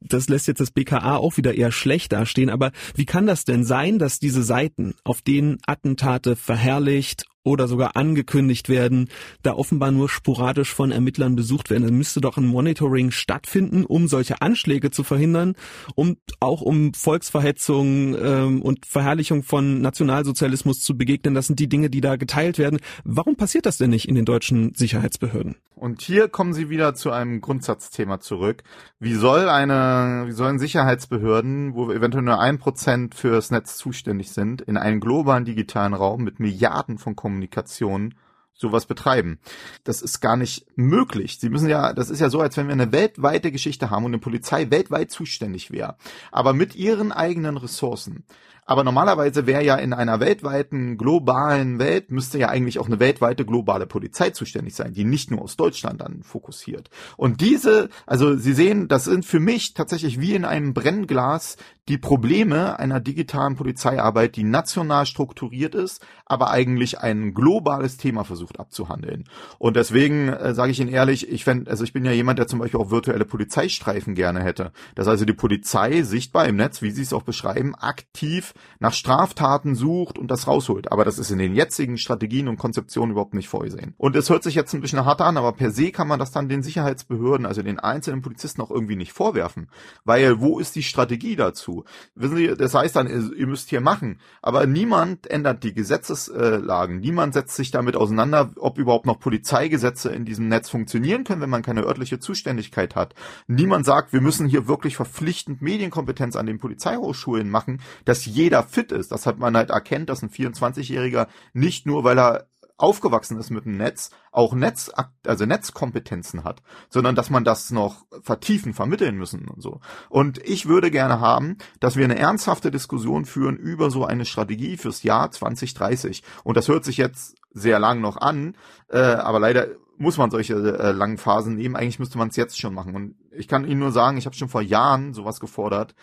Das 0.00 0.28
lässt 0.28 0.48
jetzt 0.48 0.60
das 0.60 0.70
BKA 0.70 1.16
auch 1.16 1.36
wieder 1.36 1.54
eher 1.54 1.72
schlecht 1.72 2.12
dastehen, 2.12 2.50
aber 2.50 2.72
wie 2.94 3.06
kann 3.06 3.26
das 3.26 3.44
denn 3.44 3.64
sein, 3.64 3.98
dass 3.98 4.18
diese 4.18 4.42
Seiten, 4.42 4.94
auf 5.02 5.22
denen 5.22 5.58
Attentate 5.66 6.36
verherrlicht 6.36 7.24
oder 7.44 7.68
sogar 7.68 7.96
angekündigt 7.96 8.68
werden, 8.68 9.08
da 9.42 9.52
offenbar 9.52 9.90
nur 9.90 10.08
sporadisch 10.08 10.74
von 10.74 10.90
Ermittlern 10.90 11.36
besucht 11.36 11.70
werden. 11.70 11.84
Dann 11.84 11.96
müsste 11.96 12.20
doch 12.20 12.38
ein 12.38 12.46
Monitoring 12.46 13.10
stattfinden, 13.10 13.84
um 13.84 14.08
solche 14.08 14.40
Anschläge 14.40 14.90
zu 14.90 15.04
verhindern, 15.04 15.54
um 15.94 16.16
auch 16.40 16.62
um 16.62 16.94
Volksverhetzung 16.94 18.16
ähm, 18.20 18.62
und 18.62 18.86
Verherrlichung 18.86 19.42
von 19.42 19.82
Nationalsozialismus 19.82 20.80
zu 20.80 20.96
begegnen. 20.96 21.34
Das 21.34 21.46
sind 21.46 21.60
die 21.60 21.68
Dinge, 21.68 21.90
die 21.90 22.00
da 22.00 22.16
geteilt 22.16 22.58
werden. 22.58 22.80
Warum 23.04 23.36
passiert 23.36 23.66
das 23.66 23.76
denn 23.76 23.90
nicht 23.90 24.08
in 24.08 24.14
den 24.14 24.24
deutschen 24.24 24.74
Sicherheitsbehörden? 24.74 25.56
Und 25.76 26.00
hier 26.00 26.28
kommen 26.28 26.54
Sie 26.54 26.70
wieder 26.70 26.94
zu 26.94 27.10
einem 27.10 27.42
Grundsatzthema 27.42 28.20
zurück. 28.20 28.62
Wie 29.00 29.12
soll 29.14 29.48
eine, 29.50 30.24
wie 30.26 30.32
sollen 30.32 30.58
Sicherheitsbehörden, 30.58 31.74
wo 31.74 31.90
eventuell 31.90 32.24
nur 32.24 32.40
ein 32.40 32.58
Prozent 32.58 33.14
fürs 33.14 33.50
Netz 33.50 33.76
zuständig 33.76 34.30
sind, 34.30 34.62
in 34.62 34.78
einen 34.78 35.00
globalen 35.00 35.44
digitalen 35.44 35.92
Raum 35.92 36.22
mit 36.22 36.40
Milliarden 36.40 36.96
von 36.96 37.16
Kommunikationen 37.34 38.14
sowas 38.56 38.86
betreiben. 38.86 39.40
Das 39.82 40.00
ist 40.00 40.20
gar 40.20 40.36
nicht 40.36 40.66
möglich. 40.76 41.38
Sie 41.40 41.50
müssen 41.50 41.68
ja, 41.68 41.92
das 41.92 42.08
ist 42.08 42.20
ja 42.20 42.30
so, 42.30 42.40
als 42.40 42.56
wenn 42.56 42.68
wir 42.68 42.72
eine 42.72 42.92
weltweite 42.92 43.50
Geschichte 43.50 43.90
haben 43.90 44.04
und 44.04 44.12
eine 44.12 44.20
Polizei 44.20 44.70
weltweit 44.70 45.10
zuständig 45.10 45.72
wäre. 45.72 45.96
Aber 46.30 46.52
mit 46.52 46.76
ihren 46.76 47.10
eigenen 47.10 47.56
Ressourcen. 47.56 48.24
Aber 48.66 48.84
normalerweise 48.84 49.46
wäre 49.46 49.62
ja 49.62 49.76
in 49.76 49.92
einer 49.92 50.20
weltweiten, 50.20 50.96
globalen 50.96 51.78
Welt, 51.78 52.10
müsste 52.10 52.38
ja 52.38 52.48
eigentlich 52.48 52.78
auch 52.78 52.86
eine 52.86 53.00
weltweite 53.00 53.44
globale 53.44 53.86
Polizei 53.86 54.30
zuständig 54.30 54.74
sein, 54.74 54.94
die 54.94 55.04
nicht 55.04 55.30
nur 55.30 55.42
aus 55.42 55.56
Deutschland 55.56 56.00
dann 56.00 56.22
fokussiert. 56.22 56.88
Und 57.16 57.40
diese, 57.40 57.90
also 58.06 58.36
Sie 58.36 58.54
sehen, 58.54 58.88
das 58.88 59.04
sind 59.04 59.24
für 59.24 59.40
mich 59.40 59.74
tatsächlich 59.74 60.20
wie 60.20 60.34
in 60.34 60.44
einem 60.44 60.72
Brennglas 60.72 61.56
die 61.88 61.98
Probleme 61.98 62.78
einer 62.78 62.98
digitalen 63.00 63.56
Polizeiarbeit, 63.56 64.36
die 64.36 64.44
national 64.44 65.04
strukturiert 65.04 65.74
ist, 65.74 66.00
aber 66.24 66.50
eigentlich 66.50 67.00
ein 67.00 67.34
globales 67.34 67.98
Thema 67.98 68.24
versucht 68.24 68.58
abzuhandeln. 68.58 69.24
Und 69.58 69.76
deswegen 69.76 70.28
äh, 70.28 70.54
sage 70.54 70.72
ich 70.72 70.80
Ihnen 70.80 70.88
ehrlich, 70.88 71.28
ich 71.28 71.44
fände, 71.44 71.70
also 71.70 71.84
ich 71.84 71.92
bin 71.92 72.06
ja 72.06 72.12
jemand, 72.12 72.38
der 72.38 72.46
zum 72.46 72.60
Beispiel 72.60 72.80
auch 72.80 72.90
virtuelle 72.90 73.26
Polizeistreifen 73.26 74.14
gerne 74.14 74.42
hätte. 74.42 74.72
Dass 74.94 75.08
also 75.08 75.26
die 75.26 75.34
Polizei 75.34 76.02
sichtbar 76.02 76.46
im 76.46 76.56
Netz, 76.56 76.80
wie 76.80 76.90
Sie 76.90 77.02
es 77.02 77.12
auch 77.12 77.22
beschreiben, 77.22 77.74
aktiv 77.74 78.53
nach 78.78 78.92
Straftaten 78.92 79.74
sucht 79.74 80.18
und 80.18 80.30
das 80.30 80.46
rausholt. 80.46 80.92
Aber 80.92 81.04
das 81.04 81.18
ist 81.18 81.30
in 81.30 81.38
den 81.38 81.54
jetzigen 81.54 81.98
Strategien 81.98 82.48
und 82.48 82.58
Konzeptionen 82.58 83.12
überhaupt 83.12 83.34
nicht 83.34 83.48
vorgesehen. 83.48 83.94
Und 83.96 84.16
es 84.16 84.30
hört 84.30 84.42
sich 84.42 84.54
jetzt 84.54 84.74
ein 84.74 84.80
bisschen 84.80 85.04
hart 85.04 85.20
an, 85.20 85.36
aber 85.36 85.52
per 85.52 85.70
se 85.70 85.90
kann 85.90 86.08
man 86.08 86.18
das 86.18 86.32
dann 86.32 86.48
den 86.48 86.62
Sicherheitsbehörden, 86.62 87.46
also 87.46 87.62
den 87.62 87.78
einzelnen 87.78 88.22
Polizisten 88.22 88.62
auch 88.62 88.70
irgendwie 88.70 88.96
nicht 88.96 89.12
vorwerfen. 89.12 89.68
Weil 90.04 90.40
wo 90.40 90.58
ist 90.58 90.76
die 90.76 90.82
Strategie 90.82 91.36
dazu? 91.36 91.84
Wissen 92.14 92.36
Sie, 92.36 92.54
das 92.56 92.74
heißt 92.74 92.96
dann, 92.96 93.06
ihr 93.36 93.46
müsst 93.46 93.70
hier 93.70 93.80
machen. 93.80 94.20
Aber 94.42 94.66
niemand 94.66 95.26
ändert 95.28 95.64
die 95.64 95.74
Gesetzeslagen. 95.74 97.00
Niemand 97.00 97.34
setzt 97.34 97.56
sich 97.56 97.70
damit 97.70 97.96
auseinander, 97.96 98.50
ob 98.56 98.78
überhaupt 98.78 99.06
noch 99.06 99.18
Polizeigesetze 99.18 100.10
in 100.10 100.24
diesem 100.24 100.48
Netz 100.48 100.68
funktionieren 100.68 101.24
können, 101.24 101.40
wenn 101.40 101.50
man 101.50 101.62
keine 101.62 101.82
örtliche 101.82 102.18
Zuständigkeit 102.18 102.94
hat. 102.94 103.14
Niemand 103.46 103.86
sagt, 103.86 104.12
wir 104.12 104.20
müssen 104.20 104.48
hier 104.48 104.68
wirklich 104.68 104.96
verpflichtend 104.96 105.62
Medienkompetenz 105.62 106.36
an 106.36 106.46
den 106.46 106.58
Polizeihochschulen 106.58 107.50
machen, 107.50 107.80
dass 108.04 108.26
jeder 108.26 108.43
fit 108.62 108.92
ist. 108.92 109.12
Das 109.12 109.26
hat 109.26 109.38
man 109.38 109.56
halt 109.56 109.70
erkennt, 109.70 110.08
dass 110.08 110.22
ein 110.22 110.30
24-Jähriger 110.30 111.26
nicht 111.52 111.86
nur, 111.86 112.04
weil 112.04 112.18
er 112.18 112.46
aufgewachsen 112.76 113.38
ist 113.38 113.50
mit 113.50 113.64
dem 113.64 113.76
Netz, 113.76 114.10
auch 114.32 114.52
Netz, 114.52 114.90
also 115.24 115.46
Netzkompetenzen 115.46 116.44
hat, 116.44 116.62
sondern 116.88 117.14
dass 117.14 117.30
man 117.30 117.44
das 117.44 117.70
noch 117.70 118.04
vertiefen, 118.22 118.74
vermitteln 118.74 119.16
müssen 119.16 119.48
und 119.48 119.62
so. 119.62 119.80
Und 120.08 120.38
ich 120.38 120.66
würde 120.66 120.90
gerne 120.90 121.20
haben, 121.20 121.58
dass 121.78 121.96
wir 121.96 122.04
eine 122.04 122.18
ernsthafte 122.18 122.70
Diskussion 122.70 123.26
führen 123.26 123.56
über 123.56 123.90
so 123.90 124.04
eine 124.04 124.24
Strategie 124.24 124.76
fürs 124.76 125.04
Jahr 125.04 125.30
2030. 125.30 126.24
Und 126.42 126.56
das 126.56 126.68
hört 126.68 126.84
sich 126.84 126.96
jetzt 126.96 127.36
sehr 127.52 127.78
lang 127.78 128.00
noch 128.00 128.16
an, 128.16 128.56
äh, 128.88 128.98
aber 128.98 129.38
leider 129.38 129.68
muss 129.96 130.18
man 130.18 130.30
solche 130.30 130.54
äh, 130.54 130.90
langen 130.90 131.18
Phasen 131.18 131.54
nehmen. 131.54 131.76
Eigentlich 131.76 132.00
müsste 132.00 132.18
man 132.18 132.28
es 132.28 132.36
jetzt 132.36 132.58
schon 132.58 132.74
machen. 132.74 132.96
Und 132.96 133.14
ich 133.30 133.46
kann 133.46 133.64
Ihnen 133.64 133.78
nur 133.78 133.92
sagen, 133.92 134.16
ich 134.16 134.26
habe 134.26 134.34
schon 134.34 134.48
vor 134.48 134.62
Jahren 134.62 135.14
sowas 135.14 135.38
gefordert. 135.38 135.94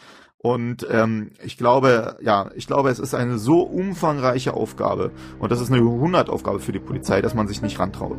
Und 0.42 0.88
ähm, 0.89 1.32
ich 1.44 1.56
glaube, 1.56 2.18
ja, 2.22 2.50
ich 2.56 2.66
glaube, 2.66 2.89
es 2.89 2.98
ist 2.98 3.14
eine 3.14 3.38
so 3.38 3.62
umfangreiche 3.62 4.56
Aufgabe 4.56 5.12
und 5.38 5.52
das 5.52 5.62
ist 5.62 5.72
eine 5.72 5.82
100-Aufgabe 5.82 6.60
für 6.60 6.72
die 6.72 6.80
Polizei, 6.80 7.22
dass 7.22 7.36
man 7.36 7.48
sich 7.48 7.62
nicht 7.62 7.78
rantraut. 7.78 8.18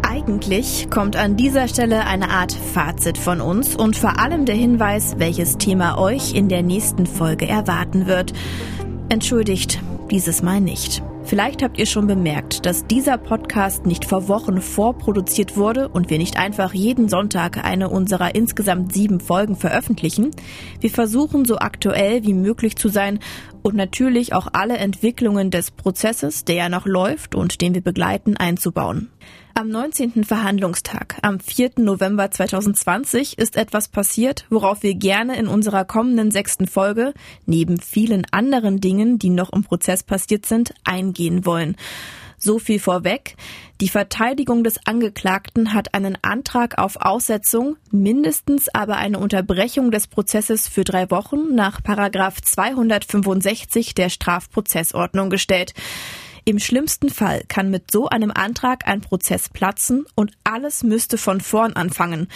Eigentlich 0.00 0.88
kommt 0.88 1.16
an 1.16 1.36
dieser 1.36 1.68
Stelle 1.68 2.06
eine 2.06 2.30
Art 2.30 2.52
Fazit 2.52 3.18
von 3.18 3.42
uns 3.42 3.76
und 3.76 3.94
vor 3.94 4.18
allem 4.18 4.46
der 4.46 4.54
Hinweis, 4.54 5.16
welches 5.18 5.58
Thema 5.58 5.98
euch 5.98 6.34
in 6.34 6.48
der 6.48 6.62
nächsten 6.62 7.04
Folge 7.04 7.46
erwarten 7.46 8.06
wird. 8.06 8.32
Entschuldigt, 9.10 9.82
dieses 10.10 10.42
Mal 10.42 10.62
nicht. 10.62 11.02
Vielleicht 11.28 11.62
habt 11.62 11.78
ihr 11.78 11.84
schon 11.84 12.06
bemerkt, 12.06 12.64
dass 12.64 12.86
dieser 12.86 13.18
Podcast 13.18 13.84
nicht 13.84 14.06
vor 14.06 14.28
Wochen 14.28 14.62
vorproduziert 14.62 15.58
wurde 15.58 15.90
und 15.90 16.08
wir 16.08 16.16
nicht 16.16 16.38
einfach 16.38 16.72
jeden 16.72 17.10
Sonntag 17.10 17.62
eine 17.62 17.90
unserer 17.90 18.34
insgesamt 18.34 18.94
sieben 18.94 19.20
Folgen 19.20 19.54
veröffentlichen. 19.54 20.30
Wir 20.80 20.88
versuchen 20.88 21.44
so 21.44 21.58
aktuell 21.58 22.24
wie 22.24 22.32
möglich 22.32 22.76
zu 22.76 22.88
sein 22.88 23.18
und 23.62 23.74
natürlich 23.74 24.32
auch 24.32 24.48
alle 24.52 24.76
Entwicklungen 24.76 25.50
des 25.50 25.70
Prozesses, 25.70 26.44
der 26.44 26.56
ja 26.56 26.68
noch 26.68 26.86
läuft 26.86 27.34
und 27.34 27.60
den 27.60 27.74
wir 27.74 27.82
begleiten, 27.82 28.36
einzubauen. 28.36 29.10
Am 29.54 29.68
19. 29.68 30.22
Verhandlungstag, 30.22 31.18
am 31.22 31.40
4. 31.40 31.72
November 31.78 32.30
2020, 32.30 33.38
ist 33.38 33.56
etwas 33.56 33.88
passiert, 33.88 34.46
worauf 34.50 34.84
wir 34.84 34.94
gerne 34.94 35.36
in 35.36 35.48
unserer 35.48 35.84
kommenden 35.84 36.30
sechsten 36.30 36.68
Folge, 36.68 37.12
neben 37.44 37.80
vielen 37.80 38.24
anderen 38.30 38.80
Dingen, 38.80 39.18
die 39.18 39.30
noch 39.30 39.52
im 39.52 39.64
Prozess 39.64 40.04
passiert 40.04 40.46
sind, 40.46 40.74
eingehen 40.84 41.44
wollen. 41.44 41.76
So 42.38 42.60
viel 42.60 42.78
vorweg. 42.78 43.34
Die 43.80 43.88
Verteidigung 43.88 44.62
des 44.62 44.78
Angeklagten 44.86 45.72
hat 45.72 45.94
einen 45.94 46.16
Antrag 46.22 46.78
auf 46.78 46.96
Aussetzung, 46.96 47.76
mindestens 47.90 48.68
aber 48.72 48.96
eine 48.96 49.18
Unterbrechung 49.18 49.90
des 49.90 50.06
Prozesses 50.06 50.68
für 50.68 50.84
drei 50.84 51.10
Wochen 51.10 51.54
nach 51.54 51.82
Paragraph 51.82 52.40
265 52.40 53.94
der 53.94 54.08
Strafprozessordnung 54.08 55.30
gestellt. 55.30 55.74
Im 56.44 56.58
schlimmsten 56.58 57.10
Fall 57.10 57.42
kann 57.48 57.70
mit 57.70 57.90
so 57.90 58.08
einem 58.08 58.30
Antrag 58.30 58.86
ein 58.88 59.00
Prozess 59.00 59.48
platzen 59.48 60.06
und 60.14 60.32
alles 60.44 60.82
müsste 60.82 61.18
von 61.18 61.40
vorn 61.40 61.74
anfangen. 61.74 62.28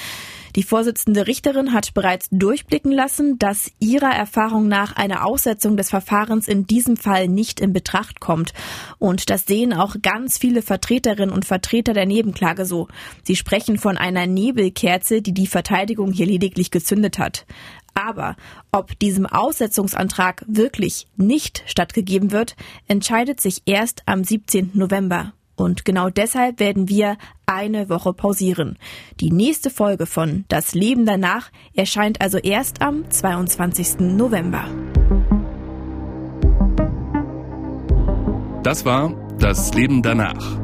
Die 0.55 0.62
Vorsitzende 0.62 1.26
Richterin 1.26 1.72
hat 1.72 1.94
bereits 1.94 2.28
durchblicken 2.30 2.92
lassen, 2.92 3.38
dass 3.38 3.72
ihrer 3.78 4.11
Erfahrung 4.14 4.68
nach 4.68 4.94
eine 4.96 5.24
Aussetzung 5.24 5.78
des 5.78 5.88
Verfahrens 5.88 6.46
in 6.46 6.66
diesem 6.66 6.98
Fall 6.98 7.26
nicht 7.26 7.59
in 7.59 7.72
Betracht 7.72 8.20
kommt. 8.20 8.53
Und 8.98 9.30
das 9.30 9.46
sehen 9.46 9.72
auch 9.72 9.96
ganz 10.03 10.36
viele 10.36 10.61
Vertreterinnen 10.61 11.34
und 11.34 11.46
Vertreter 11.46 11.94
der 11.94 12.05
Nebenklage 12.05 12.66
so. 12.66 12.88
Sie 13.22 13.36
sprechen 13.36 13.78
von 13.78 13.96
einer 13.96 14.26
Nebelkerze, 14.26 15.22
die 15.22 15.32
die 15.32 15.46
Verteidigung 15.46 16.12
hier 16.12 16.26
lediglich 16.26 16.70
gezündet 16.70 17.18
hat. 17.18 17.46
Aber 17.94 18.36
ob 18.72 18.98
diesem 18.98 19.26
Aussetzungsantrag 19.26 20.44
wirklich 20.46 21.07
nicht 21.16 21.62
stattgegeben 21.66 22.30
wird, 22.30 22.57
entscheidet 22.88 23.40
sich 23.40 23.62
erst 23.64 24.03
am 24.07 24.24
17. 24.24 24.72
November. 24.74 25.32
Und 25.63 25.85
genau 25.85 26.11
deshalb 26.11 26.59
werden 26.59 26.89
wir 26.89 27.17
eine 27.47 27.89
Woche 27.89 28.13
pausieren. 28.13 28.79
Die 29.21 29.31
nächste 29.31 29.71
Folge 29.71 30.07
von 30.07 30.45
Das 30.49 30.75
Leben 30.75 31.07
danach 31.07 31.53
erscheint 31.73 32.21
also 32.21 32.39
erst 32.39 32.83
am 32.83 33.09
22. 33.09 34.01
November. 34.01 34.65
Das 38.65 38.85
war 38.85 39.15
Das 39.39 39.73
Leben 39.73 40.03
danach. 40.03 40.59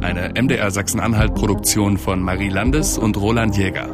Eine 0.00 0.40
MDR 0.40 0.70
Sachsen-Anhalt-Produktion 0.70 1.98
von 1.98 2.22
Marie 2.22 2.48
Landes 2.48 2.96
und 2.96 3.18
Roland 3.18 3.56
Jäger. 3.56 3.88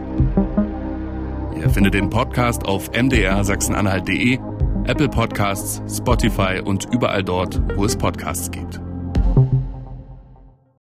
Ihr 1.60 1.68
findet 1.68 1.94
den 1.94 2.10
Podcast 2.10 2.64
auf 2.64 2.90
mdrsachsenanhalt.de, 2.92 4.38
Apple 4.84 5.08
Podcasts, 5.08 5.82
Spotify 5.96 6.60
und 6.64 6.86
überall 6.92 7.24
dort, 7.24 7.60
wo 7.76 7.84
es 7.84 7.96
Podcasts 7.96 8.50
gibt. 8.50 8.80